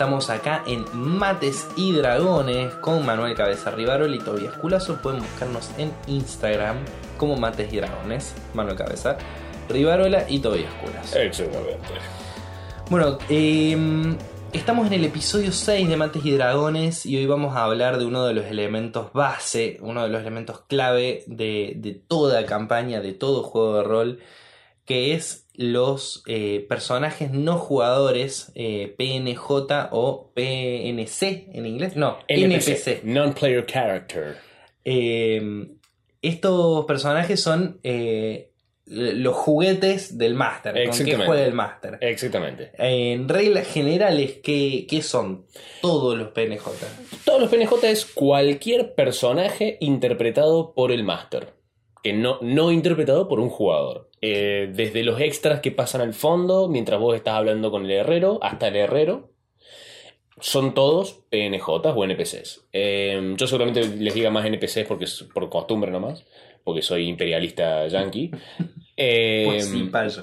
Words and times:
Estamos 0.00 0.30
acá 0.30 0.62
en 0.66 0.86
Mates 0.94 1.68
y 1.76 1.92
Dragones 1.92 2.72
con 2.76 3.04
Manuel 3.04 3.34
Cabeza 3.34 3.70
Rivarol 3.70 4.14
y 4.14 4.18
Tobias 4.18 4.54
Culazo. 4.54 4.96
Pueden 5.02 5.20
buscarnos 5.20 5.70
en 5.76 5.92
Instagram 6.06 6.78
como 7.18 7.36
Mates 7.36 7.70
y 7.70 7.76
Dragones, 7.76 8.34
Manuel 8.54 8.76
Cabeza 8.76 9.18
Rivarola 9.68 10.24
y 10.26 10.38
Tobias 10.38 10.72
Culazo. 10.82 11.18
Exactamente. 11.18 11.76
Bueno, 12.88 13.18
eh, 13.28 13.76
estamos 14.54 14.86
en 14.86 14.94
el 14.94 15.04
episodio 15.04 15.52
6 15.52 15.86
de 15.90 15.96
Mates 15.98 16.24
y 16.24 16.30
Dragones 16.30 17.04
y 17.04 17.18
hoy 17.18 17.26
vamos 17.26 17.54
a 17.54 17.64
hablar 17.64 17.98
de 17.98 18.06
uno 18.06 18.24
de 18.24 18.32
los 18.32 18.46
elementos 18.46 19.12
base, 19.12 19.76
uno 19.82 20.02
de 20.02 20.08
los 20.08 20.22
elementos 20.22 20.62
clave 20.66 21.24
de, 21.26 21.74
de 21.76 21.92
toda 21.92 22.46
campaña, 22.46 23.02
de 23.02 23.12
todo 23.12 23.42
juego 23.42 23.76
de 23.76 23.82
rol, 23.82 24.18
que 24.86 25.12
es 25.12 25.46
los 25.60 26.22
eh, 26.26 26.64
personajes 26.70 27.32
no 27.32 27.58
jugadores 27.58 28.50
eh, 28.54 28.94
PNJ 28.96 29.90
o 29.90 30.32
PNC 30.34 31.50
en 31.52 31.66
inglés. 31.66 31.96
No, 31.96 32.16
NPC. 32.28 33.04
Non-player 33.04 33.66
character. 33.66 34.38
Eh, 34.86 35.68
estos 36.22 36.86
personajes 36.86 37.42
son 37.42 37.78
eh, 37.82 38.52
los 38.86 39.36
juguetes 39.36 40.16
del 40.16 40.32
máster, 40.32 40.72
con 40.72 40.82
Exactamente. 40.82 41.26
juega 41.26 41.44
el 41.44 41.52
máster. 41.52 41.98
Exactamente. 42.00 42.70
En 42.78 43.28
reglas 43.28 43.66
generales, 43.66 44.38
¿qué, 44.42 44.86
qué 44.88 45.02
son 45.02 45.44
todos 45.82 46.16
los 46.16 46.28
PNJ? 46.28 46.70
Todos 47.26 47.38
los 47.38 47.50
PNJ 47.50 47.84
es 47.84 48.06
cualquier 48.06 48.94
personaje 48.94 49.76
interpretado 49.80 50.72
por 50.72 50.90
el 50.90 51.04
máster. 51.04 51.52
Que 52.02 52.14
no, 52.14 52.38
no 52.40 52.72
interpretado 52.72 53.28
por 53.28 53.40
un 53.40 53.50
jugador. 53.50 54.09
Eh, 54.22 54.70
desde 54.74 55.02
los 55.02 55.20
extras 55.20 55.60
que 55.60 55.70
pasan 55.70 56.02
al 56.02 56.12
fondo 56.14 56.68
mientras 56.68 57.00
vos 57.00 57.16
estás 57.16 57.34
hablando 57.34 57.70
con 57.70 57.84
el 57.86 57.90
herrero 57.90 58.38
hasta 58.42 58.68
el 58.68 58.76
herrero. 58.76 59.30
Son 60.40 60.72
todos 60.74 61.20
PNJs 61.30 61.86
o 61.94 62.04
NPCs. 62.04 62.66
Eh, 62.72 63.34
yo 63.36 63.46
seguramente 63.46 63.86
les 63.86 64.14
diga 64.14 64.30
más 64.30 64.46
NPCs 64.46 64.84
porque 64.88 65.04
es 65.04 65.24
por 65.34 65.48
costumbre 65.50 65.90
nomás. 65.90 66.24
Porque 66.64 66.82
soy 66.82 67.08
imperialista 67.08 67.86
yankee. 67.88 68.30
Eh, 68.96 69.44
Pues 69.46 69.66
sí, 69.68 69.84
payo. 69.84 70.20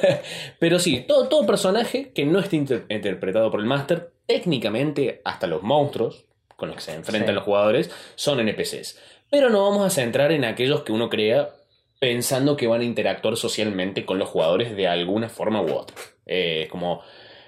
Pero 0.58 0.78
sí, 0.78 1.04
todo, 1.06 1.28
todo 1.28 1.46
personaje 1.46 2.10
que 2.12 2.24
no 2.26 2.38
esté 2.40 2.56
inter- 2.56 2.84
interpretado 2.88 3.50
por 3.50 3.60
el 3.60 3.66
máster, 3.66 4.12
técnicamente 4.26 5.20
hasta 5.24 5.46
los 5.46 5.62
monstruos 5.62 6.24
con 6.56 6.68
los 6.68 6.76
que 6.76 6.82
se 6.82 6.94
enfrentan 6.94 7.30
Sí. 7.30 7.34
los 7.34 7.44
jugadores, 7.44 7.90
son 8.14 8.40
NPCs. 8.40 8.98
Pero 9.30 9.50
no 9.50 9.62
vamos 9.68 9.84
a 9.86 9.90
centrar 9.90 10.32
en 10.32 10.44
aquellos 10.44 10.82
que 10.82 10.92
uno 10.92 11.08
crea 11.10 11.50
pensando 11.98 12.56
que 12.56 12.66
van 12.66 12.80
a 12.80 12.84
interactuar 12.84 13.36
socialmente 13.36 14.04
con 14.04 14.18
los 14.18 14.28
jugadores 14.28 14.76
de 14.76 14.86
alguna 14.88 15.28
forma 15.28 15.62
u 15.62 15.72
otra. 15.72 15.96
Eh, 16.26 16.68
como 16.70 17.00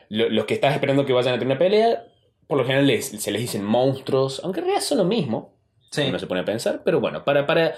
lo- 0.09 0.29
los 0.29 0.45
que 0.47 0.55
estás 0.55 0.75
esperando 0.75 1.05
que 1.05 1.13
vayan 1.13 1.35
a 1.35 1.39
tener 1.39 1.49
una 1.53 1.59
pelea, 1.59 2.05
por 2.47 2.59
lo 2.59 2.65
general 2.65 2.87
les- 2.87 3.07
se 3.07 3.31
les 3.31 3.41
dicen 3.43 3.65
monstruos, 3.65 4.41
aunque 4.45 4.61
en 4.61 4.67
realidad 4.67 4.85
son 4.87 4.99
lo 4.99 5.05
mismo, 5.05 5.53
Sí. 5.91 6.03
uno 6.09 6.19
se 6.19 6.27
pone 6.27 6.41
a 6.41 6.45
pensar, 6.45 6.83
pero 6.85 7.01
bueno, 7.01 7.25
para, 7.25 7.47
para, 7.47 7.75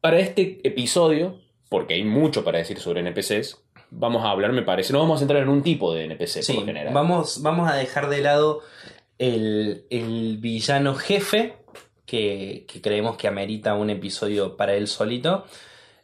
para 0.00 0.18
este 0.18 0.60
episodio, 0.64 1.40
porque 1.68 1.94
hay 1.94 2.04
mucho 2.04 2.44
para 2.44 2.58
decir 2.58 2.78
sobre 2.78 3.00
NPCs, 3.00 3.58
vamos 3.90 4.24
a 4.24 4.30
hablar, 4.30 4.52
me 4.52 4.62
parece, 4.62 4.92
no 4.92 5.00
vamos 5.00 5.16
a 5.16 5.18
centrar 5.20 5.42
en 5.42 5.48
un 5.48 5.62
tipo 5.62 5.92
de 5.94 6.04
NPC 6.04 6.42
Sí, 6.42 6.52
por 6.52 6.62
lo 6.62 6.66
general. 6.66 6.94
vamos, 6.94 7.42
vamos 7.42 7.70
a 7.70 7.74
dejar 7.74 8.08
de 8.08 8.20
lado 8.20 8.60
el, 9.18 9.84
el 9.90 10.38
villano 10.38 10.94
jefe, 10.94 11.54
que, 12.06 12.64
que 12.68 12.80
creemos 12.82 13.16
que 13.16 13.28
amerita 13.28 13.74
un 13.74 13.90
episodio 13.90 14.56
para 14.56 14.74
él 14.74 14.86
solito. 14.88 15.44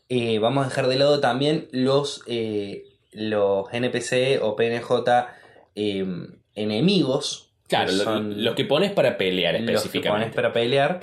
Eh, 0.08 0.38
vamos 0.38 0.64
a 0.64 0.68
dejar 0.68 0.88
de 0.88 0.96
lado 0.96 1.20
también 1.20 1.68
los, 1.70 2.22
eh, 2.26 2.84
los 3.12 3.66
NPC 3.72 4.40
o 4.42 4.56
PNJ 4.56 5.26
eh, 5.74 6.06
enemigos. 6.54 7.44
Claro, 7.68 7.90
que 7.90 7.96
lo- 7.96 8.04
son 8.04 8.42
los 8.44 8.54
que 8.54 8.64
pones 8.64 8.92
para 8.92 9.18
pelear 9.18 9.52
los 9.54 9.60
que 9.60 9.66
pones 9.66 9.76
específicamente. 9.84 10.34
para 10.34 10.52
pelear. 10.54 11.00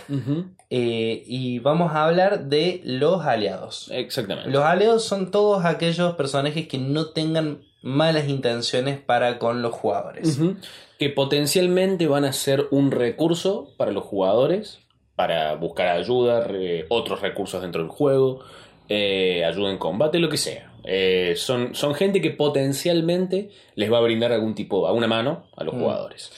Eh, 0.71 1.23
y 1.27 1.59
vamos 1.59 1.91
a 1.93 2.05
hablar 2.05 2.45
de 2.45 2.81
los 2.83 3.23
aliados. 3.23 3.89
Exactamente. 3.93 4.49
Los 4.49 4.63
aliados 4.63 5.03
son 5.05 5.29
todos 5.29 5.63
aquellos 5.65 6.15
personajes 6.15 6.67
que 6.67 6.79
no 6.79 7.07
tengan 7.09 7.61
malas 7.83 8.27
intenciones 8.27 8.99
para 8.99 9.37
con 9.37 9.61
los 9.61 9.73
jugadores. 9.73 10.39
Que 10.97 11.09
potencialmente 11.09 12.07
van 12.07 12.25
a 12.25 12.33
ser 12.33 12.65
un 12.71 12.89
recurso 12.89 13.69
para 13.77 13.91
los 13.91 14.03
jugadores, 14.03 14.79
para 15.15 15.53
buscar 15.55 15.89
ayuda, 15.89 16.47
otros 16.89 17.21
recursos 17.21 17.61
dentro 17.61 17.81
del 17.83 17.91
juego, 17.91 18.43
eh, 18.89 19.43
ayuda 19.45 19.71
en 19.71 19.77
combate, 19.77 20.19
lo 20.19 20.29
que 20.29 20.37
sea. 20.37 20.71
Eh, 20.83 21.33
son, 21.35 21.73
son 21.73 21.95
gente 21.95 22.21
que 22.21 22.29
potencialmente 22.31 23.49
les 23.75 23.91
va 23.91 23.97
a 23.97 24.01
brindar 24.01 24.31
algún 24.31 24.53
tipo, 24.55 24.87
alguna 24.87 25.07
mano 25.07 25.47
a 25.57 25.63
los 25.63 25.73
Mm. 25.73 25.79
jugadores. 25.79 26.31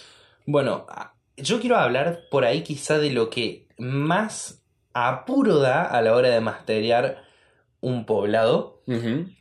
Bueno, 0.45 0.85
a- 0.89 1.13
yo 1.35 1.59
quiero 1.59 1.75
hablar 1.77 2.21
por 2.31 2.45
ahí 2.45 2.61
quizá 2.61 2.97
de 2.99 3.11
lo 3.11 3.29
que 3.29 3.67
más 3.77 4.63
apuro 4.93 5.59
da 5.59 5.83
a 5.83 6.01
la 6.01 6.15
hora 6.15 6.29
de 6.29 6.39
masterear 6.39 7.23
un 7.81 8.05
poblado, 8.05 8.81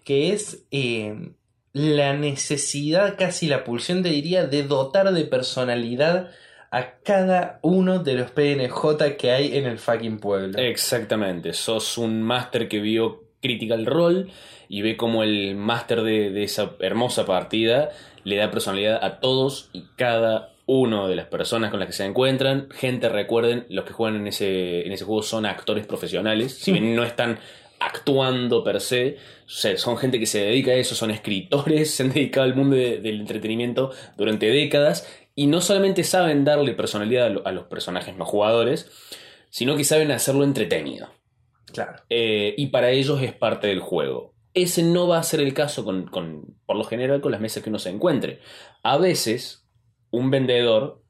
que 0.05 0.33
es 0.33 0.67
eh, 0.71 1.31
la 1.73 2.13
necesidad, 2.15 3.17
casi 3.17 3.47
la 3.47 3.65
pulsión 3.65 4.03
te 4.03 4.09
diría, 4.11 4.47
de 4.47 4.63
dotar 4.65 5.13
de 5.13 5.25
personalidad 5.25 6.31
a 6.71 6.97
cada 7.05 7.59
uno 7.63 8.01
de 8.01 8.15
los 8.15 8.31
PNJ 8.33 9.17
que 9.19 9.31
hay 9.31 9.57
en 9.57 9.67
el 9.67 9.79
fucking 9.79 10.19
pueblo. 10.19 10.59
Exactamente, 10.59 11.53
sos 11.53 11.97
un 11.99 12.23
máster 12.23 12.69
que 12.69 12.81
vio 12.81 13.25
Critical 13.41 13.87
Role 13.87 14.27
y 14.69 14.83
ve 14.83 14.97
como 14.97 15.23
el 15.23 15.55
máster 15.57 16.03
de, 16.03 16.31
de 16.31 16.43
esa 16.45 16.73
hermosa 16.81 17.25
partida 17.27 17.91
le 18.25 18.37
da 18.37 18.51
personalidad 18.51 19.05
a 19.05 19.21
todos 19.21 19.71
y 19.73 19.85
cada 19.97 20.53
uno 20.67 21.07
de 21.07 21.15
las 21.15 21.27
personas 21.27 21.71
con 21.71 21.79
las 21.79 21.87
que 21.87 21.93
se 21.93 22.05
encuentran. 22.05 22.67
Gente, 22.73 23.09
recuerden, 23.09 23.67
los 23.69 23.85
que 23.85 23.93
juegan 23.93 24.17
en 24.21 24.27
ese, 24.27 24.85
en 24.85 24.91
ese 24.91 25.05
juego 25.05 25.23
son 25.23 25.47
actores 25.47 25.87
profesionales, 25.87 26.55
si 26.59 26.73
no 26.81 27.05
están 27.05 27.39
actuando 27.79 28.65
per 28.65 28.81
se, 28.81 29.17
son 29.47 29.97
gente 29.97 30.19
que 30.19 30.27
se 30.27 30.41
dedica 30.41 30.73
a 30.73 30.75
eso, 30.75 30.95
son 30.97 31.11
escritores, 31.13 31.91
se 31.95 32.03
han 32.03 32.11
dedicado 32.13 32.45
al 32.47 32.57
mundo 32.57 32.75
de- 32.75 32.99
del 32.99 33.21
entretenimiento 33.21 33.93
durante 34.17 34.47
décadas 34.51 35.07
y 35.37 35.47
no 35.47 35.61
solamente 35.61 36.03
saben 36.03 36.45
darle 36.45 36.73
personalidad 36.75 37.27
a, 37.27 37.31
lo- 37.31 37.47
a 37.47 37.53
los 37.53 37.67
personajes 37.67 38.17
no 38.17 38.25
jugadores, 38.25 38.91
sino 39.51 39.77
que 39.77 39.85
saben 39.85 40.11
hacerlo 40.11 40.43
entretenido. 40.43 41.09
Claro. 41.73 42.03
Eh, 42.09 42.55
y 42.57 42.69
para 42.69 42.91
ellos 42.91 43.23
es 43.23 43.33
parte 43.35 43.69
del 43.69 43.81
juego. 43.81 44.35
Ese 44.55 44.83
no 44.83 45.07
va 45.07 45.19
a 45.19 45.23
ser 45.23 45.41
el 45.41 45.53
caso 45.55 45.85
con, 45.85 46.07
con- 46.07 46.57
por 46.67 46.77
lo 46.77 46.85
general 46.85 47.21
con 47.21 47.31
las 47.31 47.41
mesas 47.41 47.63
que 47.63 47.69
uno 47.71 47.79
se 47.79 47.91
encuentre. 47.91 48.41
A 48.83 48.97
veces, 48.97 49.69
un 50.11 50.31
vendedor 50.31 51.03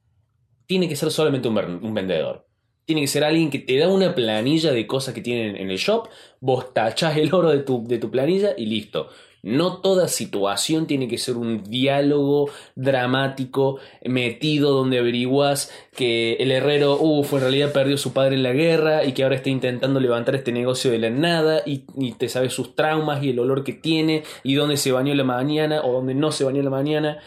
tiene 0.67 0.89
que 0.89 0.97
ser 0.97 1.11
solamente 1.13 1.47
un, 1.49 1.57
un 1.59 1.95
vendedor. 1.95 2.49
Tiene 2.85 3.03
que 3.03 3.07
ser 3.09 3.23
alguien 3.25 3.51
que 3.51 3.61
te 3.61 3.79
da 3.79 3.89
una 3.89 4.15
planilla 4.15 4.73
de 4.73 4.87
cosas 4.87 5.15
que 5.15 5.21
tienen 5.21 5.57
en 5.57 5.71
el 5.71 5.77
shop, 5.79 6.09
vos 6.41 6.73
tachás 6.75 7.17
el 7.17 7.33
oro 7.33 7.51
de 7.51 7.61
tu, 7.61 7.85
de 7.87 7.99
tu 7.99 8.11
planilla 8.11 8.55
y 8.57 8.67
listo. 8.67 9.09
No 9.47 9.77
toda 9.77 10.09
situación 10.09 10.89
tiene 10.89 11.07
que 11.07 11.19
ser 11.19 11.37
un 11.37 11.63
diálogo 11.63 12.51
dramático, 12.75 13.79
metido, 14.05 14.73
donde 14.73 14.99
averiguas 14.99 15.71
que 15.95 16.33
el 16.41 16.51
herrero, 16.51 16.99
uff, 17.01 17.33
en 17.35 17.41
realidad 17.43 17.73
perdió 17.73 17.95
a 17.95 17.99
su 17.99 18.13
padre 18.13 18.35
en 18.35 18.43
la 18.43 18.53
guerra 18.53 19.05
y 19.05 19.13
que 19.13 19.23
ahora 19.23 19.37
está 19.37 19.49
intentando 19.51 20.01
levantar 20.01 20.35
este 20.35 20.51
negocio 20.51 20.91
de 20.91 20.99
la 20.99 21.11
nada 21.11 21.63
y, 21.65 21.85
y 21.97 22.13
te 22.15 22.29
sabes 22.29 22.53
sus 22.55 22.75
traumas 22.75 23.23
y 23.23 23.31
el 23.31 23.39
olor 23.39 23.63
que 23.63 23.73
tiene 23.73 24.25
y 24.43 24.55
dónde 24.55 24.77
se 24.77 24.91
bañó 24.91 25.15
la 25.15 25.23
mañana 25.23 25.83
o 25.85 25.93
dónde 25.93 26.15
no 26.15 26.33
se 26.33 26.43
bañó 26.43 26.61
la 26.63 26.71
mañana. 26.71 27.19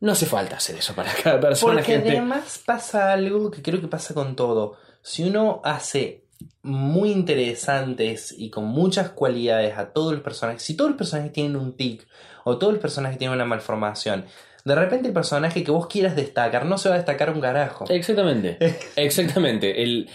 No 0.00 0.12
hace 0.12 0.24
falta 0.24 0.56
hacer 0.56 0.76
eso 0.76 0.94
para 0.94 1.12
cada 1.22 1.38
persona, 1.40 1.74
Porque 1.74 1.92
gente. 1.92 2.10
además 2.12 2.62
pasa 2.64 3.12
algo 3.12 3.50
que 3.50 3.60
creo 3.60 3.82
que 3.82 3.88
pasa 3.88 4.14
con 4.14 4.34
todo. 4.34 4.78
Si 5.02 5.24
uno 5.24 5.60
hace 5.62 6.25
muy 6.62 7.10
interesantes 7.10 8.34
y 8.36 8.50
con 8.50 8.64
muchas 8.64 9.10
cualidades 9.10 9.78
a 9.78 9.92
todos 9.92 10.12
los 10.12 10.22
personajes, 10.22 10.62
si 10.62 10.76
todos 10.76 10.90
los 10.90 10.98
personajes 10.98 11.32
tienen 11.32 11.56
un 11.56 11.76
tic 11.76 12.06
o 12.44 12.58
todos 12.58 12.72
los 12.72 12.82
personajes 12.82 13.18
tienen 13.18 13.34
una 13.34 13.44
malformación, 13.44 14.26
de 14.64 14.74
repente 14.74 15.08
el 15.08 15.14
personaje 15.14 15.62
que 15.62 15.70
vos 15.70 15.86
quieras 15.86 16.16
destacar 16.16 16.66
no 16.66 16.76
se 16.76 16.88
va 16.88 16.96
a 16.96 16.98
destacar 16.98 17.30
un 17.30 17.40
carajo. 17.40 17.84
Exactamente. 17.88 18.58
Exactamente. 18.96 19.82
El, 19.82 20.08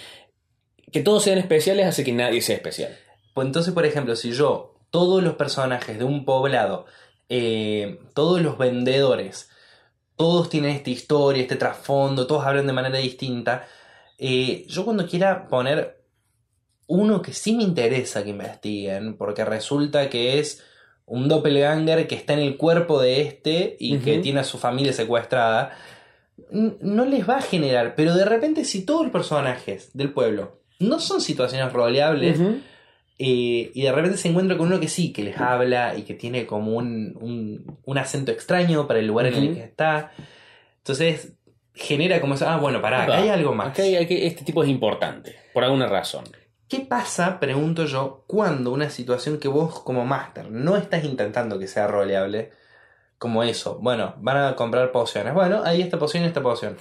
que 0.91 1.01
todos 1.01 1.23
sean 1.23 1.37
especiales 1.37 1.85
hace 1.85 2.03
que 2.03 2.11
nadie 2.11 2.41
sea 2.41 2.57
especial. 2.57 2.97
Pues 3.33 3.47
entonces, 3.47 3.73
por 3.73 3.85
ejemplo, 3.85 4.15
si 4.17 4.33
yo, 4.33 4.75
todos 4.89 5.23
los 5.23 5.35
personajes 5.35 5.97
de 5.97 6.03
un 6.03 6.25
poblado, 6.25 6.85
eh, 7.29 7.99
todos 8.13 8.41
los 8.41 8.57
vendedores, 8.57 9.49
todos 10.17 10.49
tienen 10.49 10.71
esta 10.71 10.89
historia, 10.89 11.41
este 11.41 11.55
trasfondo, 11.55 12.27
todos 12.27 12.45
hablan 12.45 12.67
de 12.67 12.73
manera 12.73 12.97
distinta, 12.97 13.65
eh, 14.17 14.65
yo 14.67 14.85
cuando 14.85 15.07
quiera 15.07 15.47
poner 15.47 16.00
uno 16.93 17.21
que 17.21 17.33
sí 17.33 17.55
me 17.55 17.63
interesa 17.63 18.23
que 18.23 18.29
investiguen, 18.31 19.15
porque 19.17 19.45
resulta 19.45 20.09
que 20.09 20.39
es 20.39 20.63
un 21.05 21.27
doppelganger 21.27 22.07
que 22.07 22.15
está 22.15 22.33
en 22.33 22.39
el 22.39 22.57
cuerpo 22.57 23.01
de 23.01 23.21
este 23.21 23.75
y 23.79 23.97
que 23.99 24.17
tiene 24.19 24.39
a 24.41 24.43
su 24.43 24.57
familia 24.57 24.93
secuestrada, 24.93 25.71
no 26.51 27.05
les 27.05 27.27
va 27.29 27.37
a 27.37 27.41
generar, 27.41 27.95
pero 27.95 28.13
de 28.15 28.25
repente 28.25 28.65
si 28.65 28.83
todos 28.85 29.03
los 29.03 29.11
personajes 29.11 29.91
del 29.93 30.11
pueblo 30.11 30.59
no 30.79 30.99
son 30.99 31.21
situaciones 31.21 31.71
roleables, 31.71 32.39
eh, 33.19 33.71
y 33.73 33.81
de 33.83 33.91
repente 33.91 34.17
se 34.17 34.29
encuentra 34.29 34.57
con 34.57 34.67
uno 34.67 34.79
que 34.79 34.87
sí, 34.87 35.13
que 35.13 35.23
les 35.23 35.37
habla 35.37 35.95
y 35.95 36.01
que 36.03 36.15
tiene 36.15 36.45
como 36.47 36.75
un, 36.75 37.15
un- 37.21 37.77
un 37.85 37.97
acento 37.97 38.31
extraño 38.31 38.87
para 38.87 38.99
el 38.99 39.05
lugar 39.07 39.27
en 39.27 39.35
el 39.35 39.53
que 39.53 39.63
está. 39.63 40.11
Entonces 40.79 41.33
genera 41.75 42.19
como 42.19 42.33
eso, 42.33 42.49
ah, 42.49 42.57
bueno, 42.57 42.81
pará, 42.81 43.03
acá 43.03 43.17
hay 43.23 43.29
algo 43.29 43.53
más. 43.53 43.67
acá 43.67 43.83
hay- 43.83 43.95
aquí 43.95 44.17
este 44.25 44.43
tipo 44.43 44.63
es 44.63 44.69
importante, 44.69 45.35
por 45.53 45.63
alguna 45.63 45.85
razón. 45.87 46.23
¿Qué 46.71 46.79
pasa, 46.79 47.37
pregunto 47.37 47.83
yo, 47.83 48.23
cuando 48.27 48.71
una 48.71 48.89
situación 48.89 49.39
que 49.39 49.49
vos 49.49 49.81
como 49.81 50.05
máster 50.05 50.49
no 50.49 50.77
estás 50.77 51.03
intentando 51.03 51.59
que 51.59 51.67
sea 51.67 51.85
roleable, 51.85 52.51
como 53.17 53.43
eso, 53.43 53.79
bueno, 53.81 54.15
van 54.19 54.37
a 54.37 54.55
comprar 54.55 54.93
pociones, 54.93 55.33
bueno, 55.33 55.63
ahí 55.65 55.81
esta 55.81 55.99
poción 55.99 56.23
y 56.23 56.27
esta 56.27 56.41
poción. 56.41 56.77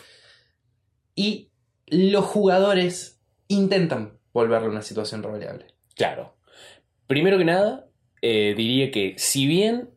Y 1.17 1.51
los 1.89 2.25
jugadores 2.25 3.21
intentan 3.49 4.17
volverlo 4.33 4.71
una 4.71 4.83
situación 4.83 5.25
roleable. 5.25 5.67
Claro. 5.97 6.37
Primero 7.09 7.37
que 7.37 7.47
nada, 7.47 7.89
eh, 8.23 8.55
diría 8.57 8.93
que 8.93 9.15
si 9.19 9.49
bien 9.49 9.91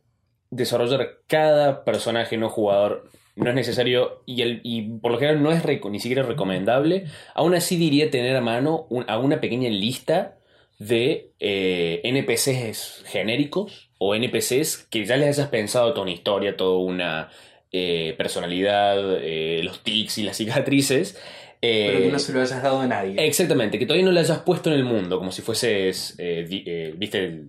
desarrollar 0.50 1.20
cada 1.28 1.84
personaje 1.84 2.36
no 2.36 2.50
jugador 2.50 3.12
no 3.36 3.50
es 3.50 3.56
necesario 3.56 4.22
y, 4.26 4.42
el- 4.42 4.62
y 4.64 4.84
por 5.00 5.12
lo 5.12 5.18
general 5.20 5.42
no 5.42 5.52
es 5.52 5.64
ni 5.66 6.00
siquiera 6.00 6.24
recomendable, 6.24 7.06
aún 7.34 7.56
así 7.56 7.78
diría 7.78 8.10
tener 8.12 8.36
a 8.36 8.42
mano 8.42 8.86
un- 8.90 9.06
a 9.08 9.18
una 9.20 9.42
pequeña 9.42 9.70
lista 9.70 10.38
de 10.80 11.32
eh, 11.40 12.02
NPCs 12.04 13.04
genéricos 13.06 13.90
o 13.98 14.16
NPCs 14.16 14.88
que 14.90 15.06
ya 15.06 15.18
les 15.18 15.38
hayas 15.38 15.50
pensado 15.50 15.92
toda 15.94 16.04
una 16.04 16.12
historia, 16.12 16.58
toda 16.58 16.78
una 16.80 17.30
eh, 17.72 18.14
personalidad, 18.18 19.18
eh, 19.22 19.62
los 19.64 19.82
tics 19.84 20.18
y 20.20 20.24
las 20.24 20.38
cicatrices. 20.38 21.20
Pero 21.60 22.02
que 22.02 22.10
no 22.12 22.20
se 22.20 22.34
lo 22.34 22.42
hayas 22.42 22.62
dado 22.62 22.82
a 22.82 22.88
nadie. 22.88 23.16
Exactamente, 23.26 23.80
que 23.80 23.86
todavía 23.86 24.06
no 24.06 24.12
lo 24.12 24.20
hayas 24.20 24.40
puesto 24.40 24.70
en 24.70 24.76
el 24.76 24.84
mundo, 24.84 25.18
como 25.18 25.32
si 25.32 25.42
fueses, 25.42 26.16
eh, 26.20 26.46
di- 26.48 26.64
eh, 26.68 26.94
viste, 26.98 27.46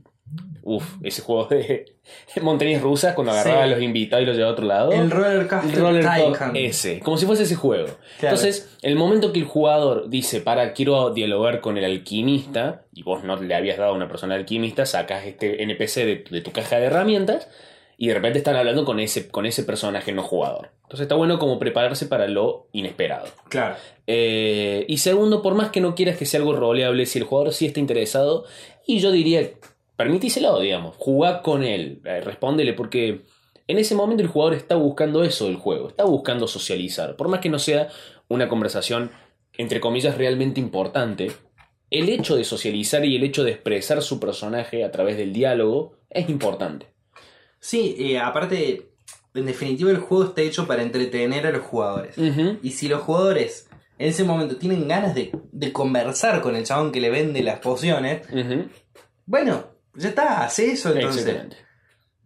uf, 0.62 0.94
ese 1.02 1.20
juego 1.22 1.46
de 1.46 1.84
montañas 2.42 2.80
rusas 2.82 3.14
cuando 3.14 3.32
agarraba 3.32 3.64
Sí. 3.66 3.70
a 3.72 3.74
los 3.74 3.82
invitados 3.82 4.22
y 4.22 4.26
los 4.26 4.36
llevaba 4.36 4.50
a 4.50 4.54
otro 4.54 4.66
lado. 4.66 4.92
El 4.92 5.10
roller 5.10 5.46
coaster 5.46 5.78
roller 5.78 6.04
Tycoon. 6.04 6.56
ese, 6.56 7.00
como 7.00 7.16
si 7.18 7.26
fuese 7.26 7.42
ese 7.42 7.54
juego. 7.56 7.86
Claro. 8.18 8.36
Entonces, 8.36 8.74
el 8.82 8.96
momento 8.96 9.32
que 9.32 9.40
el 9.40 9.44
jugador 9.44 10.08
dice, 10.08 10.40
para, 10.40 10.72
quiero 10.72 11.10
dialogar 11.10 11.60
con 11.60 11.76
el 11.78 11.84
alquimista, 11.84 12.82
y 12.94 13.02
vos 13.02 13.24
no 13.24 13.36
le 13.36 13.54
habías 13.54 13.78
dado 13.78 13.90
a 13.92 13.94
una 13.94 14.08
persona 14.08 14.34
alquimista, 14.34 14.86
sacas 14.86 15.24
este 15.26 15.62
NPC 15.62 15.94
de, 15.96 16.24
de 16.30 16.40
tu 16.40 16.50
caja 16.52 16.78
de 16.78 16.86
herramientas, 16.86 17.48
y 17.96 18.08
de 18.08 18.14
repente 18.14 18.38
están 18.38 18.56
hablando 18.56 18.84
con 18.84 18.98
ese, 18.98 19.28
con 19.28 19.46
ese 19.46 19.62
personaje 19.62 20.10
no 20.12 20.22
jugador. 20.24 20.70
Entonces 20.82 21.02
está 21.04 21.14
bueno 21.14 21.38
como 21.38 21.58
prepararse 21.60 22.06
para 22.06 22.26
lo 22.26 22.66
inesperado. 22.72 23.26
Claro. 23.48 23.76
Eh, 24.06 24.84
y 24.88 24.98
segundo, 24.98 25.42
por 25.42 25.54
más 25.54 25.70
que 25.70 25.80
no 25.80 25.94
quieras 25.94 26.16
que 26.16 26.26
sea 26.26 26.40
algo 26.40 26.54
roleable, 26.54 27.06
si 27.06 27.18
el 27.20 27.24
jugador 27.24 27.52
sí 27.52 27.66
está 27.66 27.78
interesado, 27.80 28.44
y 28.86 28.98
yo 28.98 29.12
diría, 29.12 29.48
permitíselo, 29.96 30.60
digamos, 30.60 30.96
jugá 30.96 31.42
con 31.42 31.62
él, 31.62 32.00
eh, 32.04 32.20
respóndele, 32.20 32.72
porque 32.72 33.22
en 33.66 33.78
ese 33.78 33.94
momento 33.94 34.22
el 34.22 34.28
jugador 34.28 34.54
está 34.54 34.76
buscando 34.76 35.24
eso 35.24 35.46
del 35.46 35.56
juego, 35.56 35.88
está 35.88 36.04
buscando 36.04 36.46
socializar, 36.46 37.16
por 37.16 37.28
más 37.28 37.40
que 37.40 37.48
no 37.48 37.58
sea 37.58 37.88
una 38.28 38.48
conversación, 38.48 39.10
entre 39.56 39.80
comillas, 39.80 40.18
realmente 40.18 40.60
importante, 40.60 41.32
el 41.90 42.08
hecho 42.08 42.36
de 42.36 42.44
socializar 42.44 43.04
y 43.04 43.16
el 43.16 43.22
hecho 43.22 43.44
de 43.44 43.52
expresar 43.52 44.02
su 44.02 44.18
personaje 44.18 44.84
a 44.84 44.90
través 44.90 45.16
del 45.16 45.32
diálogo 45.32 45.98
es 46.10 46.28
importante. 46.28 46.86
Sí, 47.60 47.96
eh, 47.98 48.18
aparte, 48.18 48.90
en 49.32 49.46
definitiva 49.46 49.90
el 49.90 49.98
juego 49.98 50.24
está 50.24 50.42
hecho 50.42 50.66
para 50.66 50.82
entretener 50.82 51.46
a 51.46 51.52
los 51.52 51.62
jugadores. 51.62 52.16
Y 52.62 52.70
si 52.72 52.88
los 52.88 53.02
jugadores 53.02 53.68
en 53.98 54.08
ese 54.08 54.24
momento 54.24 54.56
tienen 54.56 54.88
ganas 54.88 55.14
de, 55.14 55.30
de 55.52 55.72
conversar 55.72 56.40
con 56.42 56.56
el 56.56 56.64
chabón 56.64 56.90
que 56.90 57.00
le 57.00 57.10
vende 57.10 57.42
las 57.42 57.60
pociones, 57.60 58.22
bueno, 59.26 59.73
ya 59.96 60.08
está, 60.08 60.44
hace 60.44 60.72
eso 60.72 60.94
entonces. 60.94 61.46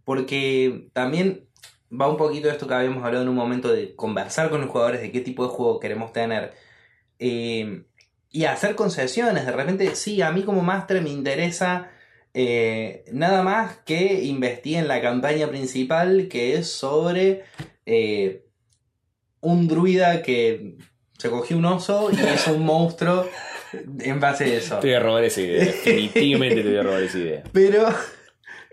Porque 0.05 0.89
también 0.93 1.47
va 1.91 2.09
un 2.09 2.17
poquito 2.17 2.49
de 2.49 2.55
esto 2.55 2.67
que 2.67 2.75
habíamos 2.75 3.05
hablado 3.05 3.23
en 3.23 3.29
un 3.29 3.37
momento 3.37 3.73
de 3.73 3.95
conversar 3.95 4.51
con 4.51 4.61
los 4.61 4.71
jugadores 4.71 5.01
de 5.01 5.13
qué 5.13 5.21
tipo 5.21 5.45
de 5.45 5.51
juego 5.51 5.81
queremos 5.81 6.13
tener. 6.13 6.55
Eh, 7.19 7.85
y 8.31 8.45
hacer 8.45 8.75
concesiones. 8.75 9.47
De 9.47 9.53
repente, 9.53 9.95
sí, 9.95 10.21
a 10.23 10.31
mí 10.31 10.43
como 10.43 10.63
máster 10.63 11.03
me 11.03 11.11
interesa 11.11 11.91
eh, 12.35 13.05
nada 13.13 13.43
más 13.43 13.79
que 13.79 14.25
investigue 14.25 14.79
en 14.79 14.89
la 14.89 15.01
campaña 15.01 15.49
principal 15.49 16.29
que 16.29 16.57
es 16.57 16.71
sobre 16.71 17.45
eh, 17.87 18.45
un 19.41 19.67
druida 19.67 20.23
que 20.23 20.77
se 21.17 21.31
cogió 21.31 21.57
un 21.57 21.65
oso 21.65 22.11
y 22.13 22.21
es 22.21 22.47
un 22.47 22.65
monstruo 22.65 23.27
en 24.01 24.21
base 24.21 24.45
a 24.45 24.47
eso. 24.57 24.79
Te 24.79 24.89
voy 24.89 24.95
a 24.97 25.01
robar 25.01 25.25
esa 25.25 25.41
idea, 25.41 25.65
definitivamente 25.65 26.63
te 26.63 26.69
voy 26.69 26.79
a 26.79 26.83
robar 26.83 27.03
esa 27.03 27.19
idea. 27.19 27.43
Pero. 27.53 27.89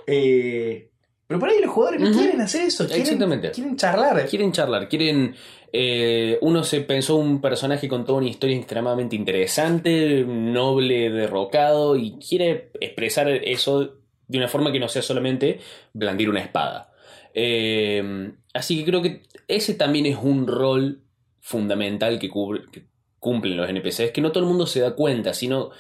eh, 0.08 0.90
pero 1.28 1.40
por 1.40 1.50
ahí 1.50 1.60
los 1.60 1.72
jugadores 1.72 2.02
no 2.02 2.12
quieren 2.12 2.40
hacer 2.40 2.62
eso. 2.68 2.86
Quieren, 2.86 3.02
Exactamente. 3.02 3.50
quieren 3.52 3.76
charlar. 3.78 4.28
Quieren 4.28 4.52
charlar, 4.52 4.88
quieren... 4.88 5.36
eh, 5.74 6.38
uno 6.42 6.64
se 6.64 6.82
pensó 6.82 7.16
un 7.16 7.42
personaje 7.42 7.88
con 7.88 8.06
toda 8.06 8.20
una 8.20 8.28
historia 8.30 8.56
extremadamente 8.56 9.16
interesante, 9.16 10.24
noble, 10.28 11.10
derrocado, 11.10 11.96
y 11.98 12.20
quiere 12.20 12.70
expresar 12.80 13.28
eso 13.28 13.96
de 14.28 14.38
una 14.38 14.48
forma 14.48 14.72
que 14.72 14.80
no 14.80 14.88
sea 14.88 15.02
solamente 15.02 15.60
blandir 15.94 16.30
una 16.30 16.42
espada. 16.42 16.94
Eh, 17.34 18.32
así 18.54 18.78
que 18.78 18.86
creo 18.86 19.02
que 19.02 19.24
ese 19.48 19.74
también 19.74 20.06
es 20.06 20.18
un 20.22 20.46
rol 20.46 21.02
fundamental 21.42 22.20
que, 22.20 22.30
cubre- 22.30 22.70
que 22.70 22.84
cumplen 23.26 23.58
los 23.58 23.68
NPCs, 23.68 24.12
que 24.12 24.22
no 24.22 24.32
todo 24.32 24.44
el 24.44 24.50
mundo 24.50 24.68
se 24.68 24.82
da 24.82 24.94
cuenta, 24.94 25.34
sino 25.34 25.72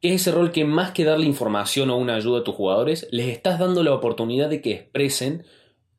que 0.00 0.08
es 0.08 0.20
ese 0.20 0.32
rol 0.32 0.50
que 0.50 0.64
más 0.64 0.90
que 0.90 1.04
darle 1.04 1.26
información 1.26 1.90
o 1.90 1.96
una 1.96 2.16
ayuda 2.16 2.40
a 2.40 2.44
tus 2.44 2.56
jugadores, 2.56 3.06
les 3.12 3.28
estás 3.28 3.60
dando 3.60 3.84
la 3.84 3.94
oportunidad 3.94 4.50
de 4.50 4.60
que 4.60 4.72
expresen 4.72 5.44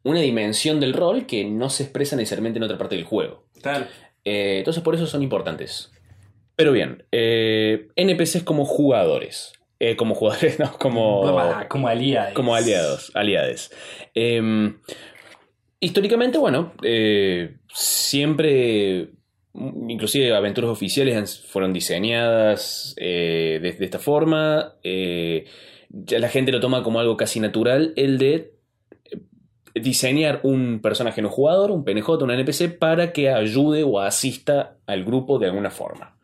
una 0.03 0.19
dimensión 0.19 0.81
del 0.81 0.91
rol 0.91 1.25
que 1.25 1.45
no 1.45 1.69
se 1.69 1.83
expresa 1.83 2.17
necesariamente 2.17 2.57
en 2.57 2.63
otra 2.63 2.77
parte 2.77 2.95
del 2.95 3.05
juego. 3.05 3.45
Claro. 3.61 3.85
Eh, 4.25 4.57
entonces 4.57 4.83
por 4.83 4.93
eso 4.93 5.07
son 5.07 5.23
importantes. 5.23 5.89
Pero 6.57 6.73
bien, 6.73 7.05
eh, 7.13 7.87
NPCs 7.95 8.43
como 8.43 8.65
jugadores. 8.65 9.53
Eh, 9.79 9.95
como 9.95 10.15
jugadores, 10.15 10.59
no, 10.59 10.73
como, 10.77 11.21
como 11.69 11.87
aliados. 11.87 12.33
como 12.33 12.55
aliados, 12.55 13.11
aliades. 13.15 13.71
Eh, 14.13 14.73
históricamente, 15.79 16.37
bueno, 16.37 16.73
siempre, 17.73 19.11
inclusive 19.87 20.33
aventuras 20.35 20.69
oficiales 20.69 21.39
fueron 21.47 21.73
diseñadas 21.73 22.93
eh, 22.97 23.59
de, 23.61 23.85
esta 23.85 23.99
forma. 23.99 24.75
eh, 24.83 25.45
ya 25.89 26.19
la 26.19 26.29
gente 26.29 26.51
lo 26.51 26.59
toma 26.59 26.83
como 26.83 26.99
algo 26.99 27.17
casi 27.17 27.39
natural, 27.39 27.93
el 27.95 28.17
de 28.17 28.53
eh, 29.05 29.19
diseñar 29.75 30.39
un 30.43 30.81
personaje 30.81 31.21
no 31.21 31.29
jugador, 31.29 31.71
un 31.71 31.83
PNJ, 31.83 32.09
un 32.23 32.31
NPC, 32.31 32.77
para 32.77 33.11
que 33.11 33.29
ayude 33.29 33.83
o 33.83 33.99
asista 33.99 34.77
al 34.85 35.03
grupo 35.03 35.39
de 35.39 35.47
alguna 35.47 35.71
forma. 35.71 36.15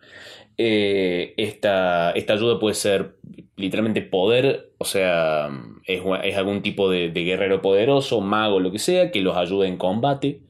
Esta, 0.57 2.11
esta 2.11 2.33
ayuda 2.33 2.59
puede 2.59 2.75
ser 2.75 3.17
literalmente 3.57 4.01
poder, 4.01 4.71
o 4.77 4.85
sea, 4.85 5.49
es, 5.85 6.01
es 6.23 6.37
algún 6.37 6.61
tipo 6.61 6.89
de 6.89 7.09
guerrero 7.11 7.61
poderoso, 7.61 8.21
mago, 8.21 8.61
lo 8.61 8.71
que 8.71 8.79
sea, 8.79 9.11
que 9.11 9.19
los 9.19 9.35
ayude 9.35 9.67
en 9.67 9.75
combate, 9.75 10.44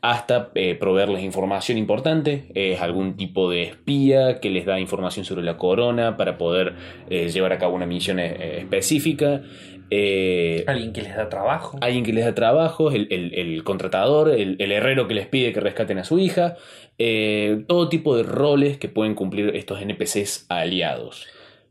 hasta 0.00 0.50
eh, 0.54 0.74
proveerles 0.74 1.22
información 1.22 1.76
importante, 1.78 2.46
es 2.54 2.80
algún 2.80 3.16
tipo 3.16 3.50
de 3.50 3.62
espía 3.62 4.40
que 4.40 4.50
les 4.50 4.64
da 4.66 4.78
información 4.80 5.24
sobre 5.24 5.42
la 5.42 5.56
corona 5.56 6.16
para 6.16 6.38
poder 6.38 6.74
eh, 7.10 7.28
llevar 7.28 7.52
a 7.52 7.58
cabo 7.58 7.74
una 7.74 7.86
misión 7.86 8.18
eh, 8.20 8.58
específica. 8.60 9.42
Eh, 9.90 10.64
Alguien 10.66 10.92
que 10.92 11.00
les 11.02 11.16
da 11.16 11.28
trabajo. 11.30 11.78
alguien 11.80 12.04
que 12.04 12.12
les 12.12 12.24
da 12.24 12.34
trabajo, 12.34 12.90
el, 12.90 13.08
el- 13.10 13.34
el 13.34 13.64
contratador, 13.64 14.28
el, 14.28 14.56
el 14.60 14.70
herrero 14.72 15.08
que 15.08 15.14
les 15.14 15.26
pide 15.26 15.52
que 15.52 15.60
rescaten 15.60 15.98
a 15.98 16.04
su 16.04 16.18
hija, 16.18 16.56
eh, 16.98 17.64
todo 17.66 17.88
tipo 17.88 18.14
de 18.16 18.22
roles 18.22 18.76
que 18.78 18.88
pueden 18.88 19.14
cumplir 19.14 19.56
estos 19.56 19.80
NPCs 19.80 20.46
aliados. 20.50 21.26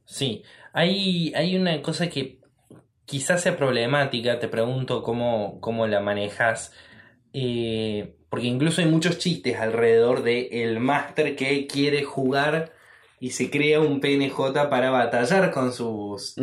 Sí. 0.06 0.42
Hay, 0.74 1.32
hay 1.36 1.56
una 1.56 1.82
cosa 1.82 2.10
que 2.10 2.40
quizás 3.06 3.42
sea 3.42 3.56
problemática. 3.56 4.40
Te 4.40 4.48
pregunto 4.48 5.04
cómo, 5.04 5.60
cómo 5.62 5.86
la 5.88 6.00
manejas. 6.02 6.74
Eh, 7.34 8.16
porque 8.30 8.48
incluso 8.48 8.82
hay 8.82 8.88
muchos 8.88 9.18
chistes 9.18 9.58
alrededor 9.58 10.24
de 10.24 10.64
el 10.64 10.80
máster 10.80 11.36
que 11.36 11.68
quiere 11.68 12.04
jugar 12.04 12.74
y 13.20 13.32
se 13.32 13.50
crea 13.50 13.80
un 13.80 14.00
PNJ 14.00 14.70
para 14.70 14.92
batallar 14.92 15.52
con 15.52 15.72
sus 15.74 16.36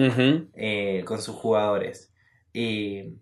eh, 0.54 1.02
con 1.06 1.20
sus 1.22 1.34
jugadores. 1.36 2.10
Eh, 2.52 3.12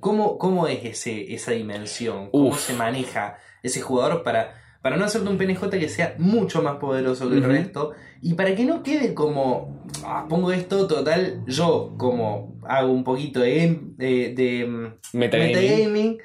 ¿cómo, 0.00 0.38
¿Cómo 0.38 0.66
es 0.68 0.84
ese, 0.84 1.34
esa 1.34 1.52
dimensión? 1.52 2.30
¿Cómo 2.30 2.48
Uf. 2.48 2.60
se 2.60 2.74
maneja 2.74 3.38
ese 3.62 3.80
jugador 3.80 4.22
para, 4.22 4.54
para 4.82 4.96
no 4.96 5.04
hacerte 5.04 5.28
un 5.28 5.36
PNJ 5.38 5.68
que 5.70 5.88
sea 5.88 6.14
mucho 6.18 6.62
más 6.62 6.76
poderoso 6.76 7.28
que 7.28 7.36
el 7.36 7.44
resto? 7.44 7.92
Y 8.22 8.34
para 8.34 8.54
que 8.54 8.64
no 8.64 8.82
quede 8.82 9.12
como, 9.14 9.82
"Ah, 10.04 10.26
pongo 10.28 10.52
esto 10.52 10.86
total, 10.86 11.42
yo 11.46 11.94
como 11.98 12.58
hago 12.66 12.92
un 12.92 13.04
poquito 13.04 13.40
de, 13.40 13.56
game- 13.56 13.80
de, 13.96 14.34
de, 14.34 14.66
mm, 14.66 15.18
Metagaming. 15.18 15.52
metagaming, 15.52 16.18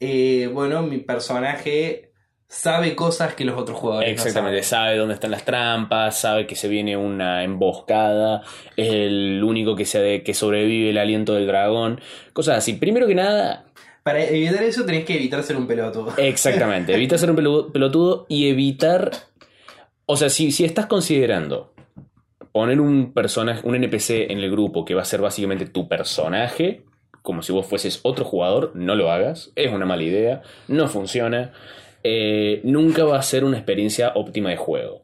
eh, 0.00 0.48
bueno, 0.52 0.82
mi 0.82 0.98
personaje 0.98 2.12
sabe 2.48 2.96
cosas 2.96 3.34
que 3.34 3.44
los 3.44 3.58
otros 3.58 3.76
jugadores 3.78 4.10
Exactamente, 4.10 4.58
no 4.58 4.62
saben. 4.62 4.86
sabe 4.86 4.98
dónde 4.98 5.14
están 5.14 5.30
las 5.30 5.44
trampas, 5.44 6.18
sabe 6.18 6.46
que 6.46 6.54
se 6.56 6.68
viene 6.68 6.96
una 6.96 7.44
emboscada, 7.44 8.42
es 8.76 8.88
el 8.90 9.42
único 9.44 9.76
que, 9.76 9.84
se, 9.84 10.22
que 10.22 10.32
sobrevive 10.34 10.90
el 10.90 10.98
aliento 10.98 11.34
del 11.34 11.46
dragón, 11.46 12.00
cosas 12.32 12.58
así. 12.58 12.72
Primero 12.74 13.06
que 13.06 13.14
nada, 13.14 13.66
Para 14.02 14.24
evitar 14.24 14.62
eso 14.62 14.86
tenés 14.86 15.04
que 15.04 15.16
evitar 15.16 15.42
ser 15.42 15.56
un 15.56 15.66
pelotudo. 15.66 16.14
Exactamente, 16.16 16.94
evita 16.94 17.18
ser 17.18 17.30
un 17.30 17.70
pelotudo 17.72 18.24
y 18.28 18.48
evitar. 18.48 19.10
O 20.06 20.16
sea, 20.16 20.30
si, 20.30 20.50
si 20.52 20.64
estás 20.64 20.86
considerando 20.86 21.74
poner 22.52 22.80
un 22.80 23.12
personaje, 23.12 23.60
un 23.64 23.74
NPC 23.74 24.30
en 24.30 24.38
el 24.38 24.50
grupo 24.50 24.86
que 24.86 24.94
va 24.94 25.02
a 25.02 25.04
ser 25.04 25.20
básicamente 25.20 25.66
tu 25.66 25.86
personaje, 25.86 26.84
como 27.28 27.42
si 27.42 27.52
vos 27.52 27.66
fueses 27.66 28.00
otro 28.04 28.24
jugador, 28.24 28.72
no 28.74 28.94
lo 28.94 29.12
hagas. 29.12 29.52
Es 29.54 29.70
una 29.70 29.84
mala 29.84 30.02
idea, 30.02 30.40
no 30.66 30.88
funciona. 30.88 31.52
eh, 32.02 32.62
nunca 32.64 33.04
va 33.04 33.18
a 33.18 33.22
ser 33.22 33.44
una 33.44 33.58
experiencia 33.58 34.12
óptima 34.14 34.48
de 34.48 34.56
juego. 34.56 35.02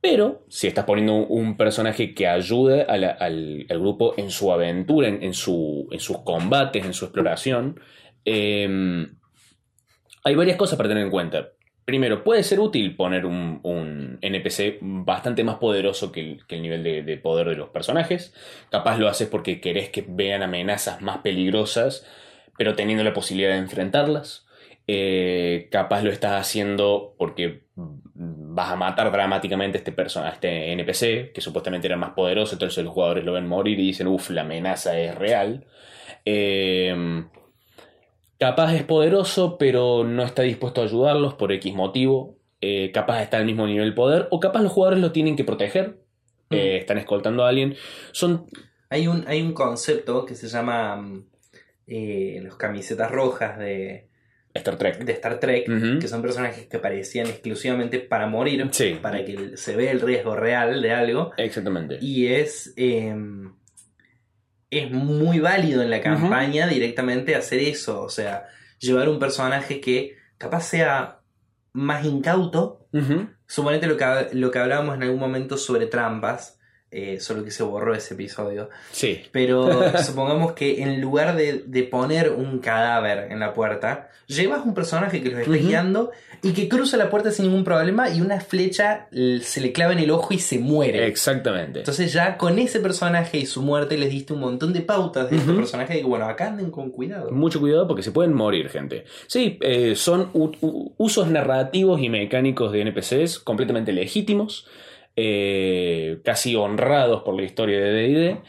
Pero 0.00 0.44
si 0.48 0.68
estás 0.68 0.86
poniendo 0.86 1.14
un, 1.16 1.56
personaje 1.58 2.14
que 2.14 2.26
ayude 2.28 2.82
al, 2.82 3.04
al 3.04 3.78
grupo 3.80 4.14
en 4.16 4.30
su 4.30 4.50
aventura, 4.52 5.08
en, 5.08 5.22
en 5.22 5.34
su- 5.34 5.86
en 5.90 6.00
sus 6.00 6.18
combates, 6.22 6.82
en 6.84 6.94
su 6.94 7.04
exploración, 7.04 7.78
eh, 8.24 9.06
hay 10.24 10.34
varias 10.34 10.56
cosas 10.56 10.76
para 10.78 10.88
tener 10.88 11.04
en 11.04 11.10
cuenta. 11.10 11.48
Primero, 11.84 12.24
puede 12.24 12.42
ser 12.42 12.60
útil 12.60 12.96
poner 12.96 13.26
un, 13.26 13.60
un 13.62 14.18
NPC 14.22 14.78
bastante 14.80 15.44
más 15.44 15.56
poderoso 15.56 16.12
que 16.12 16.38
el, 16.48 16.62
nivel 16.62 16.82
de, 16.82 17.02
de 17.02 17.16
poder 17.18 17.48
de 17.48 17.56
los 17.56 17.68
personajes. 17.68 18.32
Capaz 18.70 18.98
lo 18.98 19.08
haces 19.08 19.28
porque 19.28 19.60
querés 19.60 19.90
que 19.90 20.04
vean 20.06 20.42
amenazas 20.42 21.02
más 21.02 21.18
peligrosas, 21.18 22.06
pero 22.56 22.74
teniendo 22.74 23.04
la 23.04 23.12
posibilidad 23.12 23.52
de 23.52 23.58
enfrentarlas. 23.58 24.46
Eh, 24.86 25.68
capaz 25.70 26.02
lo 26.02 26.10
estás 26.10 26.40
haciendo 26.40 27.14
porque 27.18 27.64
vas 27.74 28.70
a 28.70 28.76
matar 28.76 29.10
dramáticamente 29.10 29.78
a 29.78 29.80
este, 29.80 29.92
persona, 29.92 30.28
a 30.28 30.32
este 30.32 30.72
NPC, 30.72 31.32
que 31.32 31.40
supuestamente 31.40 31.86
era 31.86 31.96
más 31.96 32.10
poderoso, 32.10 32.54
entonces 32.54 32.84
los 32.84 32.92
jugadores 32.92 33.24
lo 33.24 33.32
ven 33.32 33.46
morir 33.46 33.78
y 33.80 33.86
dicen, 33.86 34.06
uff, 34.06 34.30
la 34.30 34.42
amenaza 34.42 34.98
es 34.98 35.14
real. 35.14 35.66
Eh, 36.24 37.24
capaz 38.44 38.74
es 38.74 38.82
poderoso, 38.82 39.56
pero 39.56 40.04
no 40.04 40.22
está 40.22 40.42
dispuesto 40.42 40.82
a 40.82 40.84
ayudarlos 40.84 41.32
por 41.32 41.50
X 41.50 41.74
motivo. 41.74 42.36
Eh, 42.60 42.90
capaz 42.92 43.22
está 43.22 43.38
al 43.38 43.46
mismo 43.46 43.66
nivel 43.66 43.90
de 43.90 43.96
poder, 43.96 44.28
o 44.30 44.38
capaz 44.38 44.60
los 44.62 44.70
jugadores 44.70 45.00
lo 45.00 45.12
tienen 45.12 45.34
que 45.34 45.44
proteger. 45.44 46.00
Eh, 46.50 46.76
están 46.76 46.98
escoltando 46.98 47.42
a 47.42 47.48
alguien. 47.48 47.74
Son. 48.12 48.44
Hay 48.90 49.06
un, 49.06 49.24
hay 49.28 49.40
un 49.40 49.54
concepto 49.54 50.26
que 50.26 50.34
se 50.34 50.48
llama 50.48 50.94
mm, 50.96 51.26
eh, 51.86 52.40
los 52.42 52.56
camisetas 52.56 53.10
rojas 53.10 53.58
de, 53.58 54.08
Star 54.52 54.76
Trek. 54.76 54.98
de 54.98 55.12
Star 55.12 55.40
Trek, 55.40 55.98
que 55.98 56.06
son 56.06 56.20
personajes 56.20 56.66
que 56.66 56.76
aparecían 56.76 57.26
exclusivamente 57.26 57.98
para 57.98 58.26
morir, 58.26 58.68
Sí. 58.72 58.98
para 59.00 59.24
que 59.24 59.56
se 59.56 59.74
vea 59.74 59.90
el 59.90 60.02
riesgo 60.02 60.36
real 60.36 60.82
de 60.82 60.92
algo. 60.92 61.32
Exactamente. 61.38 61.96
Y 62.02 62.26
es, 62.26 62.74
eh, 62.76 63.16
es 64.82 64.90
muy 64.90 65.38
válido 65.38 65.82
en 65.82 65.90
la 65.90 66.00
campaña 66.00 66.66
directamente 66.66 67.34
hacer 67.34 67.60
eso. 67.60 68.02
O 68.02 68.08
sea, 68.08 68.46
llevar 68.78 69.08
un 69.08 69.18
personaje 69.18 69.80
que 69.80 70.16
capaz 70.38 70.62
sea 70.62 71.20
más 71.72 72.04
incauto. 72.04 72.86
Ujú. 72.92 73.28
Suponete 73.46 73.86
lo 73.86 73.96
que, 73.96 74.28
lo 74.32 74.50
que 74.50 74.58
hablábamos 74.58 74.96
en 74.96 75.02
algún 75.04 75.20
momento 75.20 75.56
sobre 75.56 75.86
trampas. 75.86 76.58
Eh, 76.94 77.20
solo 77.20 77.44
que 77.44 77.50
se 77.50 77.62
borró 77.62 77.94
ese 77.94 78.14
episodio. 78.14 78.70
Sí. 78.92 79.22
Pero 79.32 79.92
supongamos 80.02 80.52
que 80.52 80.82
en 80.82 81.00
lugar 81.00 81.36
de, 81.36 81.64
de 81.66 81.82
poner 81.82 82.30
un 82.30 82.58
cadáver 82.60 83.30
en 83.32 83.40
la 83.40 83.52
puerta, 83.52 84.10
llevas 84.26 84.64
un 84.64 84.74
personaje 84.74 85.22
que 85.22 85.30
los 85.30 85.40
está 85.40 85.52
guiando 85.52 86.10
y 86.42 86.52
que 86.52 86.68
cruza 86.68 86.96
la 86.96 87.10
puerta 87.10 87.30
sin 87.30 87.46
ningún 87.46 87.64
problema 87.64 88.08
y 88.10 88.20
una 88.20 88.40
flecha 88.40 89.08
se 89.42 89.60
le 89.60 89.72
clava 89.72 89.92
en 89.92 89.98
el 89.98 90.10
ojo 90.10 90.32
y 90.32 90.38
se 90.38 90.58
muere. 90.58 91.06
Exactamente. 91.06 91.80
Entonces 91.80 92.12
ya 92.12 92.36
con 92.38 92.58
ese 92.58 92.80
personaje 92.80 93.38
y 93.38 93.46
su 93.46 93.62
muerte 93.62 93.96
les 93.98 94.10
diste 94.10 94.32
un 94.32 94.40
montón 94.40 94.72
de 94.72 94.80
pautas 94.80 95.30
de 95.30 95.36
este 95.36 95.50
Ujú. 95.50 95.60
personaje 95.60 95.94
de 95.94 96.00
que 96.00 96.06
bueno, 96.06 96.26
acá 96.26 96.46
anden 96.48 96.70
con 96.70 96.90
cuidado. 96.90 97.30
Mucho 97.32 97.60
cuidado 97.60 97.86
porque 97.86 98.02
se 98.02 98.12
pueden 98.12 98.32
morir, 98.32 98.68
gente. 98.68 99.04
Sí, 99.26 99.58
eh, 99.60 99.94
son 99.96 100.30
usos 100.32 101.28
narrativos 101.28 102.00
y 102.00 102.08
mecánicos 102.08 102.72
de 102.72 102.80
NPCs 102.82 103.38
completamente 103.38 103.92
legítimos, 103.92 104.66
eh, 105.16 106.18
casi 106.24 106.54
honrados 106.56 107.22
por 107.22 107.34
la 107.36 107.42
historia 107.44 107.80
de 107.80 107.92
DD. 107.92 108.42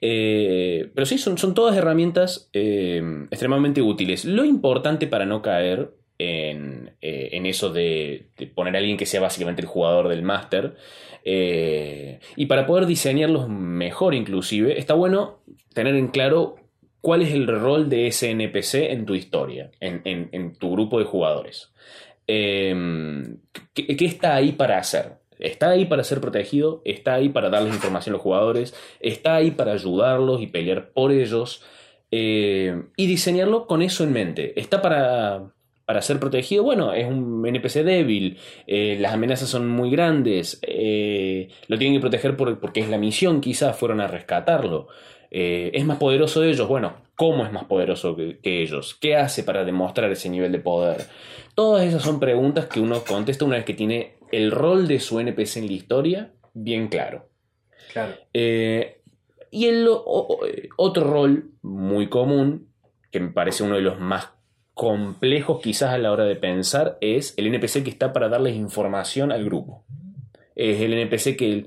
Eh, 0.00 0.90
pero 0.94 1.06
sí, 1.06 1.18
son, 1.18 1.38
son 1.38 1.54
todas 1.54 1.76
herramientas 1.76 2.50
eh, 2.52 3.02
extremadamente 3.30 3.82
útiles. 3.82 4.24
Lo 4.24 4.44
importante 4.44 5.06
para 5.06 5.26
no 5.26 5.42
caer 5.42 5.92
en, 6.18 6.96
en 7.00 7.46
eso 7.46 7.70
de, 7.72 8.26
poner 8.54 8.74
a 8.76 8.78
alguien 8.78 8.96
que 8.96 9.06
sea 9.06 9.20
básicamente 9.20 9.62
el 9.62 9.68
jugador 9.68 10.08
del 10.08 10.22
máster, 10.22 10.76
y 11.24 12.46
para 12.46 12.66
poder 12.66 12.86
diseñarlos 12.86 13.48
mejor 13.48 14.14
inclusive, 14.14 14.78
está 14.78 14.94
bueno 14.94 15.40
tener 15.72 15.94
en 15.94 16.08
claro 16.08 16.56
cuál 17.00 17.22
es 17.22 17.32
el 17.32 17.46
rol 17.46 17.88
de 17.88 18.06
ese 18.06 18.30
NPC 18.30 18.92
en 18.92 19.04
tu 19.04 19.14
historia, 19.14 19.70
en, 19.80 20.02
en- 20.04 20.54
tu 20.56 20.70
grupo 20.72 20.98
de 20.98 21.04
jugadores. 21.04 21.72
Eh, 22.26 22.74
¿qué, 23.74 23.96
qué 23.96 24.04
está 24.04 24.34
ahí 24.36 24.52
para 24.52 24.78
hacer? 24.78 25.21
Está 25.42 25.70
ahí 25.70 25.84
para 25.84 26.04
ser 26.04 26.20
protegido, 26.20 26.82
está 26.84 27.14
ahí 27.14 27.28
para 27.28 27.50
darles 27.50 27.74
información 27.74 28.14
a 28.14 28.16
los 28.16 28.22
jugadores, 28.22 28.74
está 29.00 29.34
ahí 29.36 29.50
para 29.50 29.72
ayudarlos 29.72 30.40
y 30.40 30.46
pelear 30.46 30.90
por 30.92 31.12
ellos 31.12 31.62
eh, 32.10 32.82
y 32.96 33.06
diseñarlo 33.06 33.66
con 33.66 33.82
eso 33.82 34.04
en 34.04 34.12
mente. 34.12 34.58
Está 34.60 34.82
para, 34.82 35.52
para 35.84 36.02
ser 36.02 36.20
protegido, 36.20 36.62
bueno, 36.62 36.92
es 36.92 37.06
un 37.06 37.44
NPC 37.46 37.82
débil, 37.84 38.38
eh, 38.66 38.96
las 39.00 39.12
amenazas 39.14 39.48
son 39.48 39.68
muy 39.68 39.90
grandes, 39.90 40.58
eh, 40.62 41.48
lo 41.68 41.78
tienen 41.78 41.96
que 41.96 42.00
proteger 42.00 42.36
por- 42.36 42.60
porque 42.60 42.80
es 42.80 42.88
la 42.88 42.98
misión, 42.98 43.40
quizás 43.40 43.76
fueron 43.76 44.00
a 44.00 44.06
rescatarlo. 44.06 44.88
¿Es 45.34 45.82
más 45.86 45.96
poderoso 45.96 46.42
de 46.42 46.50
ellos? 46.50 46.68
Bueno, 46.68 46.92
¿cómo 47.16 47.46
es 47.46 47.50
más 47.52 47.64
poderoso 47.64 48.14
que 48.14 48.62
ellos? 48.62 48.94
¿Qué 49.00 49.16
hace 49.16 49.42
para 49.42 49.64
demostrar 49.64 50.10
ese 50.12 50.28
nivel 50.28 50.52
de 50.52 50.58
poder? 50.58 51.06
Todas 51.54 51.84
esas 51.86 52.02
son 52.02 52.20
preguntas 52.20 52.66
que 52.66 52.80
uno 52.80 53.02
contesta 53.02 53.46
una 53.46 53.56
vez 53.56 53.64
que 53.64 53.72
tiene 53.72 54.12
el 54.32 54.50
rol 54.50 54.88
de 54.88 54.98
su 55.00 55.20
NPC 55.20 55.58
en 55.58 55.66
la 55.66 55.72
historia 55.72 56.32
bien 56.54 56.88
claro. 56.88 57.28
Claro. 57.92 58.14
Eh, 58.34 59.00
y 59.50 59.66
el 59.66 59.86
o- 59.88 60.40
otro 60.78 61.04
rol 61.04 61.50
muy 61.62 62.08
común, 62.08 62.68
que 63.10 63.20
me 63.20 63.28
parece 63.32 63.62
uno 63.62 63.76
de 63.76 63.82
los 63.82 64.00
más 64.00 64.30
complejos 64.74 65.60
quizás 65.62 65.90
a 65.90 65.98
la 65.98 66.10
hora 66.12 66.24
de 66.24 66.36
pensar, 66.36 66.96
es 67.00 67.34
el 67.36 67.46
NPC 67.46 67.82
que 67.84 67.90
está 67.90 68.12
para 68.12 68.28
darles 68.28 68.56
información 68.56 69.30
al 69.30 69.44
grupo. 69.44 69.84
Es 70.56 70.80
el 70.80 70.92
NPC 70.94 71.36
que 71.36 71.66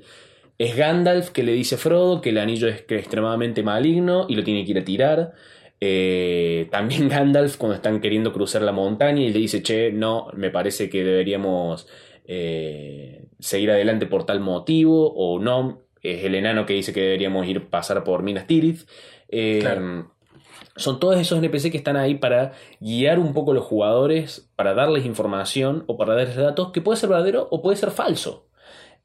es 0.57 0.75
Gandalf 0.75 1.29
que 1.29 1.43
le 1.43 1.51
dice 1.53 1.75
a 1.75 1.77
Frodo 1.77 2.21
que 2.21 2.29
el 2.29 2.37
anillo 2.39 2.67
es 2.67 2.81
que 2.81 2.95
es 2.95 3.01
extremadamente 3.01 3.61
maligno 3.61 4.25
y 4.27 4.35
lo 4.35 4.43
tiene 4.43 4.65
que 4.65 4.71
ir 4.71 4.79
a 4.79 4.83
tirar. 4.85 5.33
Eh, 5.79 6.67
también 6.71 7.09
Gandalf 7.09 7.57
cuando 7.57 7.75
están 7.75 7.99
queriendo 8.01 8.33
cruzar 8.33 8.61
la 8.63 8.71
montaña 8.71 9.21
y 9.21 9.31
le 9.31 9.39
dice, 9.39 9.61
che, 9.61 9.91
no, 9.91 10.27
me 10.35 10.49
parece 10.49 10.89
que 10.89 11.03
deberíamos 11.03 11.87
eh, 12.27 13.27
seguir 13.39 13.71
adelante 13.71 14.05
por 14.07 14.25
tal 14.25 14.39
motivo, 14.39 15.13
o 15.15 15.39
no, 15.39 15.81
es 16.01 16.23
el 16.23 16.35
enano 16.35 16.65
que 16.65 16.73
dice 16.73 16.93
que 16.93 17.01
deberíamos 17.01 17.47
ir 17.47 17.67
pasar 17.69 18.03
por 18.03 18.23
Minas 18.23 18.47
Tirith. 18.47 18.87
Eh, 19.29 19.59
Claro. 19.61 20.11
Son 20.77 20.99
todos 20.99 21.17
esos 21.17 21.37
NPC 21.39 21.71
que 21.71 21.77
están 21.77 21.95
ahí 21.95 22.15
para 22.15 22.51
guiar 22.81 23.17
un 23.17 23.33
poco 23.33 23.51
a 23.51 23.53
los 23.53 23.63
jugadores, 23.63 24.51
para 24.57 24.73
darles 24.73 25.05
información 25.05 25.85
o 25.87 25.95
para 25.97 26.15
darles 26.15 26.35
datos 26.35 26.71
que 26.73 26.81
puede 26.81 26.97
ser 26.97 27.07
verdadero 27.09 27.47
o 27.49 27.61
puede 27.61 27.77
ser 27.77 27.91
falso. 27.91 28.47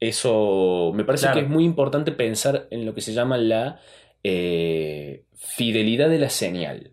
Eso 0.01 0.91
me 0.93 1.05
parece 1.05 1.27
Claro. 1.27 1.39
que 1.39 1.45
es 1.45 1.49
muy 1.49 1.63
importante 1.63 2.11
pensar 2.11 2.67
en 2.71 2.85
lo 2.85 2.93
que 2.93 2.99
se 3.01 3.13
llama 3.13 3.37
la 3.37 3.79
eh, 4.23 5.23
fidelidad 5.35 6.09
de 6.09 6.19
la 6.19 6.29
señal. 6.29 6.91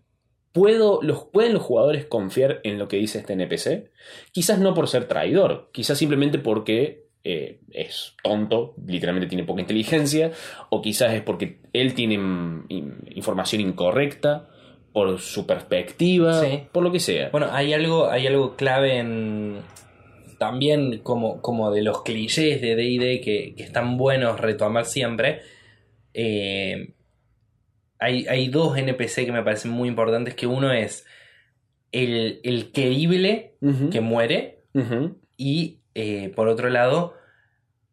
¿Puedo, 0.59 0.99
los, 1.01 1.25
¿Pueden 1.25 1.53
los 1.53 1.63
jugadores 1.63 2.05
confiar 2.05 2.59
en 2.63 2.77
lo 2.79 2.87
que 2.87 2.97
dice 2.97 3.19
este 3.19 3.33
NPC? 3.33 3.89
Quizás 4.31 4.59
no 4.59 4.73
por 4.73 4.87
ser 4.87 5.07
traidor, 5.07 5.69
quizás 5.71 5.97
simplemente 5.97 6.37
porque 6.39 7.05
eh, 7.23 7.59
es 7.71 8.13
tonto, 8.23 8.73
literalmente 8.85 9.27
tiene 9.29 9.43
poca 9.43 9.61
inteligencia, 9.61 10.31
o 10.69 10.81
quizás 10.81 11.13
es 11.13 11.21
porque 11.21 11.59
él 11.73 11.93
tiene 11.93 12.17
mm, 12.17 12.65
in- 12.69 12.97
información 13.15 13.61
incorrecta, 13.61 14.49
por 14.91 15.19
su 15.19 15.45
perspectiva, 15.45 16.41
Sí. 16.43 16.63
por 16.71 16.83
lo 16.83 16.91
que 16.91 16.99
sea. 16.99 17.29
Bueno, 17.29 17.47
hay 17.51 17.73
algo, 17.73 18.09
hay 18.09 18.25
algo 18.27 18.55
clave 18.55 18.97
en. 18.97 19.59
También 20.39 20.99
como, 20.99 21.41
como 21.41 21.69
de 21.71 21.83
los 21.83 22.01
clichés 22.03 22.59
de 22.61 22.75
DD 22.75 23.21
que, 23.23 23.53
que 23.55 23.63
están 23.63 23.97
buenos 23.97 24.39
retomar 24.39 24.85
siempre. 24.85 25.41
eh, 26.13 26.93
hay, 27.99 28.25
hay 28.27 28.47
dos 28.47 28.77
NPC 28.77 29.25
que 29.25 29.31
me 29.31 29.43
parecen 29.43 29.71
muy 29.71 29.87
importantes. 29.89 30.33
Que 30.35 30.47
uno 30.47 30.71
es 30.71 31.05
el, 31.91 32.39
el 32.43 32.71
querible 32.71 33.55
que 33.91 34.01
muere. 34.01 34.59
Y 35.37 35.79
eh, 35.95 36.31
por 36.35 36.47
otro 36.47 36.69
lado, 36.69 37.13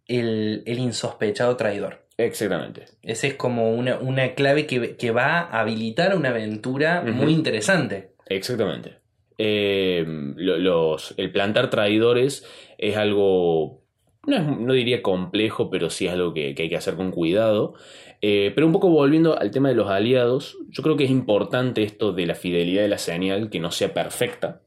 el, 0.07 0.63
el 0.67 0.79
insospechado 0.79 1.57
traidor. 1.57 2.07
Exactamente. 2.19 2.85
Ese 3.03 3.29
es 3.29 3.35
como 3.35 3.71
una, 3.75 3.99
una 3.99 4.35
clave 4.35 4.67
que, 4.67 4.97
que 4.97 5.11
va 5.11 5.41
a 5.41 5.61
habilitar 5.61 6.17
una 6.17 6.31
aventura 6.31 7.03
muy 7.03 7.33
interesante. 7.33 8.13
Exactamente. 8.27 8.97
Eh, 9.39 10.05
lo- 10.37 10.57
los, 10.59 11.15
el 11.19 11.31
plantar 11.31 11.69
traidores 11.69 12.47
es 12.79 12.97
algo 12.97 13.83
no, 14.27 14.37
es- 14.37 14.47
no 14.59 14.73
diría 14.73 15.03
complejo, 15.03 15.71
pero 15.71 15.91
sí 15.91 16.07
es 16.07 16.13
algo 16.13 16.35
que, 16.35 16.55
que 16.55 16.65
hay 16.65 16.69
que 16.69 16.77
hacer 16.77 16.95
con 16.97 17.11
cuidado. 17.11 17.75
Eh, 18.23 18.53
pero 18.55 18.67
un 18.67 18.73
poco 18.73 18.89
volviendo 18.89 19.39
al 19.39 19.51
tema 19.51 19.69
de 19.69 19.75
los 19.75 19.89
aliados, 19.91 20.57
yo 20.71 20.83
creo 20.83 20.97
que 20.97 21.05
es 21.05 21.11
importante 21.11 21.83
esto 21.83 22.13
de 22.13 22.27
la 22.27 22.35
fidelidad 22.35 22.83
de 22.83 22.89
la 22.89 22.99
señal, 22.99 23.51
que 23.51 23.61
no 23.61 23.71
sea 23.71 23.93
perfecta, 23.95 24.63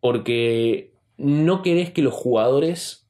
porque 0.00 0.90
no 1.16 1.62
querés 1.62 1.90
que 1.90 2.02
los 2.02 2.14
jugadores 2.14 3.06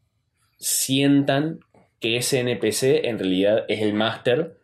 sientan 0.58 1.60
que 2.00 2.16
ese 2.16 2.40
NPC 2.40 3.06
en 3.08 3.18
realidad 3.18 3.64
es 3.68 3.80
el 3.82 3.94
máster 3.94 4.56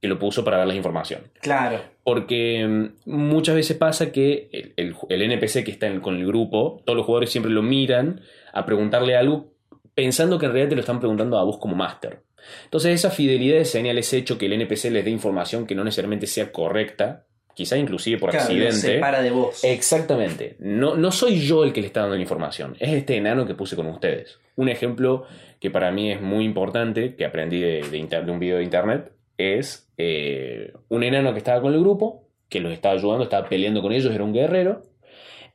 que 0.00 0.08
lo 0.08 0.18
puso 0.18 0.44
para 0.44 0.58
dar 0.58 0.66
la 0.68 0.74
información. 0.74 1.22
Claro. 1.40 1.80
Porque 2.04 2.66
mm, 2.66 3.10
muchas 3.10 3.54
veces 3.56 3.76
pasa 3.76 4.12
que 4.12 4.48
el, 4.52 4.72
el- 4.76 4.94
el 5.08 5.22
NPC 5.22 5.64
que 5.64 5.70
está 5.72 5.86
en- 5.88 6.00
con 6.00 6.16
el 6.16 6.26
grupo, 6.26 6.82
todos 6.84 6.96
los 6.96 7.04
jugadores 7.06 7.30
siempre 7.30 7.50
lo 7.52 7.62
miran 7.62 8.20
a 8.52 8.64
preguntarle 8.64 9.16
algo 9.16 9.52
pensando 9.98 10.38
que 10.38 10.46
en 10.46 10.52
realidad 10.52 10.68
te 10.70 10.74
lo 10.76 10.80
están 10.82 11.00
preguntando 11.00 11.36
a 11.40 11.42
vos 11.42 11.58
como 11.58 11.74
máster. 11.74 12.20
Entonces 12.66 12.94
esa 12.94 13.10
fidelidad 13.10 13.58
de 13.58 13.64
señal, 13.64 13.98
ese 13.98 14.16
hecho 14.16 14.38
que 14.38 14.46
el 14.46 14.52
NPC 14.52 14.92
les 14.92 15.04
dé 15.04 15.10
información 15.10 15.66
que 15.66 15.74
no 15.74 15.82
necesariamente 15.82 16.28
sea 16.28 16.52
correcta, 16.52 17.24
quizá 17.52 17.76
inclusive 17.76 18.16
por 18.16 18.30
Claro, 18.30 18.44
accidente. 18.44 18.74
separa 18.76 19.22
de 19.22 19.32
vos. 19.32 19.64
Exactamente. 19.64 20.54
No, 20.60 20.94
no 20.94 21.10
soy 21.10 21.40
yo 21.40 21.64
el 21.64 21.72
que 21.72 21.80
le 21.80 21.88
está 21.88 22.02
dando 22.02 22.14
la 22.14 22.22
información, 22.22 22.76
es 22.78 22.90
este 22.92 23.16
enano 23.16 23.44
que 23.44 23.56
puse 23.56 23.74
con 23.74 23.86
ustedes. 23.88 24.38
Un 24.54 24.68
ejemplo 24.68 25.24
que 25.58 25.72
para 25.72 25.90
mí 25.90 26.12
es 26.12 26.20
muy 26.22 26.44
importante, 26.44 27.16
que 27.16 27.24
aprendí 27.24 27.60
de, 27.60 27.82
de 27.90 27.98
inter- 27.98 28.24
de 28.24 28.30
un 28.30 28.38
video 28.38 28.58
de 28.58 28.62
internet, 28.62 29.10
es 29.36 29.90
eh, 29.96 30.74
un 30.90 31.02
enano 31.02 31.32
que 31.32 31.38
estaba 31.38 31.60
con 31.60 31.74
el 31.74 31.80
grupo, 31.80 32.28
que 32.48 32.60
los 32.60 32.72
estaba 32.72 32.94
ayudando, 32.94 33.24
estaba 33.24 33.48
peleando 33.48 33.82
con 33.82 33.90
ellos, 33.92 34.14
era 34.14 34.22
un 34.22 34.32
guerrero, 34.32 34.82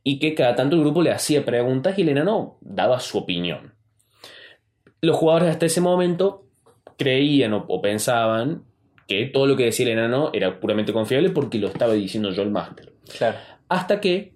y 0.04 0.20
que 0.20 0.36
cada 0.36 0.54
tanto 0.56 0.76
el 0.76 0.82
grupo 0.82 1.02
le 1.02 1.12
hacía 1.12 1.46
preguntas 1.46 1.98
y 1.98 2.02
el 2.02 2.10
enano 2.10 2.58
daba 2.60 3.00
su 3.00 3.18
opinión. 3.20 3.73
Los 5.04 5.18
jugadores 5.18 5.50
hasta 5.50 5.66
ese 5.66 5.82
momento 5.82 6.46
creían 6.98 7.54
o, 7.54 7.66
o 7.68 7.82
pensaban 7.82 8.64
que 9.08 9.26
todo 9.26 9.48
lo 9.48 9.58
que 9.58 9.66
decía 9.66 9.86
el 9.86 9.92
enano 9.92 10.30
era 10.32 10.62
puramente 10.62 10.94
confiable 10.94 11.30
porque 11.30 11.60
lo 11.60 11.68
estaba 11.68 11.92
diciendo 11.92 12.32
yo 12.32 12.42
el 12.42 12.52
máster. 12.52 12.94
Claro. 13.18 13.38
Hasta 13.68 14.00
que 14.00 14.34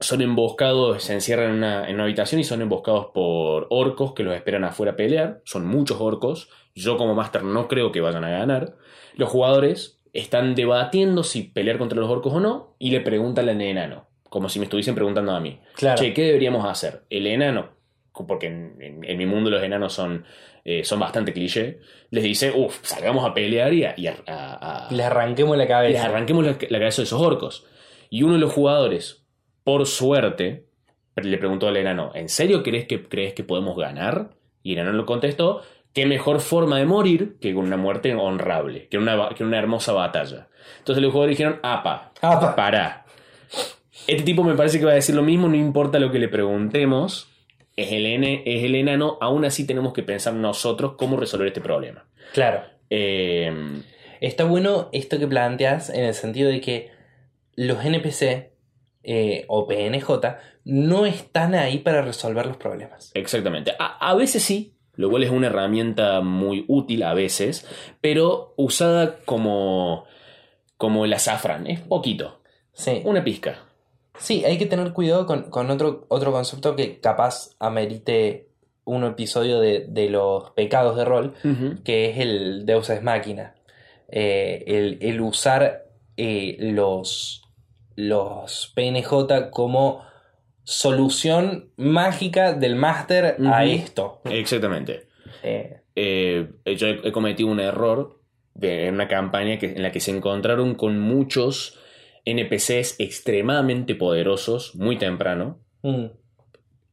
son 0.00 0.22
emboscados, 0.22 1.02
se 1.02 1.12
encierran 1.12 1.50
en 1.50 1.56
una, 1.56 1.88
en 1.88 1.96
una 1.96 2.04
habitación 2.04 2.40
y 2.40 2.44
son 2.44 2.62
emboscados 2.62 3.08
por 3.12 3.66
orcos 3.68 4.14
que 4.14 4.22
los 4.22 4.34
esperan 4.34 4.64
afuera 4.64 4.92
a 4.92 4.96
pelear. 4.96 5.42
Son 5.44 5.66
muchos 5.66 6.00
orcos. 6.00 6.48
Yo 6.74 6.96
como 6.96 7.14
máster 7.14 7.42
no 7.44 7.68
creo 7.68 7.92
que 7.92 8.00
vayan 8.00 8.24
a 8.24 8.30
ganar. 8.30 8.76
Los 9.14 9.28
jugadores 9.28 10.00
están 10.12 10.54
debatiendo 10.54 11.22
si 11.22 11.42
pelear 11.42 11.76
contra 11.76 12.00
los 12.00 12.08
orcos 12.08 12.32
o 12.32 12.40
no 12.40 12.76
y 12.78 12.90
le 12.90 13.00
preguntan 13.00 13.48
al 13.48 13.60
enano, 13.60 14.08
como 14.30 14.48
si 14.48 14.58
me 14.58 14.64
estuviesen 14.64 14.94
preguntando 14.94 15.32
a 15.32 15.40
mí. 15.40 15.60
Claro. 15.74 16.00
Che, 16.00 16.14
¿qué 16.14 16.22
deberíamos 16.24 16.64
hacer? 16.64 17.04
El 17.10 17.26
enano, 17.26 17.70
porque 18.24 18.46
en, 18.46 18.76
en- 18.80 19.04
en 19.04 19.18
mi 19.18 19.26
mundo 19.26 19.50
los 19.50 19.62
enanos 19.64 19.92
son, 19.92 20.24
eh, 20.64 20.84
son 20.84 21.00
bastante 21.00 21.32
cliché, 21.32 21.80
les 22.10 22.22
dice, 22.22 22.52
uff, 22.54 22.78
salgamos 22.82 23.28
a 23.28 23.34
pelear 23.34 23.72
y 23.74 23.82
a- 23.84 23.94
y 23.96 24.06
a- 24.06 24.16
a- 24.28 24.86
a, 24.86 24.92
Le 24.92 25.02
arranquemos 25.02 25.56
la 25.56 25.66
cabeza. 25.66 25.92
les 25.92 26.02
arranquemos 26.08 26.44
la, 26.44 26.52
la 26.52 26.78
cabeza 26.78 27.02
de 27.02 27.06
esos 27.06 27.20
orcos. 27.20 27.66
Y 28.10 28.22
uno 28.22 28.34
de 28.34 28.38
los 28.40 28.52
jugadores, 28.52 29.24
por 29.64 29.86
suerte, 29.86 30.66
le 31.16 31.38
preguntó 31.38 31.66
al 31.66 31.76
enano, 31.76 32.12
¿en 32.14 32.28
serio 32.28 32.62
crees 32.62 32.86
que, 32.86 33.02
crees 33.08 33.34
que 33.34 33.42
podemos 33.42 33.76
ganar? 33.76 34.30
Y 34.62 34.74
el 34.74 34.78
enano 34.80 34.96
le 34.98 35.04
contestó, 35.04 35.62
¿qué 35.92 36.06
mejor 36.06 36.40
forma 36.40 36.78
de 36.78 36.84
morir 36.86 37.36
que 37.40 37.52
con 37.54 37.64
una 37.64 37.76
muerte 37.76 38.14
honrable, 38.14 38.86
que 38.88 38.98
una, 38.98 39.30
que 39.30 39.42
una 39.44 39.58
hermosa 39.58 39.92
batalla? 39.92 40.48
Entonces 40.78 41.02
los 41.02 41.10
jugadores 41.12 41.36
dijeron, 41.38 41.58
apa, 41.62 42.12
Apa. 42.20 42.54
pará. 42.54 43.06
Este 44.06 44.22
tipo 44.24 44.44
me 44.44 44.54
parece 44.54 44.78
que 44.78 44.84
va 44.84 44.92
a 44.92 44.96
decir 44.96 45.14
lo 45.14 45.22
mismo, 45.22 45.48
no 45.48 45.56
importa 45.56 45.98
lo 45.98 46.10
que 46.12 46.18
le 46.18 46.28
preguntemos, 46.28 47.28
es 47.76 47.92
el, 47.92 48.06
ene- 48.06 48.42
es 48.46 48.64
el 48.64 48.74
enano, 48.74 49.18
aún 49.20 49.44
así 49.44 49.66
tenemos 49.66 49.92
que 49.92 50.02
pensar 50.02 50.34
nosotros 50.34 50.94
cómo 50.96 51.16
resolver 51.16 51.46
este 51.48 51.60
problema. 51.60 52.06
Claro. 52.32 52.62
Eh, 52.90 53.52
Está 54.20 54.44
bueno 54.44 54.88
esto 54.92 55.18
que 55.18 55.26
planteas 55.26 55.90
en 55.90 56.04
el 56.04 56.14
sentido 56.14 56.48
de 56.50 56.60
que 56.62 56.90
los 57.54 57.84
NPC 57.84 58.50
eh, 59.02 59.44
o 59.48 59.66
PNJ 59.68 60.08
no 60.64 61.04
están 61.04 61.54
ahí 61.54 61.78
para 61.78 62.00
resolver 62.02 62.46
los 62.46 62.56
problemas. 62.56 63.10
Exactamente. 63.14 63.72
A, 63.78 64.10
a 64.10 64.14
veces 64.14 64.42
sí, 64.42 64.74
lo 64.94 65.10
cual 65.10 65.22
es 65.22 65.30
una 65.30 65.48
herramienta 65.48 66.22
muy 66.22 66.64
útil 66.66 67.02
a 67.02 67.12
veces, 67.12 67.68
pero 68.00 68.54
usada 68.56 69.18
como, 69.26 70.06
como 70.78 71.04
el 71.04 71.12
azafrán. 71.12 71.66
Es 71.66 71.80
poquito, 71.80 72.40
Sí, 72.72 73.02
una 73.04 73.22
pizca. 73.22 73.58
Sí 74.18 74.44
hay 74.44 74.58
que 74.58 74.66
tener 74.66 74.92
cuidado 74.92 75.26
con, 75.26 75.50
con 75.50 75.70
otro, 75.70 76.06
otro 76.08 76.32
concepto 76.32 76.76
que 76.76 77.00
capaz 77.00 77.50
amerite 77.58 78.48
un 78.84 79.04
episodio 79.04 79.60
de, 79.60 79.86
de 79.88 80.08
los 80.10 80.50
pecados 80.50 80.96
de 80.96 81.04
rol, 81.04 81.34
que 81.84 82.10
es 82.10 82.18
el 82.18 82.64
Deus 82.66 82.88
Ex 82.90 83.02
Machina. 83.02 83.54
Eh, 84.08 84.62
el, 84.66 84.98
el 85.00 85.20
usar 85.20 85.86
eh, 86.16 86.56
los, 86.60 87.42
los 87.96 88.72
PNJ 88.76 89.50
como 89.50 90.02
solución 90.62 91.70
mágica 91.76 92.52
del 92.52 92.76
máster 92.76 93.36
a 93.46 93.64
esto. 93.64 94.20
Exactamente. 94.24 95.08
Eh, 95.42 95.80
Eh, 95.98 96.46
yo 96.76 96.88
he, 96.88 97.08
he 97.08 97.10
cometido 97.10 97.48
un 97.48 97.58
error 97.58 98.20
de, 98.52 98.86
en 98.86 98.94
una 98.94 99.08
campaña 99.08 99.58
que, 99.58 99.72
en 99.72 99.82
la 99.82 99.92
que 99.92 100.00
se 100.00 100.10
encontraron 100.10 100.74
con 100.74 101.00
muchos 101.00 101.78
NPCs 102.26 102.96
extremadamente 102.98 103.94
poderosos 103.94 104.74
muy 104.74 104.98
temprano, 104.98 105.60
mm, 105.82 106.06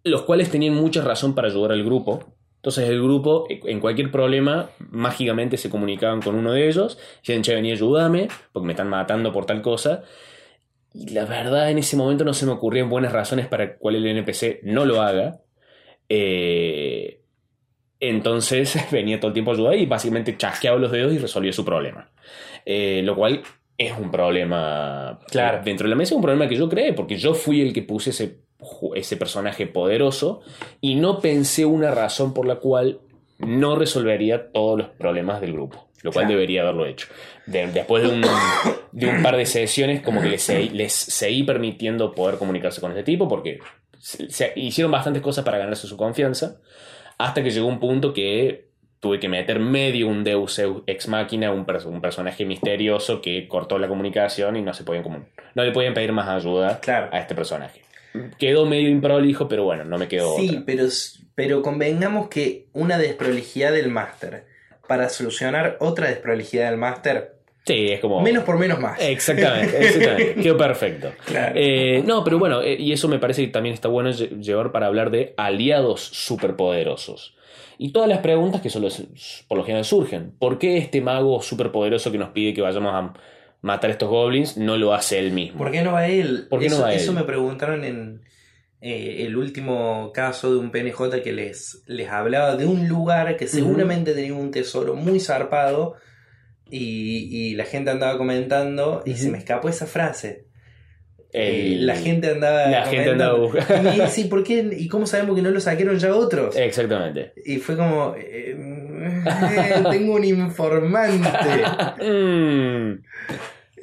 los 0.05 0.21
cuales 0.21 0.49
tenían 0.49 0.75
mucha 0.75 1.03
razón 1.03 1.35
para 1.35 1.49
ayudar 1.49 1.73
al 1.73 1.83
grupo. 1.83 2.35
Entonces 2.57 2.87
el 2.87 3.01
grupo, 3.01 3.45
en 3.49 3.81
cualquier 3.81 4.09
problema, 4.09 4.69
mágicamente 4.89 5.57
se 5.57 5.69
comunicaban 5.69 6.21
con 6.21 6.35
uno 6.35 6.53
de 6.53 6.69
ellos, 6.69 6.97
decían, 7.17 7.41
che, 7.41 7.55
vení, 7.55 7.71
ayúdame, 7.73 8.29
porque 8.53 8.65
me 8.65 8.71
están 8.71 8.87
matando 8.87 9.33
por 9.33 9.45
tal 9.45 9.61
cosa. 9.61 10.03
Y 10.93 11.09
la 11.09 11.25
verdad, 11.25 11.71
en 11.71 11.79
ese 11.79 11.97
momento 11.97 12.23
no 12.23 12.33
se 12.33 12.45
me 12.45 12.53
ocurrían 12.53 12.89
buenas 12.89 13.11
razones 13.11 13.47
para 13.47 13.77
cuál 13.77 13.95
el 13.95 14.05
NPC 14.05 14.61
no 14.63 14.85
lo 14.85 15.01
haga. 15.01 15.41
Eh, 16.07 17.21
entonces 17.99 18.77
venía 18.91 19.19
todo 19.19 19.29
el 19.29 19.33
tiempo 19.33 19.51
a 19.51 19.55
ayudar 19.55 19.75
y 19.75 19.85
básicamente 19.85 20.37
chasqueaba 20.37 20.77
los 20.77 20.91
dedos 20.91 21.13
y 21.13 21.17
resolvía 21.17 21.51
su 21.51 21.65
problema. 21.65 22.11
Eh, 22.65 23.01
lo 23.03 23.15
cual 23.15 23.41
es 23.77 23.91
un 23.97 24.11
problema 24.11 25.19
Claro. 25.29 25.61
dentro 25.63 25.85
de 25.85 25.89
la 25.89 25.95
mesa, 25.95 26.13
es 26.13 26.15
un 26.17 26.21
problema 26.21 26.47
que 26.47 26.55
yo 26.55 26.69
creé, 26.69 26.93
porque 26.93 27.17
yo 27.17 27.33
fui 27.33 27.61
el 27.61 27.73
que 27.73 27.81
puse 27.81 28.11
ese, 28.11 28.37
ese 28.95 29.17
personaje 29.17 29.67
poderoso 29.67 30.41
y 30.81 30.95
no 30.95 31.19
pensé 31.19 31.65
una 31.65 31.91
razón 31.91 32.33
por 32.33 32.45
la 32.45 32.55
cual 32.57 32.99
no 33.39 33.75
resolvería 33.75 34.51
todos 34.51 34.77
los 34.77 34.87
problemas 34.89 35.41
del 35.41 35.53
grupo, 35.53 35.87
lo 36.03 36.11
cual 36.11 36.25
Claro. 36.25 36.35
debería 36.35 36.61
haberlo 36.61 36.85
hecho. 36.85 37.07
De- 37.47 37.67
después 37.67 38.03
de 38.03 38.09
un, 38.09 38.21
de 38.91 39.07
un 39.07 39.21
par 39.23 39.35
de 39.35 39.45
sesiones, 39.45 40.01
como 40.01 40.21
que 40.21 40.29
les, 40.29 40.47
seguí- 40.47 40.69
les 40.71 40.93
seguí 40.93 41.43
permitiendo 41.43 42.13
poder 42.13 42.37
comunicarse 42.37 42.79
con 42.79 42.91
este 42.91 43.03
tipo, 43.03 43.27
porque 43.27 43.59
se, 43.99 44.29
se 44.29 44.53
hicieron 44.55 44.91
bastantes 44.91 45.21
cosas 45.21 45.43
para 45.43 45.57
ganarse 45.57 45.87
su 45.87 45.97
confianza, 45.97 46.61
hasta 47.17 47.43
que 47.43 47.49
llegó 47.51 47.67
un 47.67 47.79
punto 47.79 48.13
que 48.13 48.69
tuve 49.03 49.19
que 49.19 49.27
meter 49.29 49.59
medio 49.59 50.07
un 50.07 50.23
Deus 50.23 50.59
ex 50.87 51.07
máquina, 51.09 51.51
un, 51.51 51.65
un 51.85 52.01
personaje 52.01 52.45
misterioso 52.45 53.21
que 53.21 53.47
cortó 53.47 53.77
la 53.77 53.87
comunicación 53.89 54.55
y 54.55 54.61
no 54.63 54.73
se 54.73 54.83
podían 54.83 55.03
no 55.53 55.63
le 55.63 55.71
podían 55.71 55.93
pedir 55.93 56.13
más 56.13 56.27
ayuda 56.29 56.79
Claro. 56.79 57.09
a 57.11 57.19
este 57.19 57.35
personaje. 57.35 57.81
Quedó 58.39 58.65
medio 58.65 58.89
improlijo, 58.89 59.47
pero 59.47 59.65
bueno, 59.65 59.83
no 59.83 59.97
me 59.97 60.07
quedó 60.07 60.35
Sí, 60.37 60.49
otra. 60.49 60.63
pero, 60.65 60.83
pero 61.35 61.61
convengamos 61.61 62.29
que 62.29 62.65
una 62.73 62.97
desprolijidad 62.97 63.71
del 63.73 63.89
máster 63.89 64.45
para 64.87 65.09
solucionar 65.09 65.77
otra 65.79 66.07
desprolijidad 66.07 66.69
del 66.69 66.77
máster, 66.79 67.33
Sí, 67.65 67.91
es 67.91 67.99
como... 68.01 68.21
menos 68.21 68.43
por 68.43 68.57
menos 68.59 68.79
más. 68.79 68.99
Exactamente, 69.01 69.77
exactamente. 69.87 70.41
Quedó 70.41 70.57
perfecto. 70.57 71.11
Claro. 71.25 71.53
Eh, 71.55 72.03
no, 72.05 72.23
pero 72.23 72.37
bueno, 72.39 72.61
eh, 72.61 72.75
y 72.79 72.91
eso 72.91 73.07
me 73.07 73.19
parece 73.19 73.41
que 73.45 73.51
también 73.51 73.73
está 73.73 73.87
bueno 73.87 74.09
lle- 74.11 74.37
llevar 74.41 74.71
para 74.73 74.87
hablar 74.87 75.11
de 75.11 75.33
aliados 75.37 76.01
superpoderosos. 76.01 77.35
Y 77.77 77.91
todas 77.91 78.09
las 78.09 78.19
preguntas 78.19 78.61
que 78.61 78.69
solo, 78.69 78.89
por 79.47 79.57
lo 79.57 79.63
general 79.63 79.85
surgen. 79.85 80.31
¿Por 80.37 80.59
qué 80.59 80.77
este 80.77 81.01
mago 81.01 81.41
superpoderoso 81.41 82.11
que 82.11 82.17
nos 82.17 82.29
pide 82.29 82.53
que 82.53 82.61
vayamos 82.61 82.93
a 82.93 83.13
matar 83.61 83.89
a 83.89 83.93
estos 83.93 84.09
goblins 84.09 84.57
no 84.57 84.77
lo 84.77 84.93
hace 84.93 85.19
él 85.19 85.31
mismo? 85.31 85.57
¿Por 85.57 85.71
qué 85.71 85.81
no 85.81 85.93
va 85.93 86.07
él? 86.07 86.47
¿Por 86.49 86.59
qué 86.59 86.69
no 86.69 86.75
eso, 86.75 86.83
va 86.83 86.93
él? 86.93 86.99
eso 86.99 87.13
me 87.13 87.23
preguntaron 87.23 87.83
en 87.83 88.21
eh, 88.81 89.25
el 89.25 89.37
último 89.37 90.11
caso 90.13 90.51
de 90.51 90.59
un 90.59 90.71
PNJ 90.71 91.21
que 91.23 91.31
les, 91.31 91.83
les 91.87 92.09
hablaba 92.09 92.55
de 92.55 92.65
un 92.65 92.87
lugar 92.87 93.37
que 93.37 93.47
seguramente 93.47 94.13
tenía 94.13 94.33
un 94.33 94.51
tesoro 94.51 94.95
muy 94.95 95.19
zarpado 95.19 95.95
y, 96.69 97.29
y 97.31 97.55
la 97.55 97.65
gente 97.65 97.91
andaba 97.91 98.17
comentando 98.17 99.01
y 99.05 99.15
se 99.15 99.29
me 99.29 99.37
escapó 99.37 99.69
esa 99.69 99.85
frase. 99.85 100.52
El- 101.33 101.73
Eh, 101.73 101.77
la 101.79 101.95
gente 101.95 102.29
andaba 102.29 102.67
la 102.67 102.85
gente 102.85 103.09
andaba 103.09 103.37
buscando. 103.39 103.89
Y 103.91 104.21
"¿Y 104.21 104.23
¿por 104.25 104.43
qué? 104.43 104.69
¿Y 104.77 104.87
cómo 104.87 105.07
sabemos 105.07 105.35
que 105.35 105.41
no 105.41 105.49
lo 105.49 105.59
saquearon 105.59 105.97
ya 105.97 106.15
otros? 106.15 106.55
Exactamente. 106.55 107.33
Y 107.43 107.57
fue 107.57 107.75
como, 107.75 108.13
eh, 108.17 108.55
tengo 109.91 110.13
un 110.15 110.23
informante. 110.25 111.29
Mm. 112.03 113.03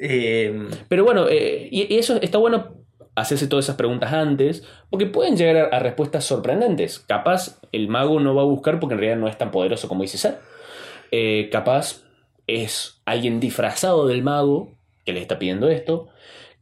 Eh, 0.03 0.67
Pero 0.87 1.03
bueno, 1.03 1.27
eh, 1.29 1.67
y, 1.69 1.93
y 1.93 1.99
eso 1.99 2.17
está 2.21 2.37
bueno 2.37 2.75
hacerse 3.15 3.47
todas 3.47 3.65
esas 3.65 3.75
preguntas 3.75 4.11
antes, 4.13 4.63
porque 4.89 5.05
pueden 5.05 5.35
llegar 5.35 5.57
a, 5.71 5.75
a 5.75 5.79
respuestas 5.79 6.23
sorprendentes. 6.23 6.99
Capaz 6.99 7.59
el 7.71 7.87
mago 7.87 8.19
no 8.19 8.33
va 8.33 8.41
a 8.43 8.45
buscar 8.45 8.79
porque 8.79 8.93
en 8.95 8.99
realidad 9.01 9.19
no 9.19 9.27
es 9.27 9.37
tan 9.37 9.51
poderoso 9.51 9.87
como 9.87 10.01
dice 10.03 10.17
ser. 10.17 10.37
Eh, 11.11 11.49
capaz 11.51 12.03
es 12.47 13.01
alguien 13.05 13.39
disfrazado 13.39 14.07
del 14.07 14.23
mago 14.23 14.71
que 15.05 15.13
le 15.13 15.21
está 15.21 15.37
pidiendo 15.37 15.69
esto. 15.69 16.07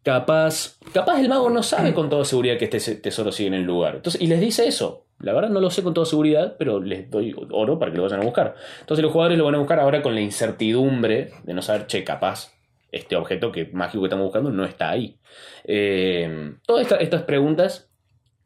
Capaz, 0.03 0.77
capaz 0.93 1.19
el 1.19 1.29
mago 1.29 1.49
no 1.49 1.62
sabe 1.62 1.93
con 1.93 2.09
toda 2.09 2.23
seguridad 2.23 2.57
que 2.57 2.65
este 2.65 2.95
tesoro 2.95 3.31
sigue 3.31 3.47
en 3.47 3.53
el 3.55 3.63
lugar. 3.63 3.95
Entonces, 3.95 4.21
y 4.21 4.27
les 4.27 4.39
dice 4.39 4.67
eso. 4.67 5.05
La 5.19 5.33
verdad 5.33 5.49
no 5.49 5.59
lo 5.59 5.69
sé 5.69 5.83
con 5.83 5.93
toda 5.93 6.05
seguridad, 6.05 6.55
pero 6.57 6.79
les 6.79 7.09
doy 7.12 7.35
oro 7.51 7.77
para 7.77 7.91
que 7.91 7.97
lo 7.97 8.03
vayan 8.03 8.21
a 8.21 8.23
buscar. 8.23 8.55
Entonces 8.79 9.03
los 9.03 9.12
jugadores 9.12 9.38
lo 9.38 9.43
van 9.43 9.55
a 9.55 9.57
buscar 9.57 9.79
ahora 9.79 10.01
con 10.01 10.15
la 10.15 10.21
incertidumbre 10.21 11.31
de 11.43 11.53
no 11.53 11.62
saber, 11.62 11.88
che, 11.88 12.05
capaz 12.05 12.53
este 12.91 13.17
objeto 13.17 13.51
que, 13.51 13.65
mágico 13.65 14.01
que 14.01 14.07
estamos 14.07 14.25
buscando 14.25 14.49
no 14.51 14.63
está 14.63 14.89
ahí. 14.89 15.19
Eh, 15.65 16.53
todas 16.65 16.89
estas 17.01 17.23
preguntas, 17.23 17.91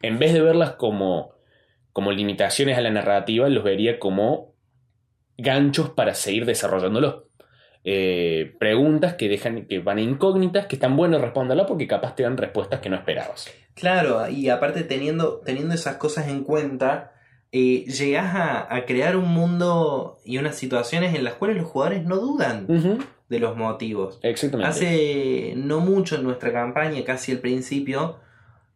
en 0.02 0.18
vez 0.18 0.34
de 0.34 0.42
verlas 0.42 0.72
como, 0.72 1.36
como 1.92 2.12
limitaciones 2.12 2.78
a 2.78 2.82
la 2.82 2.90
narrativa, 2.90 3.48
los 3.50 3.64
vería 3.64 4.00
como 4.00 4.56
ganchos 5.38 5.92
para 5.92 6.16
seguir 6.16 6.46
desarrollándolo. 6.46 7.30
Eh, 7.86 8.56
preguntas 8.60 9.16
que 9.16 9.28
dejan 9.28 9.66
que 9.66 9.80
van 9.80 10.00
incógnitas, 10.00 10.68
que 10.68 10.76
están 10.76 10.96
buenas 10.96 11.20
responderlas 11.22 11.68
porque 11.68 11.88
capaz 11.88 12.16
te 12.16 12.24
dan 12.24 12.38
respuestas 12.38 12.80
que 12.80 12.90
no 12.90 12.96
esperabas. 12.96 13.52
Claro, 13.74 14.30
y 14.30 14.50
aparte 14.50 14.84
teniendo, 14.84 15.42
teniendo 15.44 15.74
esas 15.74 15.98
cosas 15.98 16.30
en 16.30 16.44
cuenta, 16.44 17.12
eh, 17.52 17.86
llegas 17.86 18.36
a, 18.36 18.74
a, 18.74 18.86
crear 18.86 19.16
un 19.18 19.30
mundo 19.30 20.20
y 20.24 20.38
unas 20.38 20.56
situaciones 20.56 21.14
en 21.14 21.24
las 21.24 21.34
cuales 21.34 21.58
los 21.58 21.68
jugadores 21.68 22.06
no 22.06 22.18
dudan 22.18 22.68
de 23.30 23.40
los 23.40 23.58
motivos. 23.58 24.20
Exactamente. 24.24 24.70
Hace 24.70 25.54
no 25.58 25.80
mucho 25.80 26.16
en 26.16 26.24
nuestra 26.24 26.54
campaña, 26.54 27.04
casi 27.04 27.32
al 27.32 27.40
principio, 27.40 28.18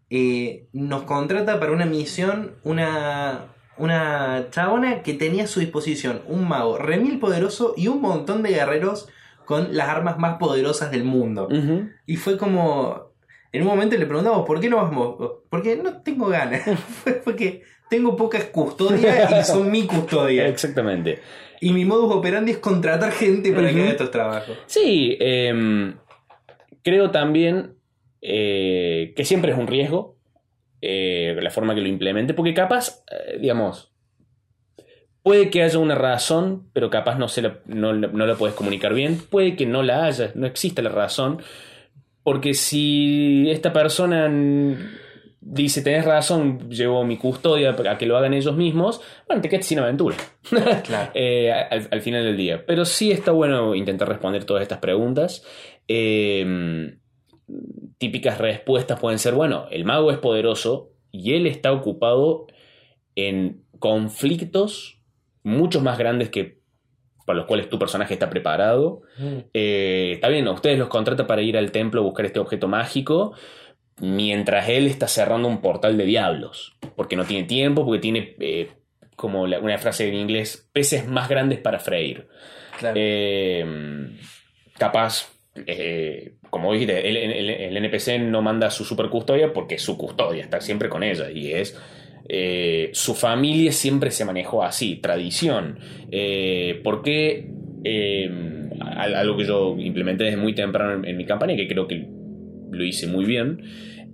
eh, 0.09 0.67
nos 0.73 1.03
contrata 1.03 1.59
para 1.59 1.71
una 1.71 1.85
misión 1.85 2.55
una, 2.63 3.47
una 3.77 4.47
chabona 4.51 5.03
que 5.03 5.13
tenía 5.13 5.43
a 5.43 5.47
su 5.47 5.59
disposición 5.59 6.21
un 6.27 6.47
mago 6.47 6.77
remil 6.77 7.19
poderoso 7.19 7.73
y 7.77 7.87
un 7.87 8.01
montón 8.01 8.43
de 8.43 8.49
guerreros 8.49 9.07
con 9.45 9.75
las 9.75 9.87
armas 9.87 10.17
más 10.17 10.37
poderosas 10.37 10.91
del 10.91 11.03
mundo. 11.03 11.47
Y 12.05 12.15
fue 12.17 12.37
como. 12.37 13.13
En 13.53 13.61
un 13.61 13.67
momento 13.69 13.97
le 13.97 14.05
preguntamos, 14.05 14.45
¿por 14.45 14.59
qué 14.59 14.69
no 14.69 14.75
vamos? 14.75 15.15
Porque 15.49 15.77
no 15.77 16.01
tengo 16.01 16.27
ganas. 16.27 16.63
Porque 17.23 17.63
tengo 17.89 18.17
pocas 18.17 18.43
custodias 18.45 19.31
y 19.31 19.43
son 19.49 19.71
mi 19.71 19.87
custodia. 19.87 20.47
Exactamente. 20.47 21.19
Y 21.61 21.71
mi 21.71 21.85
modus 21.85 22.13
operandi 22.13 22.51
es 22.51 22.57
contratar 22.57 23.11
gente 23.13 23.53
para 23.53 23.71
que 23.71 23.81
haga 23.81 23.91
estos 23.91 24.11
trabajos. 24.11 24.57
Sí, 24.65 25.17
eh, 25.19 25.93
creo 26.83 27.09
también 27.09 27.77
eh, 28.21 29.13
que 29.15 29.23
siempre 29.23 29.53
es 29.53 29.57
un 29.57 29.67
riesgo 29.67 30.16
eh, 30.81 31.37
la 31.41 31.49
forma 31.49 31.75
que 31.75 31.81
lo 31.81 31.87
implemente, 31.87 32.33
porque 32.33 32.53
capaz, 32.53 33.03
eh, 33.11 33.37
digamos, 33.39 33.91
puede 35.23 35.49
que 35.49 35.63
haya 35.63 35.79
una 35.79 35.95
razón, 35.95 36.69
pero 36.73 36.89
capaz 36.89 37.17
no, 37.17 37.27
se 37.27 37.41
la, 37.41 37.59
no, 37.65 37.93
no 37.93 38.25
la 38.25 38.35
puedes 38.35 38.55
comunicar 38.55 38.93
bien, 38.93 39.19
puede 39.29 39.55
que 39.55 39.65
no 39.65 39.83
la 39.83 40.05
haya, 40.05 40.31
no 40.35 40.47
existe 40.47 40.81
la 40.81 40.89
razón, 40.89 41.41
porque 42.23 42.53
si 42.53 43.49
esta 43.49 43.73
persona 43.73 44.29
dice, 45.39 45.81
tenés 45.81 46.05
razón, 46.05 46.69
llevo 46.69 47.03
mi 47.05 47.17
custodia 47.17 47.75
a 47.89 47.97
que 47.97 48.05
lo 48.05 48.17
hagan 48.17 48.33
ellos 48.33 48.55
mismos, 48.55 49.01
bueno, 49.27 49.41
te 49.41 49.49
quedas 49.49 49.65
sin 49.65 49.79
aventura. 49.79 50.17
Claro. 50.83 51.11
eh, 51.13 51.51
al, 51.51 51.87
al, 51.89 52.01
final 52.01 52.23
del 52.23 52.37
día. 52.37 52.65
Pero 52.65 52.85
sí 52.85 53.11
está 53.11 53.31
bueno 53.31 53.75
intentar 53.75 54.09
responder 54.09 54.43
todas 54.43 54.61
estas 54.61 54.79
preguntas. 54.79 55.43
Eh, 55.87 56.97
típicas 57.97 58.37
respuestas 58.37 58.99
pueden 58.99 59.19
ser, 59.19 59.33
bueno, 59.33 59.67
el 59.71 59.85
mago 59.85 60.11
es 60.11 60.17
poderoso 60.17 60.91
y 61.11 61.33
él 61.33 61.47
está 61.47 61.71
ocupado 61.71 62.47
en 63.15 63.63
conflictos 63.79 65.01
mucho 65.43 65.81
más 65.81 65.97
grandes 65.97 66.29
que 66.29 66.57
para 67.25 67.39
los 67.39 67.45
cuales 67.45 67.69
tu 67.69 67.77
personaje 67.77 68.13
está 68.13 68.29
preparado. 68.29 69.01
Mm. 69.17 69.37
Eh, 69.53 70.11
está 70.13 70.29
bien, 70.29 70.47
ustedes 70.47 70.79
los 70.79 70.87
contrata 70.87 71.27
para 71.27 71.41
ir 71.41 71.57
al 71.57 71.71
templo 71.71 71.99
a 71.99 72.03
buscar 72.05 72.25
este 72.25 72.39
objeto 72.39 72.69
mágico, 72.69 73.33
mientras 73.99 74.69
él 74.69 74.87
está 74.87 75.09
cerrando 75.09 75.49
un 75.49 75.59
portal 75.59 75.97
de 75.97 76.05
diablos, 76.05 76.77
porque 76.95 77.17
no 77.17 77.25
tiene 77.25 77.45
tiempo, 77.45 77.85
porque 77.85 77.99
tiene, 77.99 78.35
eh, 78.39 78.69
como 79.17 79.45
la, 79.45 79.59
una 79.59 79.77
frase 79.77 80.07
en 80.07 80.15
inglés, 80.15 80.69
peces 80.71 81.05
más 81.05 81.27
grandes 81.27 81.59
para 81.59 81.79
freír. 81.79 82.29
Claro. 82.79 82.95
Eh, 82.97 83.65
capaz, 84.77 85.29
eh, 85.65 86.33
como 86.49 86.73
dijiste, 86.73 87.07
el, 87.07 87.77
NPC 87.77 88.19
no 88.19 88.41
manda 88.41 88.69
su 88.69 88.85
super 88.85 89.09
custodia 89.09 89.53
porque 89.53 89.75
es 89.75 89.81
su 89.81 89.97
custodia, 89.97 90.43
está 90.43 90.61
siempre 90.61 90.89
con 90.89 91.03
ella 91.03 91.29
y 91.31 91.53
es... 91.53 91.77
Eh, 92.29 92.89
su 92.91 93.15
familia 93.15 93.71
siempre 93.71 94.11
se 94.11 94.25
manejó 94.25 94.61
así, 94.61 94.97
tradición. 94.97 95.79
Eh, 96.11 96.81
¿Por 96.83 97.01
qué? 97.01 97.49
algo 98.81 99.37
que 99.37 99.45
yo 99.45 99.77
implementé 99.79 100.25
desde 100.25 100.35
muy 100.35 100.53
temprano 100.53 101.07
en 101.07 101.15
mi 101.15 101.25
campaña, 101.25 101.55
que 101.55 101.69
creo 101.69 101.87
que 101.87 102.05
lo 102.71 102.83
hice 102.83 103.07
muy 103.07 103.23
bien, 103.23 103.61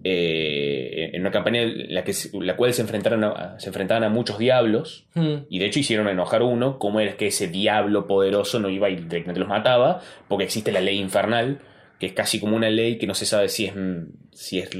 eh, 0.03 1.11
en 1.13 1.21
una 1.21 1.31
campaña 1.31 1.61
en 1.61 1.93
la, 1.93 2.03
que, 2.03 2.13
la 2.33 2.55
cual 2.55 2.73
se, 2.73 2.81
enfrentaron 2.81 3.23
a, 3.23 3.59
se 3.59 3.69
enfrentaban 3.69 4.03
a 4.03 4.09
muchos 4.09 4.37
diablos 4.37 5.05
Hmm. 5.15 5.45
y 5.49 5.59
de 5.59 5.65
hecho 5.65 5.79
hicieron 5.79 6.07
enojar 6.07 6.41
uno, 6.41 6.79
como 6.79 6.99
es 6.99 7.15
que 7.15 7.27
ese 7.27 7.47
diablo 7.47 8.07
poderoso 8.07 8.59
no 8.59 8.69
iba 8.69 8.89
y 8.89 8.95
directamente 8.95 9.39
los 9.39 9.49
mataba, 9.49 10.01
porque 10.27 10.45
existe 10.45 10.71
la 10.71 10.81
ley 10.81 10.99
infernal, 10.99 11.59
que 11.99 12.07
es 12.07 12.13
casi 12.13 12.39
como 12.39 12.55
una 12.55 12.69
ley 12.69 12.97
que 12.97 13.05
no 13.05 13.13
se 13.13 13.25
sabe 13.25 13.49
si 13.49 13.65
es, 13.65 13.73
si 14.31 14.59
es 14.59 14.73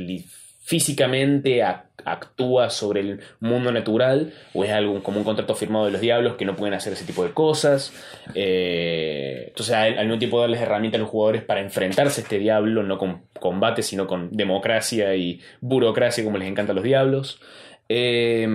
físicamente 0.64 1.62
a, 1.62 1.90
actúa 2.06 2.70
sobre 2.70 3.02
el 3.02 3.20
mundo 3.40 3.72
natural 3.72 4.34
o 4.54 4.64
es 4.64 4.72
algo 4.72 5.04
como 5.04 5.20
un 5.20 5.24
contrato 5.24 5.56
firmado 5.56 5.86
de 5.86 5.92
los 5.92 6.02
diablos 6.02 6.36
que 6.36 6.46
no 6.46 6.56
pueden 6.56 6.74
hacer 6.74 6.94
ese 6.94 7.06
tipo 7.06 7.24
de 7.24 7.32
cosas. 7.32 7.94
Eh, 8.34 9.46
entonces, 9.50 9.76
al, 9.76 9.98
al 9.98 10.06
mismo 10.06 10.20
tiempo 10.20 10.40
darles 10.40 10.62
herramientas 10.62 11.00
a 11.00 11.02
los 11.02 11.10
jugadores 11.10 11.44
para 11.44 11.60
enfrentarse 11.62 12.22
a 12.22 12.24
este 12.24 12.40
diablo, 12.40 12.82
no 12.84 12.98
con 12.98 13.28
combate, 13.40 13.84
sino 13.84 14.08
con 14.08 14.32
democracia 14.32 15.16
y 15.16 15.42
burocracia 15.60 16.24
como 16.24 16.38
les 16.38 16.48
encanta 16.48 16.72
a 16.72 16.76
los 16.76 16.84
diablos. 16.84 17.42
Eh, 17.90 18.48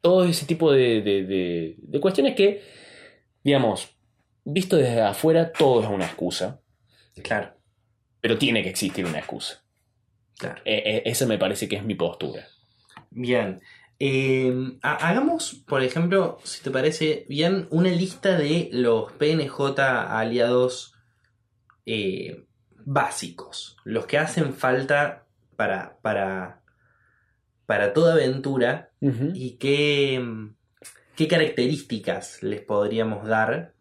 todo 0.00 0.24
ese 0.24 0.46
tipo 0.46 0.72
de, 0.72 1.02
de, 1.02 1.24
de, 1.24 1.74
de 1.76 2.00
cuestiones 2.00 2.34
que, 2.34 2.62
digamos, 3.42 3.94
visto 4.44 4.76
desde 4.76 5.02
afuera, 5.02 5.52
todo 5.52 5.82
es 5.82 5.88
una 5.88 6.06
excusa. 6.06 6.60
Claro. 7.22 7.52
Pero 8.20 8.38
tiene 8.38 8.62
que 8.62 8.70
existir 8.70 9.04
una 9.04 9.18
excusa. 9.18 9.63
Claro. 10.38 10.60
Eh, 10.64 10.82
eh, 10.84 11.02
esa 11.06 11.26
me 11.26 11.38
parece 11.38 11.68
que 11.68 11.76
es 11.76 11.84
mi 11.84 11.94
postura. 11.94 12.46
Bien. 13.10 13.60
Eh, 14.00 14.52
hagamos, 14.82 15.54
por 15.66 15.82
ejemplo, 15.82 16.38
si 16.42 16.62
te 16.62 16.70
parece 16.70 17.24
bien, 17.28 17.68
una 17.70 17.90
lista 17.90 18.36
de 18.36 18.68
los 18.72 19.12
PNJ 19.12 19.78
aliados 19.80 20.94
eh, 21.86 22.44
básicos. 22.84 23.76
Los 23.84 24.06
que 24.06 24.18
hacen 24.18 24.52
falta 24.54 25.26
para, 25.56 25.96
para, 26.02 26.60
para 27.66 27.92
toda 27.92 28.14
aventura 28.14 28.90
Uh 29.00 29.10
-huh. 29.10 29.32
y 29.34 29.56
qué, 29.58 30.24
qué 31.14 31.28
características 31.28 32.42
les 32.42 32.62
podríamos 32.62 33.26
dar. 33.28 33.74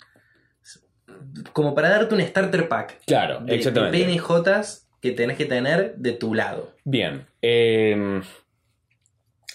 Como 1.53 1.73
para 1.73 1.89
darte 1.89 2.13
un 2.15 2.21
starter 2.21 2.67
pack 2.67 3.01
Claro, 3.05 3.39
de, 3.39 3.55
exactamente. 3.55 3.97
de 3.99 4.05
PNJs 4.05 4.82
que 5.03 5.11
tenés 5.11 5.35
que 5.35 5.43
tener 5.43 5.95
de 5.97 6.13
tu 6.13 6.33
lado. 6.33 6.73
Bien. 6.85 7.27
Eh, 7.41 8.21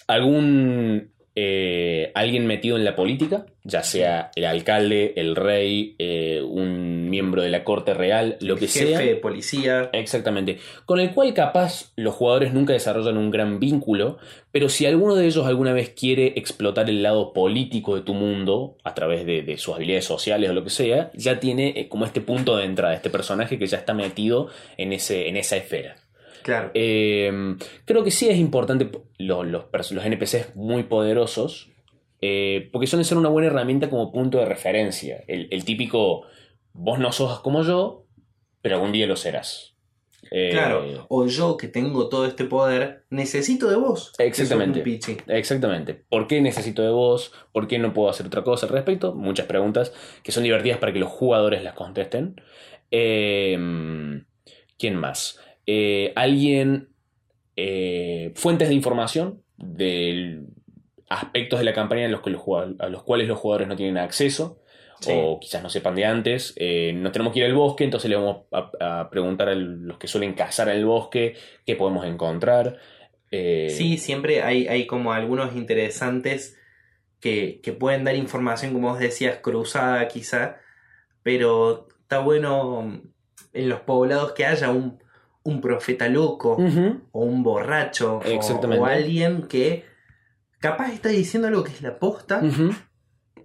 ¿Algún 0.05 1.11
eh, 1.41 2.11
alguien 2.15 2.47
metido 2.47 2.75
en 2.75 2.83
la 2.83 2.97
política? 2.97 3.45
Ya 3.63 3.81
sea 3.81 4.31
el 4.35 4.43
alcalde, 4.43 5.13
el 5.15 5.37
rey, 5.37 5.95
eh, 5.97 6.41
un 6.41 7.09
miembro 7.09 7.41
de 7.41 7.49
la 7.49 7.63
corte 7.63 7.93
real, 7.93 8.35
lo 8.41 8.57
que 8.57 8.67
Jefe 8.67 8.87
sea. 8.87 8.99
de 8.99 9.15
policía. 9.15 9.89
Exactamente. 9.93 10.57
Con 10.85 10.99
el 10.99 11.13
cual 11.13 11.33
capaz 11.33 11.93
los 11.95 12.13
jugadores 12.13 12.53
nunca 12.53 12.73
desarrollan 12.73 13.17
un 13.17 13.31
gran 13.31 13.61
vínculo, 13.61 14.17
pero 14.51 14.67
si 14.67 14.85
alguno 14.85 15.15
de 15.15 15.27
ellos 15.27 15.45
alguna 15.45 15.71
vez 15.71 15.91
quiere 15.91 16.33
explotar 16.35 16.89
el 16.89 17.03
lado 17.03 17.31
político 17.31 17.95
de 17.95 18.01
tu 18.01 18.13
mundo 18.13 18.75
a 18.83 18.93
través 18.93 19.25
de, 19.25 19.41
de 19.41 19.57
sus 19.57 19.75
habilidades 19.75 20.05
sociales 20.05 20.49
o 20.49 20.53
lo 20.53 20.65
que 20.65 20.71
sea, 20.71 21.09
ya 21.13 21.39
tiene 21.39 21.73
eh, 21.77 21.87
como 21.87 22.03
este 22.05 22.19
punto 22.19 22.57
de 22.57 22.65
entrada, 22.65 22.93
este 22.93 23.09
personaje 23.09 23.57
que 23.57 23.67
ya 23.67 23.77
está 23.77 23.93
metido 23.93 24.49
en, 24.75 24.91
ese, 24.91 25.29
en 25.29 25.37
esa 25.37 25.55
esfera. 25.55 25.95
Claro. 26.43 26.71
Eh, 26.73 27.55
creo 27.85 28.03
que 28.03 28.11
sí 28.11 28.29
es 28.29 28.37
importante 28.37 28.89
los, 29.17 29.47
los, 29.47 29.91
los 29.91 30.05
NPCs 30.05 30.55
muy 30.55 30.83
poderosos, 30.83 31.69
eh, 32.21 32.69
porque 32.71 32.87
suelen 32.87 33.05
ser 33.05 33.17
una 33.17 33.29
buena 33.29 33.47
herramienta 33.47 33.89
como 33.89 34.11
punto 34.11 34.39
de 34.39 34.45
referencia. 34.45 35.23
El, 35.27 35.47
el, 35.51 35.63
típico, 35.65 36.23
vos 36.73 36.99
no 36.99 37.11
sos 37.11 37.39
como 37.39 37.63
yo, 37.63 38.05
pero 38.61 38.75
algún 38.75 38.91
día 38.91 39.07
lo 39.07 39.15
serás. 39.15 39.75
Eh, 40.31 40.49
claro, 40.51 41.05
o 41.07 41.25
yo 41.25 41.57
que 41.57 41.67
tengo 41.67 42.09
todo 42.09 42.25
este 42.25 42.43
poder, 42.43 43.05
necesito 43.09 43.69
de 43.69 43.77
vos. 43.77 44.13
Exactamente. 44.19 44.83
Exactamente. 45.27 45.93
¿Por 45.93 46.27
qué 46.27 46.41
necesito 46.41 46.81
de 46.81 46.89
vos? 46.89 47.31
¿Por 47.51 47.67
qué 47.67 47.79
no 47.79 47.93
puedo 47.93 48.09
hacer 48.09 48.27
otra 48.27 48.43
cosa 48.43 48.65
al 48.65 48.73
respecto? 48.73 49.15
Muchas 49.15 49.45
preguntas 49.45 49.93
que 50.21 50.31
son 50.31 50.43
divertidas 50.43 50.77
para 50.77 50.93
que 50.93 50.99
los 50.99 51.09
jugadores 51.09 51.63
las 51.63 51.73
contesten. 51.73 52.41
Eh, 52.91 53.57
¿Quién 54.77 54.95
más? 54.95 55.39
Eh, 55.71 56.13
alguien 56.15 56.89
eh, 57.55 58.31
fuentes 58.33 58.69
de 58.69 58.73
información 58.73 59.43
de 59.57 60.41
aspectos 61.09 61.59
de 61.59 61.65
la 61.65 61.73
campaña 61.73 62.05
a 62.07 62.09
los, 62.09 62.21
que 62.21 62.31
los 62.31 62.41
a 62.79 62.89
los 62.89 63.03
cuales 63.03 63.27
los 63.27 63.37
jugadores 63.37 63.67
no 63.67 63.75
tienen 63.75 63.97
acceso 63.99 64.61
Sí. 65.01 65.11
o 65.13 65.39
quizás 65.39 65.61
no 65.63 65.69
sepan 65.69 65.95
de 65.95 66.05
antes. 66.05 66.53
Eh, 66.57 66.91
no 66.93 67.11
tenemos 67.11 67.31
que 67.33 67.39
ir 67.39 67.45
al 67.45 67.53
bosque, 67.53 67.83
entonces 67.85 68.09
le 68.09 68.17
vamos 68.17 68.47
a, 68.51 68.71
a 69.01 69.09
preguntar 69.09 69.47
a 69.47 69.55
los 69.55 69.97
que 69.97 70.07
suelen 70.07 70.33
cazar 70.33 70.67
en 70.69 70.75
el 70.77 70.85
bosque 70.85 71.35
qué 71.65 71.75
podemos 71.77 72.05
encontrar. 72.05 72.77
Eh, 73.31 73.69
Sí, 73.69 73.97
siempre 73.97 74.41
hay, 74.41 74.67
hay 74.67 74.87
como 74.87 75.13
algunos 75.13 75.55
interesantes 75.55 76.57
que, 77.21 77.61
que 77.61 77.73
pueden 77.73 78.03
dar 78.03 78.15
información, 78.15 78.73
como 78.73 78.89
vos 78.89 78.99
decías, 78.99 79.37
cruzada 79.37 80.07
quizá, 80.09 80.57
pero 81.23 81.87
está 82.01 82.19
bueno 82.19 83.01
en 83.53 83.69
los 83.69 83.81
poblados 83.81 84.33
que 84.33 84.45
haya 84.45 84.69
un, 84.71 84.99
un 85.49 85.61
profeta 85.61 86.07
loco 86.07 86.57
o 87.11 87.23
un 87.25 87.43
borracho 87.43 88.21
o- 88.79 88.85
alguien 88.85 89.43
que 89.47 89.83
capaz 90.59 90.91
está 90.93 91.09
diciendo 91.09 91.47
algo 91.47 91.63
que 91.63 91.71
es 91.71 91.81
la 91.81 91.97
posta. 91.99 92.41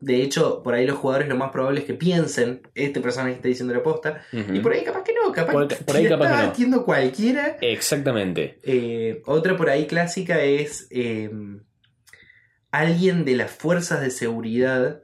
De 0.01 0.23
hecho, 0.23 0.63
por 0.63 0.75
ahí 0.75 0.87
los 0.87 0.99
jugadores 0.99 1.29
lo 1.29 1.37
más 1.37 1.51
probable 1.51 1.81
es 1.81 1.87
que 1.87 1.95
piensen, 1.95 2.61
este 2.75 3.01
personaje 3.01 3.37
está 3.37 3.49
diciendo 3.49 3.73
la 3.73 3.83
posta, 3.83 4.21
y 4.33 4.59
por 4.61 4.73
ahí 4.73 4.85
capaz 4.85 5.03
que 5.03 5.15
no, 5.15 5.33
capaz 5.33 5.53
Por- 5.53 5.69
que 5.69 5.77
por 5.77 5.97
ahí 5.97 6.09
capaz 6.09 6.27
está 6.45 6.53
que 6.53 6.67
no. 6.67 6.85
cualquiera. 6.85 7.57
Exactamente. 7.63 8.59
Eh, 8.65 9.23
otra 9.25 9.57
por 9.57 9.71
ahí 9.71 9.87
clásica 9.87 10.43
es 10.43 10.89
eh, 10.91 11.31
alguien 12.71 13.25
de 13.25 13.37
las 13.37 13.51
fuerzas 13.51 14.01
de 14.03 14.11
seguridad 14.11 15.01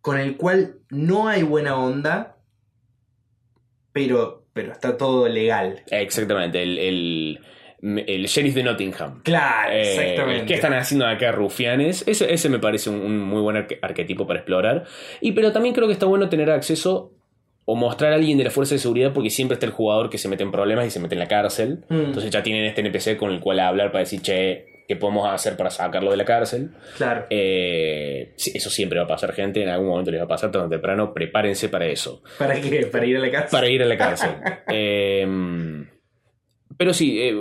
con 0.00 0.18
el 0.18 0.36
cual 0.36 0.80
no 0.90 1.28
hay 1.28 1.42
buena 1.44 1.76
onda, 1.78 2.38
pero, 3.92 4.43
pero 4.54 4.72
está 4.72 4.96
todo 4.96 5.28
legal. 5.28 5.82
Exactamente. 5.90 6.62
El, 6.62 6.78
el, 6.78 7.40
el 8.06 8.24
sheriff 8.26 8.54
de 8.54 8.62
Nottingham. 8.62 9.22
Claro, 9.22 9.72
Eh, 9.72 9.80
exactamente. 9.82 10.46
¿Qué 10.46 10.54
están 10.54 10.72
haciendo 10.72 11.06
acá, 11.06 11.32
rufianes? 11.32 12.02
Ese, 12.06 12.32
ese 12.32 12.48
me 12.48 12.58
parece 12.58 12.88
un, 12.88 13.00
un 13.00 13.18
muy 13.20 13.42
buen 13.42 13.56
arque- 13.56 13.78
arquetipo 13.82 14.26
para 14.26 14.38
explorar. 14.38 14.84
Y 15.20 15.32
pero 15.32 15.52
también 15.52 15.74
creo 15.74 15.86
que 15.86 15.92
está 15.92 16.06
bueno 16.06 16.28
tener 16.30 16.48
acceso 16.50 17.12
o 17.66 17.74
mostrar 17.76 18.12
a 18.12 18.16
alguien 18.16 18.38
de 18.38 18.44
la 18.44 18.50
fuerza 18.50 18.74
de 18.74 18.78
seguridad 18.78 19.12
porque 19.12 19.30
siempre 19.30 19.54
está 19.54 19.66
el 19.66 19.72
jugador 19.72 20.08
que 20.10 20.18
se 20.18 20.28
mete 20.28 20.42
en 20.42 20.50
problemas 20.52 20.86
y 20.86 20.90
se 20.90 21.00
mete 21.00 21.14
en 21.14 21.18
la 21.18 21.28
cárcel. 21.28 21.84
Mm, 21.88 21.94
Entonces 22.00 22.30
ya 22.30 22.42
tienen 22.42 22.64
este 22.64 22.80
NPC 22.82 23.16
con 23.16 23.30
el 23.30 23.40
cual 23.40 23.58
hablar 23.60 23.90
para 23.90 24.00
decir, 24.00 24.20
che, 24.22 24.73
¿qué 24.86 24.96
podemos 24.96 25.28
hacer 25.32 25.56
para 25.56 25.70
sacarlo 25.70 26.10
de 26.10 26.16
la 26.16 26.24
cárcel? 26.24 26.72
claro. 26.96 27.26
Eh, 27.30 28.34
eso 28.36 28.70
siempre 28.70 28.98
va 28.98 29.04
a 29.04 29.08
pasar, 29.08 29.32
gente. 29.32 29.62
En 29.62 29.68
algún 29.68 29.88
momento 29.88 30.10
les 30.10 30.20
va 30.20 30.24
a 30.24 30.28
pasar 30.28 30.50
tarde 30.50 30.66
o 30.66 30.70
temprano. 30.70 31.12
Prepárense 31.12 31.68
para 31.68 31.86
eso. 31.86 32.22
¿Para 32.38 32.60
qué? 32.60 32.86
¿Para 32.86 33.06
ir 33.06 33.16
a 33.16 33.20
la 33.20 33.30
casa? 33.30 33.48
Para 33.50 33.68
ir 33.68 33.82
a 33.82 33.86
la 33.86 33.96
cárcel. 33.96 34.30
Eh, 34.76 35.26
pero 36.76 36.92
sí, 36.92 37.20
eh, 37.20 37.34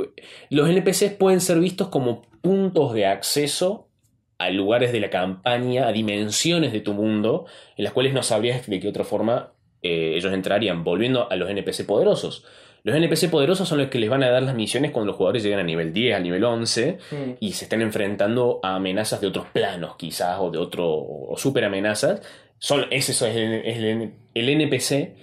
los 0.49 0.69
NPCs 0.69 1.13
pueden 1.13 1.41
ser 1.41 1.60
vistos 1.60 1.89
como 1.89 2.21
puntos 2.41 2.93
de 2.93 3.06
acceso 3.06 3.89
a 4.38 4.49
lugares 4.49 4.91
de 4.91 4.99
la 4.99 5.10
campaña, 5.10 5.88
a 5.88 5.91
dimensiones 5.91 6.73
de 6.73 6.82
tu 6.82 6.93
mundo, 6.93 7.45
en 7.77 7.84
las 7.84 7.93
cuales 7.93 8.13
no 8.13 8.23
sabrías 8.23 8.67
de 8.67 8.79
qué 8.79 8.88
otra 8.88 9.03
forma 9.03 9.53
eh, 9.82 10.13
ellos 10.15 10.34
entrarían, 10.34 10.84
volviendo 10.84 11.29
a 11.32 11.36
los 11.36 11.49
NPC 11.49 11.86
poderosos. 11.86 12.45
Los 12.84 12.96
NPC 12.98 13.30
poderosos 13.30 13.67
son 13.69 13.78
los 13.80 13.88
que 13.88 13.98
les 13.98 14.10
van 14.10 14.24
a 14.24 14.30
dar 14.30 14.43
las 14.43 14.56
misiones 14.56 14.91
cuando 14.91 15.08
los 15.08 15.15
jugadores 15.15 15.41
llegan 15.41 15.60
a 15.60 15.63
nivel 15.63 15.93
10, 15.93 16.15
a 16.15 16.19
nivel 16.19 16.43
11, 16.43 16.98
Mm, 17.12 17.15
y 17.39 17.54
se 17.54 17.65
están 17.65 17.82
enfrentando 17.82 18.60
a 18.62 18.76
amenazas 18.76 19.22
de 19.22 19.28
otros 19.28 19.46
planos, 19.54 19.96
quizás, 19.96 20.38
o 20.39 20.52
de 20.52 20.58
otro, 20.58 20.86
o 20.93 21.36
super 21.38 21.63
amenazas. 21.63 22.22
Son, 22.60 22.86
ese 22.91 23.13
es 23.13 23.22
el, 23.22 23.54
es 23.65 23.78
el- 23.78 24.12
el 24.34 24.50
NPC 24.50 25.15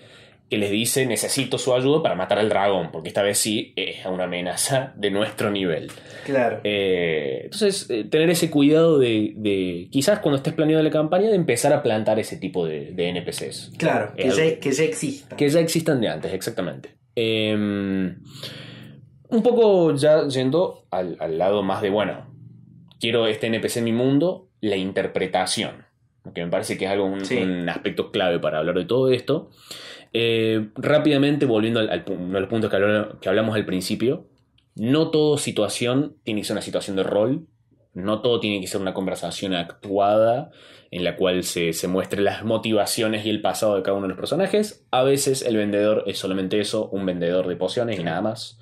que 0.49 0.57
les 0.59 0.71
dice 0.71 1.07
necesito 1.07 1.59
su 1.59 1.73
ayuda 1.75 2.03
para 2.03 2.15
matar 2.17 2.39
al 2.39 2.49
dragón, 2.49 2.91
porque 2.91 3.09
esta 3.09 3.23
vez 3.23 3.39
sí 3.39 3.73
es 3.77 4.05
una 4.07 4.25
amenaza 4.25 4.93
de 4.97 5.11
nuestro 5.11 5.51
nivel. 5.51 5.93
claro. 6.25 6.61
Eh, 6.65 7.43
entonces, 7.45 7.89
eh, 7.91 8.05
tener 8.05 8.31
ese 8.31 8.51
cuidado 8.51 8.99
de, 8.99 9.33
de, 9.37 9.89
quizás 9.93 10.19
cuando 10.21 10.39
estés 10.39 10.55
planeando 10.55 10.83
la 10.83 10.91
campaña, 10.91 11.29
de 11.29 11.37
empezar 11.37 11.73
a 11.73 11.83
plantar 11.83 12.19
ese 12.19 12.37
tipo 12.37 12.67
de, 12.67 12.93
de 12.93 13.09
NPCs. 13.11 13.73
claro, 13.79 14.13
que 14.17 14.29
ya, 14.31 14.59
que 14.59 14.73
ya 14.73 14.83
exista. 14.85 15.37
Que 15.37 15.49
ya 15.49 15.61
existan 15.61 16.01
de 16.01 16.09
antes, 16.09 16.33
exactamente. 16.33 16.91
Eh, 17.23 18.15
un 19.29 19.43
poco 19.43 19.95
ya 19.95 20.27
yendo 20.27 20.87
al, 20.91 21.17
al 21.21 21.39
lado 21.39 21.63
más 21.63 21.83
de, 21.83 21.91
bueno, 21.91 22.27
quiero 22.99 23.27
este 23.27 23.47
NPC 23.49 23.77
en 23.79 23.85
mi 23.85 23.93
mundo, 23.93 24.49
la 24.61 24.77
interpretación, 24.77 25.85
que 26.35 26.45
me 26.45 26.51
parece 26.51 26.77
que 26.79 26.87
es 26.87 26.91
algo, 26.91 27.05
un, 27.07 27.25
Sí. 27.25 27.37
un 27.39 27.69
aspecto 27.69 28.11
clave 28.11 28.39
para 28.39 28.59
hablar 28.59 28.77
de 28.77 28.85
todo 28.87 29.11
esto. 29.11 29.51
Eh, 30.13 30.71
rápidamente, 30.75 31.47
volviendo 31.47 31.81
al, 31.81 32.05
uno 32.09 32.35
de 32.35 32.41
los 32.41 32.49
puntos 32.49 32.71
que, 32.71 33.19
que 33.21 33.29
hablamos 33.29 33.55
al 33.55 33.65
principio, 33.67 34.27
no 34.75 35.11
toda 35.11 35.39
situación 35.39 36.17
tiene 36.25 36.41
que 36.41 36.47
ser 36.47 36.55
una 36.55 36.63
situación 36.63 36.97
de 36.97 37.03
rol, 37.03 37.47
no 37.95 38.21
todo 38.23 38.41
tiene 38.41 38.61
que 38.61 38.67
ser 38.67 38.81
una 38.81 38.95
conversación 38.95 39.55
actuada 39.55 40.51
en 40.91 41.05
la 41.05 41.17
cual 41.17 41.45
se, 41.45 41.73
se 41.73 41.87
muestre 41.89 42.21
las 42.21 42.45
motivaciones 42.45 43.25
y 43.25 43.31
el 43.31 43.41
pasado 43.41 43.77
de 43.77 43.83
cada 43.83 43.97
uno 43.97 44.05
de 44.07 44.11
los 44.11 44.19
personajes. 44.19 44.85
A 44.91 45.03
veces 45.03 45.43
el 45.43 45.57
vendedor 45.57 46.05
es 46.07 46.19
solamente 46.19 46.59
eso, 46.61 46.89
un 46.89 47.07
vendedor 47.07 47.47
de 47.47 47.57
pociones 47.57 47.99
y 47.99 48.03
nada 48.03 48.21
más. 48.21 48.59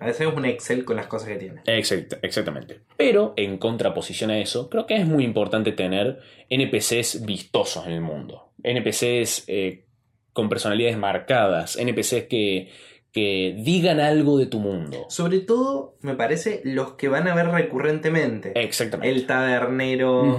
A 0.00 0.06
veces 0.06 0.26
es 0.28 0.34
un 0.34 0.44
Excel 0.44 0.84
con 0.84 0.96
las 0.96 1.06
cosas 1.06 1.28
que 1.28 1.36
tiene. 1.36 1.62
Exact- 1.64 2.18
exactamente. 2.22 2.80
Pero 2.96 3.34
en 3.36 3.56
contraposición 3.56 4.30
a 4.30 4.38
eso, 4.38 4.68
creo 4.68 4.84
que 4.86 4.96
es 4.96 5.06
muy 5.06 5.24
importante 5.24 5.70
tener 5.72 6.18
NPCs 6.50 7.24
vistosos 7.24 7.86
en 7.86 7.92
el 7.92 8.00
mundo. 8.00 8.52
NPCs 8.64 9.44
eh, 9.46 9.86
con 10.32 10.48
personalidades 10.48 10.98
marcadas, 10.98 11.76
NPCs 11.76 12.24
que, 12.28 12.70
que 13.12 13.54
digan 13.60 14.00
algo 14.00 14.38
de 14.38 14.46
tu 14.46 14.58
mundo. 14.58 15.06
Sobre 15.08 15.38
todo, 15.38 15.96
me 16.00 16.16
parece, 16.16 16.60
los 16.64 16.94
que 16.94 17.08
van 17.08 17.28
a 17.28 17.34
ver 17.34 17.46
recurrentemente. 17.48 18.52
Exactamente. 18.56 19.14
El 19.14 19.24
tabernero. 19.26 20.36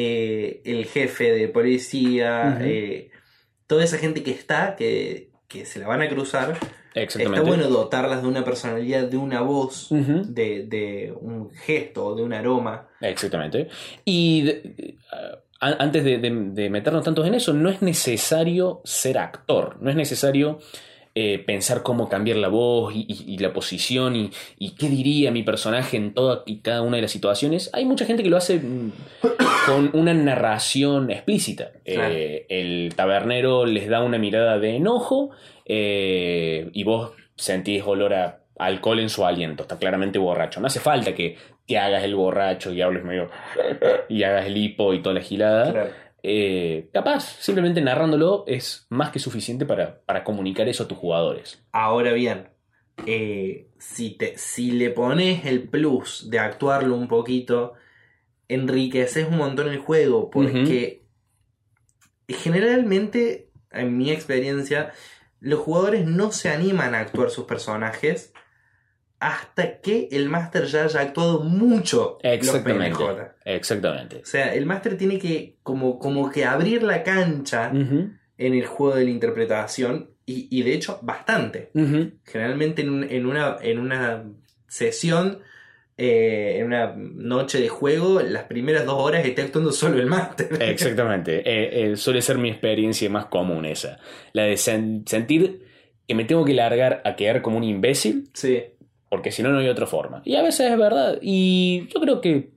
Eh, 0.00 0.60
el 0.64 0.84
jefe 0.86 1.32
de 1.32 1.48
policía, 1.48 2.58
eh, 2.60 3.10
toda 3.66 3.82
esa 3.82 3.98
gente 3.98 4.22
que 4.22 4.30
está, 4.30 4.76
que, 4.76 5.30
que 5.48 5.64
se 5.66 5.80
la 5.80 5.86
van 5.88 6.02
a 6.02 6.08
cruzar. 6.08 6.56
Exactamente. 6.94 7.38
Está 7.40 7.48
bueno 7.56 7.68
dotarlas 7.68 8.22
de 8.22 8.28
una 8.28 8.44
personalidad, 8.44 9.04
de 9.08 9.16
una 9.16 9.40
voz, 9.40 9.88
de, 9.90 10.64
de 10.66 11.12
un 11.20 11.50
gesto, 11.50 12.14
de 12.14 12.22
un 12.22 12.32
aroma. 12.32 12.88
Exactamente. 13.00 13.68
Y 14.04 14.42
de- 14.42 14.96
a- 15.60 15.76
antes 15.82 16.04
de 16.04 16.70
meternos 16.70 17.04
tantos 17.04 17.26
en 17.26 17.34
eso, 17.34 17.52
no 17.52 17.68
es 17.68 17.82
necesario 17.82 18.80
ser 18.84 19.18
actor, 19.18 19.76
no 19.80 19.90
es 19.90 19.96
necesario 19.96 20.58
eh, 21.20 21.38
pensar 21.40 21.82
cómo 21.82 22.08
cambiar 22.08 22.36
la 22.36 22.48
voz 22.48 22.94
y, 22.94 23.06
y- 23.08 23.34
y 23.34 23.38
la 23.38 23.52
posición 23.52 24.14
y, 24.14 24.30
y 24.58 24.76
qué 24.76 24.88
diría 24.88 25.30
mi 25.32 25.42
personaje 25.42 25.96
en 25.96 26.14
toda 26.14 26.42
y 26.46 26.58
cada 26.58 26.82
una 26.82 26.96
de 26.96 27.02
las 27.02 27.10
situaciones. 27.10 27.70
Hay 27.72 27.84
mucha 27.84 28.04
gente 28.04 28.22
que 28.22 28.30
lo 28.30 28.36
hace 28.36 28.58
mm, 28.60 28.92
con 29.66 29.90
una 29.94 30.14
narración 30.14 31.10
explícita. 31.10 31.72
Claro. 31.84 32.14
Eh, 32.14 32.46
el 32.48 32.92
tabernero 32.94 33.66
les 33.66 33.88
da 33.88 34.02
una 34.02 34.18
mirada 34.18 34.58
de 34.58 34.76
enojo 34.76 35.30
eh, 35.66 36.70
y 36.72 36.84
vos 36.84 37.12
sentís 37.36 37.82
olor 37.84 38.14
a 38.14 38.40
alcohol 38.58 38.98
en 38.98 39.08
su 39.08 39.24
aliento, 39.24 39.62
está 39.62 39.78
claramente 39.78 40.18
borracho. 40.18 40.60
No 40.60 40.66
hace 40.66 40.80
falta 40.80 41.14
que 41.14 41.36
te 41.66 41.78
hagas 41.78 42.02
el 42.02 42.14
borracho 42.16 42.72
y 42.72 42.80
hables 42.82 43.04
medio 43.04 43.30
y 44.08 44.22
hagas 44.24 44.46
el 44.46 44.56
hipo 44.56 44.94
y 44.94 45.00
toda 45.02 45.14
la 45.14 45.20
gilada. 45.20 45.72
Claro. 45.72 45.90
Eh, 46.22 46.90
capaz, 46.92 47.36
simplemente 47.40 47.80
narrándolo 47.80 48.44
es 48.46 48.86
más 48.88 49.10
que 49.10 49.18
suficiente 49.18 49.64
para, 49.66 50.00
para 50.02 50.24
comunicar 50.24 50.68
eso 50.68 50.84
a 50.84 50.88
tus 50.88 50.98
jugadores. 50.98 51.62
Ahora 51.72 52.12
bien, 52.12 52.48
eh, 53.06 53.68
si, 53.78 54.10
te, 54.10 54.36
si 54.36 54.72
le 54.72 54.90
pones 54.90 55.44
el 55.46 55.68
plus 55.68 56.28
de 56.30 56.38
actuarlo 56.38 56.96
un 56.96 57.08
poquito, 57.08 57.74
enriqueces 58.48 59.28
un 59.28 59.38
montón 59.38 59.68
el 59.68 59.78
juego, 59.78 60.30
porque 60.30 61.02
generalmente, 62.28 63.50
en 63.70 63.96
mi 63.96 64.10
experiencia, 64.10 64.92
los 65.40 65.60
jugadores 65.60 66.06
no 66.06 66.32
se 66.32 66.48
animan 66.48 66.94
a 66.94 67.00
actuar 67.00 67.30
sus 67.30 67.44
personajes 67.44 68.32
hasta 69.20 69.80
que 69.80 70.08
el 70.12 70.28
máster 70.28 70.64
ya 70.66 70.84
haya 70.84 71.00
actuado 71.00 71.40
mucho 71.40 72.18
los 72.22 72.32
Exactamente. 72.32 72.96
PNJ. 72.98 73.22
Exactamente. 73.44 74.16
O 74.18 74.24
sea, 74.26 74.54
el 74.54 74.64
máster 74.66 74.96
tiene 74.96 75.18
que 75.18 75.56
como, 75.62 75.98
como 75.98 76.30
que 76.30 76.44
abrir 76.44 76.82
la 76.82 77.02
cancha 77.02 77.70
en 77.72 78.18
el 78.54 78.66
juego 78.66 78.94
de 78.96 79.04
la 79.04 79.10
interpretación 79.10 80.10
y, 80.24 80.46
y 80.56 80.62
de 80.62 80.74
hecho 80.74 81.00
bastante. 81.02 81.70
Generalmente 82.24 82.82
en, 82.82 82.90
un- 82.90 83.04
en 83.04 83.26
una, 83.26 83.56
en 83.60 83.78
una 83.80 84.24
sesión, 84.68 85.40
eh, 85.96 86.58
en 86.58 86.66
una 86.66 86.94
noche 86.96 87.60
de 87.60 87.68
juego, 87.68 88.20
las 88.20 88.44
primeras 88.44 88.86
dos 88.86 89.02
horas 89.02 89.24
está 89.26 89.42
actuando 89.42 89.72
solo 89.72 89.98
el 89.98 90.06
máster. 90.06 90.48
Exactamente. 90.62 91.38
Eh, 91.40 91.90
eh, 91.92 91.96
suele 91.96 92.22
ser 92.22 92.38
mi 92.38 92.50
experiencia 92.50 93.10
más 93.10 93.26
común 93.26 93.64
esa. 93.64 93.98
La 94.32 94.44
de 94.44 94.54
sen- 94.54 95.02
sentir 95.08 95.64
que 96.06 96.14
me 96.14 96.24
tengo 96.24 96.44
que 96.44 96.54
largar 96.54 97.02
a 97.04 97.16
quedar 97.16 97.42
como 97.42 97.56
un 97.58 97.64
imbécil 97.64 98.30
Sí, 98.32 98.62
porque 99.08 99.32
si 99.32 99.42
no, 99.42 99.50
no 99.50 99.58
hay 99.58 99.68
otra 99.68 99.86
forma. 99.86 100.22
Y 100.24 100.36
a 100.36 100.42
veces 100.42 100.70
es 100.70 100.78
verdad. 100.78 101.18
Y 101.22 101.88
yo 101.92 102.00
creo 102.00 102.20
que, 102.20 102.52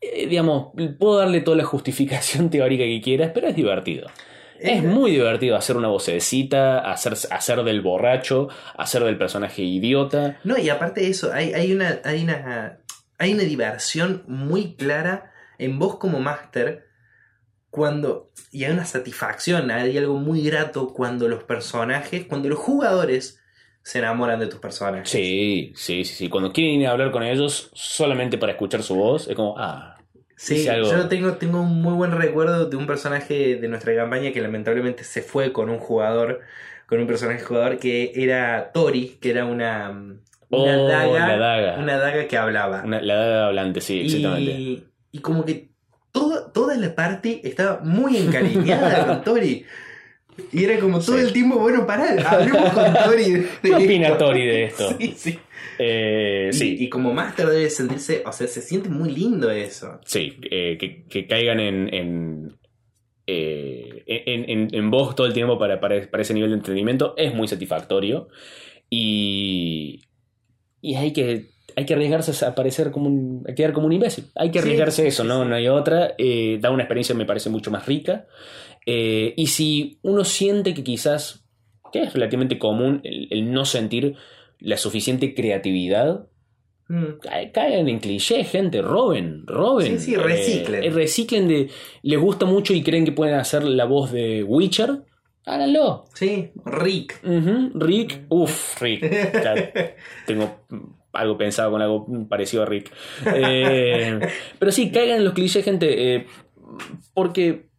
eh, 0.00 0.26
digamos, 0.26 0.72
puedo 0.98 1.18
darle 1.18 1.40
toda 1.40 1.56
la 1.56 1.64
justificación 1.64 2.50
teórica 2.50 2.84
que 2.84 3.00
quieras, 3.00 3.30
pero 3.34 3.48
es 3.48 3.56
divertido. 3.56 4.08
Es 4.60 4.82
muy 4.82 5.10
divertido 5.10 5.56
hacer 5.56 5.76
una 5.76 5.88
vocecita, 5.88 6.78
hacer, 6.78 7.14
hacer 7.30 7.64
del 7.64 7.82
borracho, 7.82 8.48
hacer 8.76 9.02
del 9.04 9.18
personaje 9.18 9.62
idiota. 9.62 10.38
No, 10.44 10.56
y 10.56 10.68
aparte 10.70 11.02
de 11.02 11.08
eso, 11.08 11.32
hay, 11.32 11.52
hay, 11.52 11.72
una, 11.72 12.00
hay, 12.04 12.22
una, 12.22 12.78
hay 13.18 13.34
una 13.34 13.42
diversión 13.42 14.22
muy 14.26 14.74
clara 14.76 15.32
en 15.58 15.78
vos 15.78 15.96
como 15.96 16.20
máster 16.20 16.86
cuando... 17.70 18.30
Y 18.52 18.64
hay 18.64 18.72
una 18.72 18.86
satisfacción, 18.86 19.70
hay 19.72 19.98
algo 19.98 20.18
muy 20.18 20.42
grato 20.42 20.94
cuando 20.94 21.28
los 21.28 21.42
personajes, 21.42 22.24
cuando 22.24 22.48
los 22.48 22.58
jugadores 22.58 23.40
se 23.84 23.98
enamoran 23.98 24.40
de 24.40 24.46
tus 24.46 24.58
personajes. 24.60 25.08
Sí, 25.10 25.72
sí, 25.76 26.04
sí, 26.04 26.14
sí. 26.14 26.28
Cuando 26.30 26.52
quieren 26.52 26.80
ir 26.80 26.86
a 26.88 26.92
hablar 26.92 27.10
con 27.10 27.22
ellos 27.22 27.70
solamente 27.74 28.38
para 28.38 28.52
escuchar 28.52 28.82
su 28.82 28.94
voz, 28.96 29.28
es 29.28 29.36
como, 29.36 29.54
ah. 29.58 29.96
Sí, 30.36 30.66
algo. 30.68 30.90
yo 30.90 31.06
tengo, 31.06 31.34
tengo 31.34 31.60
un 31.60 31.80
muy 31.80 31.92
buen 31.94 32.10
recuerdo 32.12 32.66
de 32.66 32.76
un 32.76 32.86
personaje 32.86 33.56
de 33.56 33.68
nuestra 33.68 33.94
campaña 33.94 34.32
que 34.32 34.40
lamentablemente 34.40 35.04
se 35.04 35.22
fue 35.22 35.52
con 35.52 35.68
un 35.70 35.78
jugador, 35.78 36.40
con 36.86 36.98
un 36.98 37.06
personaje 37.06 37.40
jugador 37.44 37.78
que 37.78 38.12
era 38.16 38.72
Tori, 38.72 39.18
que 39.20 39.30
era 39.30 39.44
una, 39.44 39.90
una, 39.90 40.18
Oh, 40.50 40.88
daga, 40.88 41.76
una 41.78 41.98
daga 41.98 42.26
que 42.26 42.36
hablaba. 42.36 42.82
Una- 42.84 43.00
la 43.02 43.14
daga 43.14 43.46
hablante, 43.48 43.80
sí, 43.80 44.00
exactamente. 44.00 44.50
y, 44.52 44.84
y 45.12 45.18
como 45.20 45.44
que 45.44 45.68
todo, 46.10 46.50
toda 46.50 46.74
la 46.76 46.94
parte 46.94 47.40
estaba 47.46 47.80
muy 47.84 48.16
encariñada 48.16 49.06
con 49.06 49.22
Tori. 49.24 49.64
Y 50.52 50.64
era 50.64 50.78
como 50.80 50.98
todo 51.00 51.16
Sí. 51.18 51.22
el 51.24 51.32
tiempo, 51.32 51.58
bueno, 51.58 51.86
pará, 51.86 52.16
hablemos 52.28 52.70
con 52.72 52.84
Tori. 53.04 53.30
de- 53.32 53.38
de 53.40 53.48
¿Qué 53.62 53.74
opina 53.74 54.08
esto. 54.08 54.18
Tori 54.26 54.46
de 54.46 54.64
esto? 54.64 54.96
Sí, 54.98 55.14
sí. 55.16 55.38
Eh, 55.78 56.50
Y- 56.52 56.56
sí, 56.56 56.76
Y, 56.80 56.88
como 56.88 57.12
máster 57.12 57.46
debe 57.48 57.68
sentirse, 57.70 58.22
o 58.26 58.32
sea, 58.32 58.46
se 58.46 58.60
siente 58.62 58.88
muy 58.88 59.10
lindo 59.10 59.50
eso. 59.50 60.00
sí, 60.04 60.36
eh, 60.50 60.76
que, 60.78 61.04
que 61.04 61.26
caigan 61.26 61.58
en, 61.60 61.92
en, 61.94 62.56
eh, 63.26 64.02
en, 64.06 64.48
en- 64.50 64.68
en 64.74 64.90
vos 64.90 65.14
todo 65.14 65.26
el 65.26 65.32
tiempo 65.32 65.58
para, 65.58 65.80
para, 65.80 66.08
para 66.10 66.22
ese 66.22 66.34
nivel 66.34 66.50
de 66.50 66.56
entendimiento 66.56 67.14
es 67.16 67.34
muy 67.34 67.48
satisfactorio. 67.48 68.28
Y, 68.90 70.02
y 70.80 70.94
hay 70.94 71.12
que 71.12 71.52
hay 71.76 71.86
que 71.86 71.94
arriesgarse 71.94 72.44
a 72.46 72.54
parecer 72.54 72.92
como 72.92 73.08
un, 73.08 73.44
a 73.48 73.52
quedar 73.54 73.72
como 73.72 73.86
un 73.86 73.92
imbécil. 73.92 74.26
Hay 74.36 74.52
que 74.52 74.60
Sí, 74.60 74.66
arriesgarse 74.66 75.02
a 75.02 75.06
eso, 75.06 75.24
¿no? 75.24 75.42
sí. 75.42 75.48
No 75.48 75.56
hay 75.56 75.66
otra. 75.66 76.14
Eh, 76.18 76.58
da 76.60 76.70
una 76.70 76.84
experiencia, 76.84 77.16
me 77.16 77.24
parece, 77.26 77.50
mucho 77.50 77.72
más 77.72 77.84
rica. 77.86 78.26
Eh, 78.86 79.34
y 79.36 79.46
si 79.48 79.98
uno 80.02 80.24
siente 80.24 80.74
que 80.74 80.84
quizás, 80.84 81.44
que 81.92 82.02
es 82.02 82.12
relativamente 82.12 82.58
común, 82.58 83.00
el, 83.04 83.28
el 83.30 83.50
no 83.52 83.64
sentir 83.64 84.14
la 84.58 84.76
suficiente 84.76 85.34
creatividad, 85.34 86.26
Mm. 86.86 87.18
ca- 87.22 87.50
caigan 87.50 87.88
en 87.88 87.98
cliché, 87.98 88.44
gente, 88.44 88.82
roben, 88.82 89.46
roben. 89.46 89.98
Sí, 89.98 90.10
sí, 90.12 90.16
reciclen. 90.16 90.84
Eh, 90.84 90.90
reciclen 90.90 91.48
de. 91.48 91.70
Les 92.02 92.20
gusta 92.20 92.44
mucho 92.44 92.74
y 92.74 92.82
creen 92.82 93.06
que 93.06 93.12
pueden 93.12 93.36
hacer 93.36 93.62
la 93.64 93.86
voz 93.86 94.12
de 94.12 94.42
Witcher. 94.42 95.02
Háganlo. 95.46 96.04
Sí, 96.12 96.50
Rick. 96.66 97.20
Rick, 97.74 98.26
uff, 98.28 98.82
Rick. 98.82 99.00
Ya 99.32 99.72
tengo 100.26 100.60
algo 101.14 101.38
pensado 101.38 101.70
con 101.70 101.80
algo 101.80 102.06
parecido 102.28 102.64
a 102.64 102.66
Rick. 102.66 102.92
Eh, 103.34 104.20
pero 104.58 104.70
sí, 104.70 104.90
caigan 104.92 105.16
en 105.18 105.24
los 105.24 105.32
clichés, 105.32 105.64
gente, 105.64 106.16
eh, 106.16 106.26
porque 107.14 107.70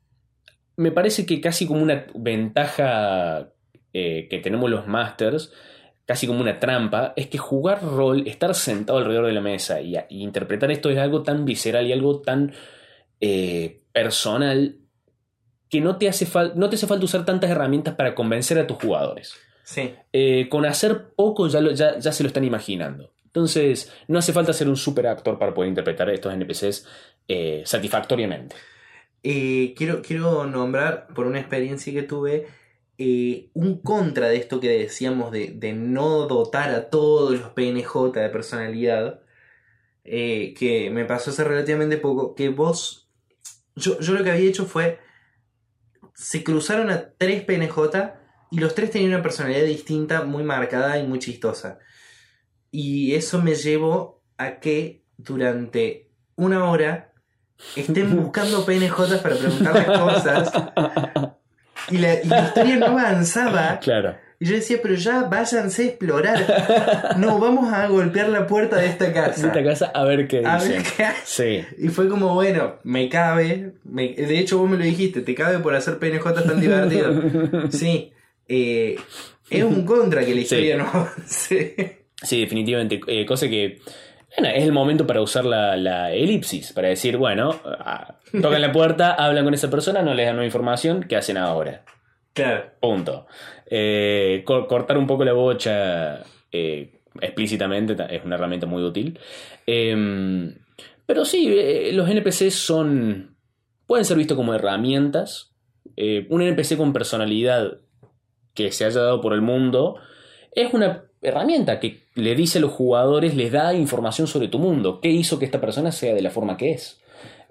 me 0.78 0.92
parece 0.92 1.26
que 1.26 1.40
casi 1.42 1.66
como 1.68 1.82
una 1.82 2.06
ventaja 2.16 3.50
eh, 3.94 4.28
que 4.30 4.40
tenemos 4.40 4.70
los 4.70 4.88
masters, 4.88 5.52
casi 6.06 6.28
como 6.28 6.42
una 6.42 6.60
trampa, 6.60 7.14
es 7.16 7.28
que 7.28 7.38
jugar 7.38 7.82
rol, 7.84 8.28
estar 8.28 8.54
sentado 8.56 9.00
alrededor 9.00 9.26
de 9.28 9.34
la 9.34 9.42
mesa 9.42 9.82
y, 9.82 9.96
y 10.10 10.22
interpretar 10.24 10.72
esto 10.72 10.90
es 10.90 10.98
algo 10.98 11.24
tan 11.24 11.46
visceral 11.46 11.88
y 11.88 11.94
algo 11.94 12.22
tan 12.22 12.54
eh, 13.22 13.82
personal 13.92 14.78
que 15.70 15.82
no 15.82 15.98
te, 15.98 16.08
hace 16.08 16.28
no 16.56 16.70
te 16.70 16.76
hace 16.76 16.88
falta 16.88 17.06
usar 17.06 17.26
tantas 17.26 17.50
herramientas 17.50 17.96
para 17.96 18.14
convencer 18.14 18.60
a 18.60 18.68
tus 18.68 18.78
jugadores. 18.78 19.34
Sí. 19.64 19.94
Eh, 20.14 20.48
con 20.48 20.66
hacer 20.66 21.10
poco 21.16 21.48
ya, 21.48 21.60
lo- 21.60 21.72
ya, 21.72 21.98
ya 21.98 22.12
se 22.12 22.22
lo 22.24 22.28
están 22.28 22.44
imaginando. 22.44 23.14
Entonces, 23.26 23.92
no 24.08 24.20
hace 24.20 24.32
falta 24.32 24.54
ser 24.54 24.70
un 24.70 24.78
super 24.78 25.08
actor 25.08 25.38
para 25.40 25.54
poder 25.54 25.70
interpretar 25.70 26.10
estos 26.10 26.34
NPCs 26.34 26.88
eh, 27.28 27.64
satisfactoriamente. 27.66 28.56
Eh, 29.28 29.74
quiero, 29.76 30.04
quiero 30.04 30.46
nombrar, 30.46 31.08
por 31.16 31.26
una 31.26 31.40
experiencia 31.40 31.92
que 31.92 32.04
tuve, 32.04 32.46
eh, 33.00 33.50
un 33.56 33.82
contra 33.82 34.28
de 34.28 34.38
esto 34.38 34.60
que 34.60 34.70
decíamos 34.70 35.32
de, 35.32 35.74
no 35.74 36.28
dotar 36.28 36.70
a 36.70 36.92
todos 36.92 37.40
los 37.40 37.50
PNJ 37.50 38.12
de 38.22 38.30
personalidad, 38.30 39.22
eh, 40.04 40.54
que 40.56 40.92
me 40.92 41.06
pasó 41.06 41.32
hace 41.32 41.44
relativamente 41.44 41.98
poco, 41.98 42.36
que 42.36 42.50
vos, 42.50 43.10
yo, 43.76 44.00
yo 44.00 44.14
lo 44.14 44.24
que 44.24 44.30
había 44.30 44.48
hecho 44.48 44.68
fue, 44.68 45.00
se 46.14 46.44
cruzaron 46.44 46.92
a 46.92 47.10
tres 47.18 47.44
PNJ 47.46 48.14
y 48.52 48.60
los 48.60 48.76
tres 48.76 48.92
tenían 48.92 49.14
una 49.14 49.24
personalidad 49.24 49.66
distinta, 49.66 50.24
muy 50.24 50.44
marcada 50.44 51.00
y 51.00 51.08
muy 51.08 51.18
chistosa. 51.18 51.80
Y 52.70 53.16
eso 53.16 53.42
me 53.42 53.56
llevó 53.56 54.22
a 54.38 54.60
que 54.60 55.04
durante 55.18 56.12
una 56.36 56.70
hora 56.70 57.15
estén 57.76 58.16
buscando 58.22 58.66
PNJ 58.66 59.18
para 59.22 59.36
preguntarles 59.36 59.86
cosas 60.00 60.52
y 61.92 61.98
la, 61.98 62.22
y 62.22 62.28
la 62.28 62.40
historia 62.46 62.76
no 62.78 62.86
avanzaba. 62.88 63.80
Claro. 63.80 64.16
Y 64.38 64.48
yo 64.48 64.56
decía, 64.56 64.80
pero 64.82 64.96
ya 64.96 65.24
váyanse 65.24 65.84
a 65.84 65.86
explorar. 65.86 67.16
No, 67.18 67.40
vamos 67.40 67.72
a 67.72 67.88
golpear 67.88 68.28
la 68.28 68.46
puerta 68.48 68.76
de 68.78 68.88
esta 68.88 69.14
casa. 69.14 69.48
esta 69.48 69.64
casa, 69.64 69.86
a 69.94 70.04
ver 70.04 70.28
qué 70.28 70.42
A 70.46 70.56
dicen. 70.58 70.72
ver 70.74 70.84
qué 70.98 71.04
hace. 71.06 71.66
Sí. 71.70 71.84
Y 71.86 71.88
fue 71.88 72.10
como, 72.10 72.34
bueno, 72.34 72.76
me 72.84 73.08
cabe. 73.08 73.76
me- 73.86 74.14
de 74.14 74.38
hecho, 74.40 74.58
vos 74.58 74.70
me 74.70 74.78
lo 74.78 74.84
dijiste, 74.84 75.22
te 75.22 75.34
cabe 75.36 75.60
por 75.60 75.74
hacer 75.74 76.00
PNJ 76.00 76.34
tan 76.44 76.60
divertido. 76.60 77.14
Sí. 77.72 78.12
eh, 78.50 78.98
es 79.50 79.64
un 79.64 79.86
contra 79.86 80.22
que 80.26 80.32
la 80.32 80.36
Sí. 80.38 80.42
historia 80.42 80.78
no 80.78 80.90
avance. 80.94 82.02
Sí, 82.22 82.42
definitivamente. 82.42 83.00
Eh, 83.08 83.26
cosa 83.26 83.48
que. 83.48 83.80
Bueno, 84.38 84.54
es 84.56 84.64
el 84.64 84.72
momento 84.72 85.08
para 85.08 85.22
usar 85.22 85.46
la, 85.46 85.78
la 85.78 86.12
elipsis, 86.12 86.74
para 86.74 86.90
decir, 86.90 87.18
bueno, 87.18 87.60
ah, 87.66 88.16
tocan 88.42 88.62
la 88.62 88.72
puerta, 88.72 89.14
hablan 89.18 89.46
con 89.46 89.54
esa 89.54 89.70
persona, 89.70 90.02
no 90.02 90.14
les 90.14 90.26
dan 90.26 90.36
nueva 90.36 90.46
información, 90.46 91.04
¿qué 91.04 91.16
hacen 91.16 91.38
ahora? 91.38 91.84
Claro. 92.34 92.66
Punto. 92.82 93.28
Eh, 93.66 94.44
cor- 94.46 94.68
cortar 94.68 94.98
un 94.98 95.08
poco 95.08 95.24
la 95.24 95.32
bocha 95.34 96.22
eh, 96.52 97.00
explícitamente 97.22 97.96
ta- 97.96 98.08
es 98.08 98.26
una 98.26 98.36
herramienta 98.36 98.66
muy 98.68 98.84
útil. 98.84 99.18
Eh, 99.66 100.54
pero 101.06 101.24
sí, 101.24 101.48
eh, 101.58 101.92
los 101.94 102.10
NPCs 102.10 102.56
son. 102.56 103.38
pueden 103.88 104.04
ser 104.06 104.18
vistos 104.18 104.36
como 104.36 104.54
herramientas. 104.54 105.52
Un 106.30 106.42
NPC 106.42 106.76
con 106.76 106.92
personalidad 106.92 107.78
que 108.54 108.72
se 108.74 108.84
haya 108.86 109.00
dado 109.02 109.22
por 109.22 109.34
el 109.34 109.42
mundo 109.42 109.96
es 110.52 110.74
una 110.74 111.06
herramienta 111.28 111.80
que 111.80 112.02
le 112.16 112.36
dice 112.36 112.58
a 112.60 112.62
los 112.62 112.72
jugadores, 112.72 113.36
les 113.36 113.52
da 113.52 113.74
información 113.74 114.28
sobre 114.28 114.48
tu 114.48 114.60
mundo. 114.60 115.00
¿Qué 115.02 115.10
hizo 115.10 115.40
que 115.40 115.46
esta 115.46 115.60
persona 115.62 115.92
sea 115.92 116.14
de 116.14 116.22
la 116.22 116.30
forma 116.30 116.58
que 116.58 116.72
es? 116.72 117.02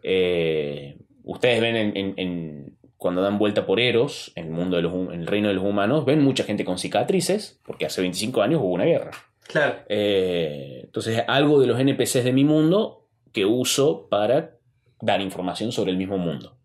Eh, 0.02 0.96
ustedes 1.24 1.60
ven 1.60 1.76
en, 1.76 1.96
en- 1.96 2.14
en- 2.16 2.76
cuando 2.96 3.20
dan 3.20 3.38
vuelta 3.38 3.66
por 3.66 3.80
Eros, 3.80 4.32
en 4.34 4.46
el 4.46 4.50
mundo 4.52 4.76
de 4.76 4.82
los, 4.82 4.92
hum- 4.92 5.12
en 5.12 5.20
el 5.20 5.26
reino 5.26 5.48
de 5.48 5.54
los 5.54 5.64
humanos, 5.64 6.04
ven 6.06 6.22
mucha 6.22 6.44
gente 6.44 6.64
con 6.64 6.78
cicatrices, 6.78 7.60
porque 7.66 7.84
hace 7.86 8.00
25 8.00 8.40
años 8.42 8.60
hubo 8.62 8.72
una 8.72 8.84
guerra. 8.84 9.10
Claro. 9.46 9.74
Eh, 9.88 10.80
entonces, 10.84 11.22
algo 11.28 11.60
de 11.60 11.66
los 11.66 11.78
NPCs 11.78 12.24
de 12.24 12.32
mi 12.32 12.44
mundo 12.44 13.06
que 13.32 13.44
uso 13.44 14.06
para 14.08 14.56
dar 15.02 15.20
información 15.20 15.70
sobre 15.72 15.90
el 15.90 15.98
mismo 15.98 16.16
mundo. 16.16 16.56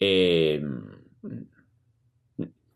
Eh, 0.00 0.62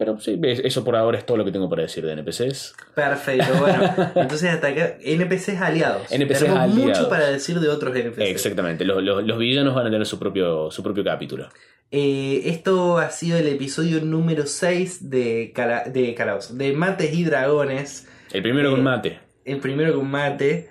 pero 0.04 0.18
sí, 0.20 0.38
es- 0.42 0.60
eso 0.64 0.84
por 0.84 0.96
ahora 0.96 1.18
es 1.18 1.24
todo 1.26 1.36
lo 1.36 1.44
que 1.44 1.52
tengo 1.52 1.68
para 1.68 1.82
decir 1.82 2.04
de 2.04 2.12
NPCs. 2.12 2.74
Perfecto, 2.94 3.46
bueno. 3.60 3.94
Entonces 4.16 4.50
hasta 4.50 4.68
acá, 4.68 4.96
NPCs 5.02 5.60
aliados. 5.60 6.10
NPCs 6.10 6.38
Tenemos 6.40 6.58
aliados. 6.60 6.74
mucho 6.98 7.08
para 7.08 7.26
decir 7.28 7.60
de 7.60 7.68
otros 7.68 7.94
NPCs. 7.94 8.28
Exactamente, 8.28 8.84
los, 8.84 9.02
los- 9.02 9.24
los 9.24 9.38
villanos 9.38 9.74
van 9.74 9.86
a 9.86 9.90
tener 9.90 10.06
su 10.06 10.18
propio, 10.18 10.70
su 10.70 10.82
propio 10.82 11.04
capítulo. 11.04 11.48
Eh, 11.90 12.42
esto 12.46 12.98
ha 12.98 13.10
sido 13.10 13.36
el 13.38 13.46
episodio 13.48 14.00
número 14.00 14.46
6 14.46 15.10
de, 15.10 15.52
Cala- 15.54 15.84
de 15.84 16.14
Calaos, 16.14 16.56
de 16.56 16.72
Mates 16.72 17.12
y 17.12 17.24
Dragones. 17.24 18.08
El 18.32 18.42
primero 18.42 18.68
Eh, 18.68 18.72
con 18.72 18.82
mate. 18.82 19.18
El 19.44 19.58
primero 19.58 19.94
con 19.94 20.08
Mate. 20.10 20.70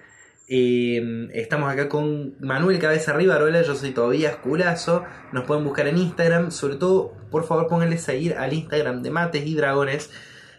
Eh, 0.54 1.30
estamos 1.34 1.72
acá 1.72 1.88
con 1.88 2.36
Manuel 2.41 2.78
Cabeza 2.78 3.14
Rivarola, 3.14 3.62
yo 3.62 3.74
soy 3.74 3.91
Tobías 3.91 4.36
Culazo. 4.36 5.06
Nos 5.32 5.45
pueden 5.45 5.64
buscar 5.64 5.88
en 5.88 5.97
Instagram. 5.97 6.52
Sobre 6.52 6.76
todo, 6.76 7.14
por 7.32 7.45
favor, 7.45 7.68
pónganle 7.70 7.97
seguir 7.97 8.34
al 8.34 8.52
Instagram 8.52 9.02
de 9.02 9.12
Mates 9.12 9.47
y 9.47 9.56
Dragones. 9.56 10.12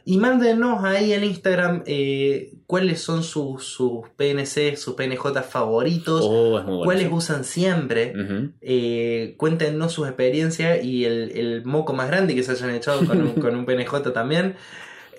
Y 0.07 0.17
mándenos 0.17 0.83
ahí 0.83 1.13
en 1.13 1.25
Instagram 1.25 1.83
eh, 1.85 2.55
cuáles 2.67 3.03
son 3.03 3.23
sus, 3.23 3.65
sus 3.67 4.09
PNC, 4.17 4.79
sus 4.79 4.95
PNJ 4.95 5.43
favoritos. 5.43 6.23
Oh, 6.25 6.53
bueno. 6.53 6.81
cuáles 6.85 7.09
sí. 7.09 7.13
usan 7.13 7.45
siempre. 7.45 8.15
Eh, 8.63 9.35
cuéntenos 9.37 9.93
sus 9.93 10.09
experiencias 10.09 10.83
y 10.83 11.05
el, 11.05 11.33
el 11.33 11.67
moco 11.67 11.93
más 11.93 12.09
grande 12.09 12.35
que 12.35 12.43
se 12.43 12.53
hayan 12.53 12.71
echado 12.71 13.05
con 13.05 13.21
un, 13.21 13.33
con 13.35 13.55
un 13.55 13.67
PNJ 13.67 14.11
también. 14.15 14.57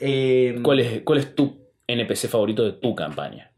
Eh, 0.05 0.59
¿Cuál, 0.63 0.81
es, 0.81 1.01
¿Cuál 1.03 1.19
es 1.19 1.33
tu 1.33 1.55
NPC 1.87 2.27
favorito 2.27 2.65
de 2.65 2.73
tu 2.73 2.93
campaña? 2.93 3.52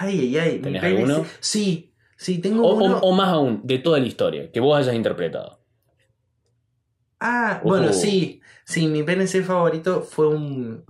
Ay, 0.00 0.18
ay, 0.20 0.38
ay. 0.38 0.58
¿Tenés 0.58 0.82
alguno? 0.82 1.24
Sí, 1.38 1.92
sí, 2.16 2.38
tengo 2.40 2.66
O, 2.66 2.74
uno. 2.74 2.98
o- 2.98 3.00
o 3.08 3.12
más 3.12 3.28
aún, 3.28 3.60
de 3.64 3.78
toda 3.78 3.98
la 4.00 4.06
historia, 4.06 4.50
que 4.50 4.60
vos 4.60 4.76
hayas 4.78 4.94
interpretado. 4.94 5.60
Ah, 7.20 7.60
bueno, 7.64 7.92
sí. 7.92 8.40
Sí, 8.64 8.86
mi 8.88 9.02
PNC 9.02 9.42
favorito 9.42 10.02
fue 10.02 10.28
un, 10.28 10.84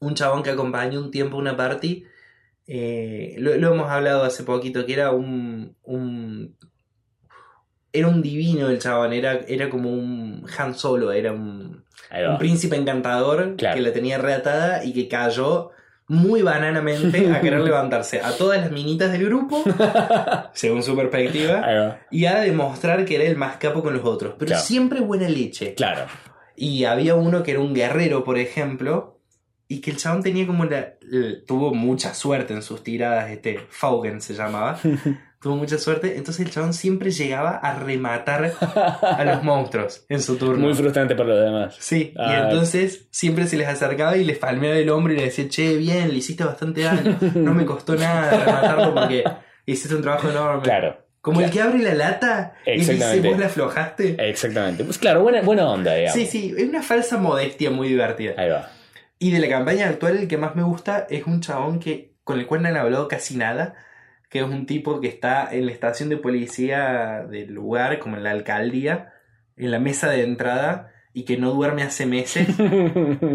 un 0.00 0.14
chabón 0.14 0.42
que 0.42 0.50
acompañó 0.50 1.00
un 1.00 1.10
tiempo 1.10 1.36
a 1.36 1.40
una 1.40 1.56
party. 1.56 2.04
Eh, 2.66 3.34
lo, 3.38 3.56
lo 3.56 3.74
hemos 3.74 3.90
hablado 3.90 4.24
hace 4.24 4.42
poquito, 4.44 4.86
que 4.86 4.92
era 4.94 5.10
un, 5.10 5.76
un. 5.82 6.56
Era 7.92 8.06
un 8.08 8.22
divino 8.22 8.68
el 8.70 8.78
chabón, 8.78 9.12
era, 9.12 9.40
era 9.48 9.68
como 9.68 9.90
un 9.92 10.46
Han 10.56 10.74
Solo, 10.76 11.10
era 11.10 11.32
un, 11.32 11.84
un 12.30 12.38
príncipe 12.38 12.76
encantador 12.76 13.56
Claro. 13.56 13.74
que 13.76 13.82
la 13.82 13.92
tenía 13.92 14.16
reatada 14.18 14.84
y 14.84 14.92
que 14.92 15.08
cayó 15.08 15.70
muy 16.10 16.42
bananamente 16.42 17.30
a 17.30 17.40
querer 17.40 17.60
levantarse 17.62 18.20
a 18.20 18.32
todas 18.32 18.60
las 18.60 18.72
minitas 18.72 19.12
del 19.12 19.26
grupo, 19.26 19.62
según 20.52 20.82
su 20.82 20.96
perspectiva, 20.96 22.00
y 22.10 22.24
a 22.24 22.40
demostrar 22.40 23.04
que 23.04 23.14
era 23.14 23.24
el 23.24 23.36
más 23.36 23.58
capo 23.58 23.80
con 23.80 23.94
los 23.94 24.04
otros. 24.04 24.34
Pero 24.36 24.48
Claro. 24.48 24.62
siempre 24.64 25.00
buena 25.00 25.28
leche. 25.28 25.74
Claro. 25.74 26.06
Y 26.56 26.82
había 26.84 27.14
uno 27.14 27.44
que 27.44 27.52
era 27.52 27.60
un 27.60 27.74
guerrero, 27.74 28.24
por 28.24 28.38
ejemplo, 28.38 29.20
y 29.68 29.80
que 29.80 29.92
el 29.92 29.98
chabón 29.98 30.24
tenía 30.24 30.48
como 30.48 30.64
la, 30.64 30.94
tuvo 31.46 31.72
mucha 31.72 32.12
suerte 32.12 32.54
en 32.54 32.62
sus 32.62 32.82
tiradas, 32.82 33.30
este 33.30 33.60
Faugen 33.70 34.20
se 34.20 34.34
llamaba. 34.34 34.78
tuvo 35.40 35.56
mucha 35.56 35.78
suerte, 35.78 36.16
entonces 36.16 36.44
el 36.44 36.52
chabón 36.52 36.74
siempre 36.74 37.10
llegaba 37.10 37.52
a 37.56 37.74
rematar 37.78 38.52
a 39.02 39.24
los 39.24 39.42
monstruos 39.42 40.04
en 40.08 40.20
su 40.20 40.36
turno. 40.36 40.58
Muy 40.66 40.74
frustrante 40.74 41.14
para 41.14 41.30
los 41.30 41.40
demás. 41.44 41.76
Sí, 41.80 42.12
y 42.14 42.20
Ah. 42.20 42.42
entonces 42.44 43.06
siempre 43.10 43.46
se 43.46 43.56
les 43.56 43.66
acercaba 43.68 44.16
y 44.16 44.24
les 44.24 44.38
palmeaba 44.38 44.76
el 44.76 44.90
hombro 44.90 45.12
y 45.12 45.16
le 45.16 45.22
decía, 45.24 45.48
che, 45.48 45.76
bien, 45.76 46.08
le 46.10 46.16
hiciste 46.16 46.44
bastante 46.44 46.82
daño, 46.82 47.16
no 47.34 47.54
me 47.54 47.64
costó 47.64 47.96
nada 47.96 48.30
rematarlo 48.30 48.94
porque 48.94 49.24
hiciste 49.66 49.94
un 49.94 50.02
trabajo 50.02 50.28
enorme. 50.30 50.62
Claro. 50.62 51.06
Como 51.22 51.40
el 51.42 51.50
que 51.50 51.60
abre 51.60 51.78
la 51.80 51.94
lata 51.94 52.54
y 52.64 52.78
dice, 52.78 53.20
vos 53.20 53.38
la 53.38 53.46
aflojaste. 53.46 54.16
Exactamente. 54.30 54.84
Pues 54.84 54.96
claro, 54.96 55.22
buena, 55.22 55.42
buena 55.42 55.68
onda, 55.70 55.94
digamos. 55.94 56.14
Sí, 56.18 56.26
sí, 56.26 56.54
es 56.56 56.66
una 56.68 56.82
falsa 56.82 57.18
modestia 57.18 57.70
muy 57.70 57.88
divertida. 57.88 58.32
Ahí 58.38 58.48
va. 58.48 58.70
Y 59.18 59.30
de 59.30 59.38
la 59.38 59.48
campaña 59.48 59.86
actual 59.88 60.16
el 60.16 60.28
que 60.28 60.38
más 60.38 60.56
me 60.56 60.62
gusta 60.62 61.06
es 61.10 61.26
un 61.26 61.42
chabón 61.42 61.78
que 61.78 62.14
con 62.24 62.38
el 62.38 62.46
cual 62.46 62.62
no 62.62 62.68
han 62.68 62.76
hablado 62.78 63.06
casi 63.06 63.36
nada, 63.36 63.74
que 64.30 64.38
es 64.38 64.44
un 64.44 64.64
tipo 64.64 65.00
que 65.00 65.08
está 65.08 65.48
en 65.52 65.66
la 65.66 65.72
estación 65.72 66.08
de 66.08 66.16
policía 66.16 67.26
del 67.28 67.52
lugar, 67.52 67.98
como 67.98 68.16
en 68.16 68.22
la 68.22 68.30
alcaldía, 68.30 69.12
en 69.56 69.70
la 69.70 69.78
mesa 69.80 70.08
de 70.08 70.22
entrada, 70.22 70.92
y 71.12 71.24
que 71.24 71.36
no 71.36 71.50
duerme 71.52 71.82
hace 71.82 72.06
meses, 72.06 72.46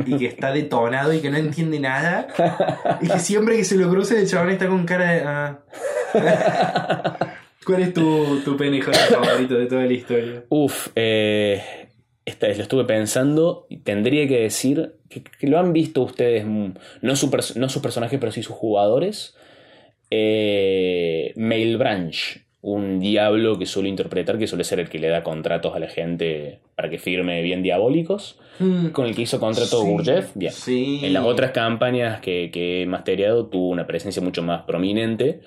y 0.05 0.17
que 0.17 0.25
está 0.25 0.51
detonado 0.53 1.13
y 1.13 1.19
que 1.19 1.29
no 1.29 1.37
entiende 1.37 1.79
nada, 1.79 2.27
y 3.01 3.09
que 3.09 3.19
siempre 3.19 3.57
que 3.57 3.65
se 3.65 3.75
lo 3.75 3.89
cruce 3.89 4.17
el 4.19 4.27
chabón 4.27 4.49
está 4.51 4.67
con 4.67 4.85
cara 4.85 5.11
de... 5.11 5.21
ah. 5.25 5.59
¿Cuál 7.65 7.81
es 7.81 7.93
tu, 7.93 8.41
tu 8.45 8.57
favorito 8.57 9.55
de 9.55 9.65
toda 9.65 9.85
la 9.85 9.93
historia? 9.93 10.43
Uf, 10.49 10.89
eh, 10.95 11.61
esta- 12.23 12.47
lo 12.47 12.53
estuve 12.53 12.85
pensando 12.85 13.65
y 13.69 13.77
tendría 13.77 14.27
que 14.27 14.39
decir 14.41 14.95
que, 15.09 15.23
que 15.23 15.47
lo 15.47 15.57
han 15.59 15.73
visto 15.73 16.01
ustedes, 16.03 16.45
mm, 16.45 16.69
no, 17.01 17.15
su 17.15 17.29
no 17.55 17.67
sus 17.69 17.81
personajes, 17.81 18.19
pero 18.19 18.31
sí 18.31 18.43
sus 18.43 18.55
jugadores. 18.55 19.35
Eh, 20.09 21.33
Mail 21.35 21.77
Branch, 21.77 22.41
un 22.61 22.99
diablo 22.99 23.59
que 23.59 23.65
suele 23.65 23.89
interpretar, 23.89 24.37
que 24.37 24.47
suele 24.47 24.63
ser 24.63 24.79
el 24.79 24.89
que 24.89 24.99
le 24.99 25.07
da 25.09 25.23
contratos 25.23 25.75
a 25.75 25.79
la 25.79 25.87
gente 25.87 26.59
para 26.75 26.89
que 26.89 26.97
firme 26.97 27.41
bien 27.41 27.61
diabólicos, 27.61 28.39
con 28.91 29.05
el 29.05 29.15
que 29.15 29.21
hizo 29.23 29.39
contrato 29.39 29.81
Sí, 29.81 29.87
Gurdjieff, 29.87 30.31
bien. 30.35 30.51
Sí. 30.51 30.99
En 31.03 31.13
las 31.13 31.25
otras 31.25 31.51
campañas 31.51 32.21
que, 32.21 32.49
que 32.51 32.81
he 32.81 32.85
mastereado 32.85 33.47
tuvo 33.47 33.69
una 33.69 33.85
presencia 33.85 34.21
mucho 34.21 34.41
más 34.41 34.63
prominente 34.63 35.41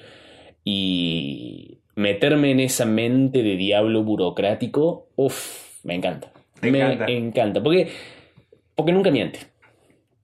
y 0.64 1.78
meterme 1.96 2.50
en 2.52 2.60
esa 2.60 2.84
mente 2.84 3.42
de 3.42 3.56
diablo 3.56 4.04
burocrático, 4.04 5.08
uff, 5.16 5.84
me 5.84 5.94
encanta. 5.94 6.30
Te 6.60 6.70
me 6.70 6.80
encanta. 6.80 7.10
encanta, 7.10 7.62
porque, 7.62 7.88
porque 8.74 8.92
nunca 8.92 9.10
miente. 9.10 9.40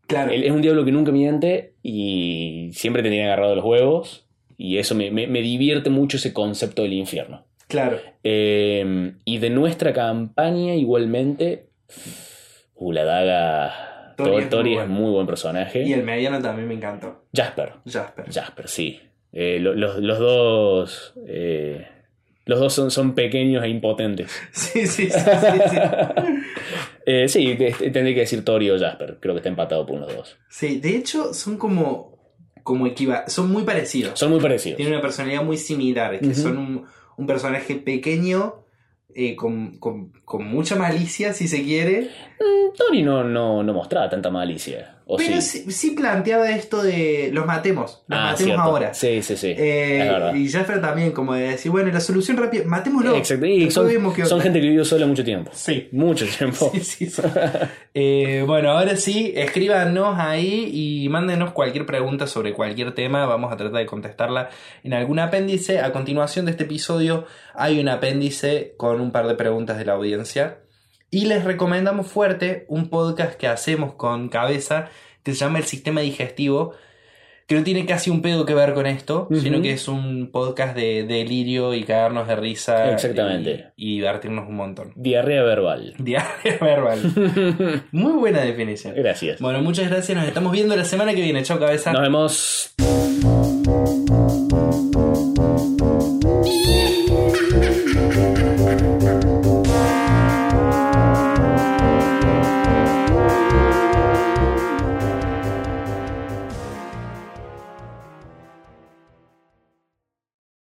Claro. 0.07 0.31
Él 0.33 0.45
es 0.45 0.51
un 0.51 0.61
diablo 0.63 0.85
que 0.85 0.93
nunca 0.93 1.11
miente 1.13 1.73
y 1.83 2.71
siempre 2.73 3.03
te 3.03 3.09
tiene 3.09 3.25
agarrado 3.25 3.57
los 3.57 3.65
huevos 3.65 4.24
y 4.57 4.79
eso 4.79 4.95
me, 4.95 5.11
me- 5.11 5.27
me 5.27 5.41
divierte 5.43 5.91
mucho 5.91 6.17
ese 6.17 6.33
concepto 6.33 6.83
del 6.83 6.93
infierno. 6.95 7.45
Claro. 7.69 7.99
Eh, 8.23 9.13
y 9.25 9.39
de 9.39 9.51
nuestra 9.51 9.93
campaña 9.93 10.75
igualmente, 10.75 11.69
uh, 12.75 12.93
la 12.93 13.05
daga... 13.05 14.15
Tori 14.17 14.31
Tori, 14.31 14.39
es 14.39 14.45
muy 14.45 14.51
Tori 14.51 14.71
es 14.73 14.77
bueno. 14.79 14.95
muy 14.95 15.11
buen 15.11 15.27
personaje. 15.27 15.83
Y 15.83 15.93
el 15.93 16.05
mediano 16.05 16.41
también 16.41 16.69
me 16.69 16.75
encantó. 16.75 17.25
Jasper. 17.35 17.73
Jasper. 17.85 18.33
Jasper, 18.33 18.69
sí. 18.69 19.01
Eh, 19.33 19.59
lo- 19.61 19.75
los, 19.75 19.97
los 19.99 20.19
dos. 20.21 21.15
eh, 21.27 21.85
los 22.45 22.61
dos 22.61 22.73
son, 22.73 22.93
son 22.93 23.15
pequeños 23.17 23.65
e 23.65 23.69
impotentes. 23.69 24.31
Sí, 24.53 24.87
sí, 24.87 25.11
sí, 25.11 25.19
sí, 25.21 25.59
sí. 25.71 25.77
Eh, 27.07 27.29
sí, 27.29 27.55
te- 27.57 27.73
te- 27.73 27.91
tendría 27.91 28.15
que 28.15 28.21
decir 28.21 28.45
Tori 28.45 28.71
o 28.71 28.79
Jasper. 28.79 29.19
Creo 29.21 29.35
que 29.35 29.39
está 29.41 29.49
empatado 29.51 29.85
por 29.85 29.97
uno 29.97 30.07
de 30.07 30.13
los 30.15 30.23
dos. 30.31 30.37
Sí, 30.49 30.79
de 30.81 30.97
hecho 30.97 31.35
son 31.35 31.59
como, 31.59 32.14
como 32.65 32.89
equiva 32.89 33.29
son 33.29 33.53
muy 33.53 33.63
parecidos. 33.63 34.19
Son 34.19 34.31
muy 34.31 34.41
parecidos. 34.41 34.77
Tienen 34.79 34.95
una 34.95 35.03
personalidad 35.03 35.45
muy 35.45 35.57
similar, 35.57 36.19
que 36.19 36.35
son 36.35 36.59
un, 36.59 36.85
un 37.17 37.27
personaje 37.29 37.77
pequeño, 37.77 38.57
eh, 39.15 39.37
con, 39.37 39.79
con- 39.79 40.11
con 40.25 40.45
mucha 40.49 40.75
malicia, 40.75 41.33
si 41.35 41.47
se 41.47 41.63
quiere, 41.63 42.11
Mm, 42.41 42.77
Tori 42.77 43.03
no, 43.05 43.23
no, 43.23 43.63
no 43.63 43.73
mostraba 43.73 44.11
tanta 44.11 44.29
malicia. 44.31 44.94
¿O 45.07 45.19
pero 45.19 45.39
sí? 45.41 45.91
planteaba 45.91 46.49
esto 46.51 46.83
de 46.83 47.29
los 47.33 47.45
matemos, 47.45 48.03
los 48.07 48.19
Ah, 48.19 48.23
matemos 48.33 48.39
cierto. 48.39 48.63
ahora. 48.63 48.95
Sí, 48.95 49.23
sí, 49.23 49.37
sí. 49.37 49.55
Eh, 49.57 50.33
y 50.35 50.49
Jasper 50.49 50.81
también, 50.81 51.13
como 51.13 51.35
de 51.35 51.51
decir, 51.51 51.71
bueno, 51.71 51.91
la 51.93 52.01
solución 52.01 52.39
rápida, 52.39 52.65
matémoslo. 52.65 53.15
Exacto. 53.17 53.45
Y 53.45 53.71
son, 53.71 53.87
qué 54.15 54.25
son 54.25 54.41
gente 54.41 54.61
que 54.61 54.67
vivió 54.69 54.85
sola 54.85 55.07
mucho 55.07 55.23
tiempo. 55.23 55.51
Sí. 55.55 55.89
Mucho 55.93 56.27
tiempo. 56.27 56.71
Sí, 56.75 56.81
sí, 56.81 57.07
sí. 57.11 57.23
Eh, 57.93 58.45
bueno, 58.47 58.71
ahora 58.71 58.97
sí, 58.97 59.33
escríbanos 59.37 60.17
ahí 60.19 60.71
y 61.05 61.09
mándenos 61.09 61.53
cualquier 61.53 61.87
pregunta 61.87 62.27
sobre 62.27 62.53
cualquier 62.55 62.93
tema. 62.95 63.27
Vamos 63.27 63.53
a 63.53 63.57
tratar 63.57 63.79
de 63.81 63.87
contestarla 63.87 64.49
en 64.83 64.95
algún 64.95 65.19
apéndice. 65.19 65.81
A 65.81 65.93
continuación 65.93 66.47
de 66.47 66.53
este 66.53 66.65
episodio 66.65 67.27
hay 67.55 67.79
un 67.79 67.89
apéndice 67.89 68.75
con 68.79 69.01
un 69.01 69.13
par 69.13 69.27
de 69.29 69.35
preguntas 69.35 69.77
de 69.79 69.85
la 69.85 69.93
audiencia. 69.93 70.59
Y 71.15 71.27
les 71.27 71.45
recomendamos 71.45 72.09
fuerte 72.09 72.65
un 72.67 72.89
podcast 72.89 73.35
que 73.35 73.47
hacemos 73.47 73.93
con 73.95 74.29
cabeza 74.29 74.89
que 75.23 75.33
se 75.33 75.39
llama 75.39 75.59
El 75.59 75.65
Sistema 75.65 76.01
Digestivo. 76.01 76.73
Que 77.47 77.55
no 77.55 77.63
tiene 77.63 77.87
casi 77.87 78.11
un 78.11 78.21
pedo 78.21 78.45
que 78.45 78.53
ver 78.53 78.75
con 78.75 78.87
esto, 78.87 79.29
sino 79.31 79.63
que 79.63 79.71
es 79.71 79.87
un 79.87 80.31
podcast 80.33 80.75
de 80.75 81.05
delirio 81.05 81.73
y 81.73 81.85
cagarnos 81.85 82.27
de 82.27 82.35
risa. 82.35 82.91
Exactamente. 82.91 83.67
Y, 83.77 83.93
y 83.93 83.97
divertirnos 83.99 84.49
un 84.49 84.57
montón. 84.57 84.93
Diarrea 84.97 85.45
verbal. 85.45 85.95
Diaria 85.99 86.59
verbal. 86.61 87.85
Muy 87.93 88.15
buena 88.15 88.41
definición. 88.41 88.95
Gracias. 88.97 89.41
Bueno, 89.41 89.63
muchas 89.63 89.89
gracias. 89.89 90.19
Nos 90.19 90.27
estamos 90.27 90.51
viendo 90.51 90.75
la 90.75 90.85
semana 90.85 91.15
que 91.15 91.21
viene. 91.21 91.45
Chao, 91.45 91.61
cabeza. 91.61 91.93
Nos 91.93 92.03
vemos. 92.03 92.75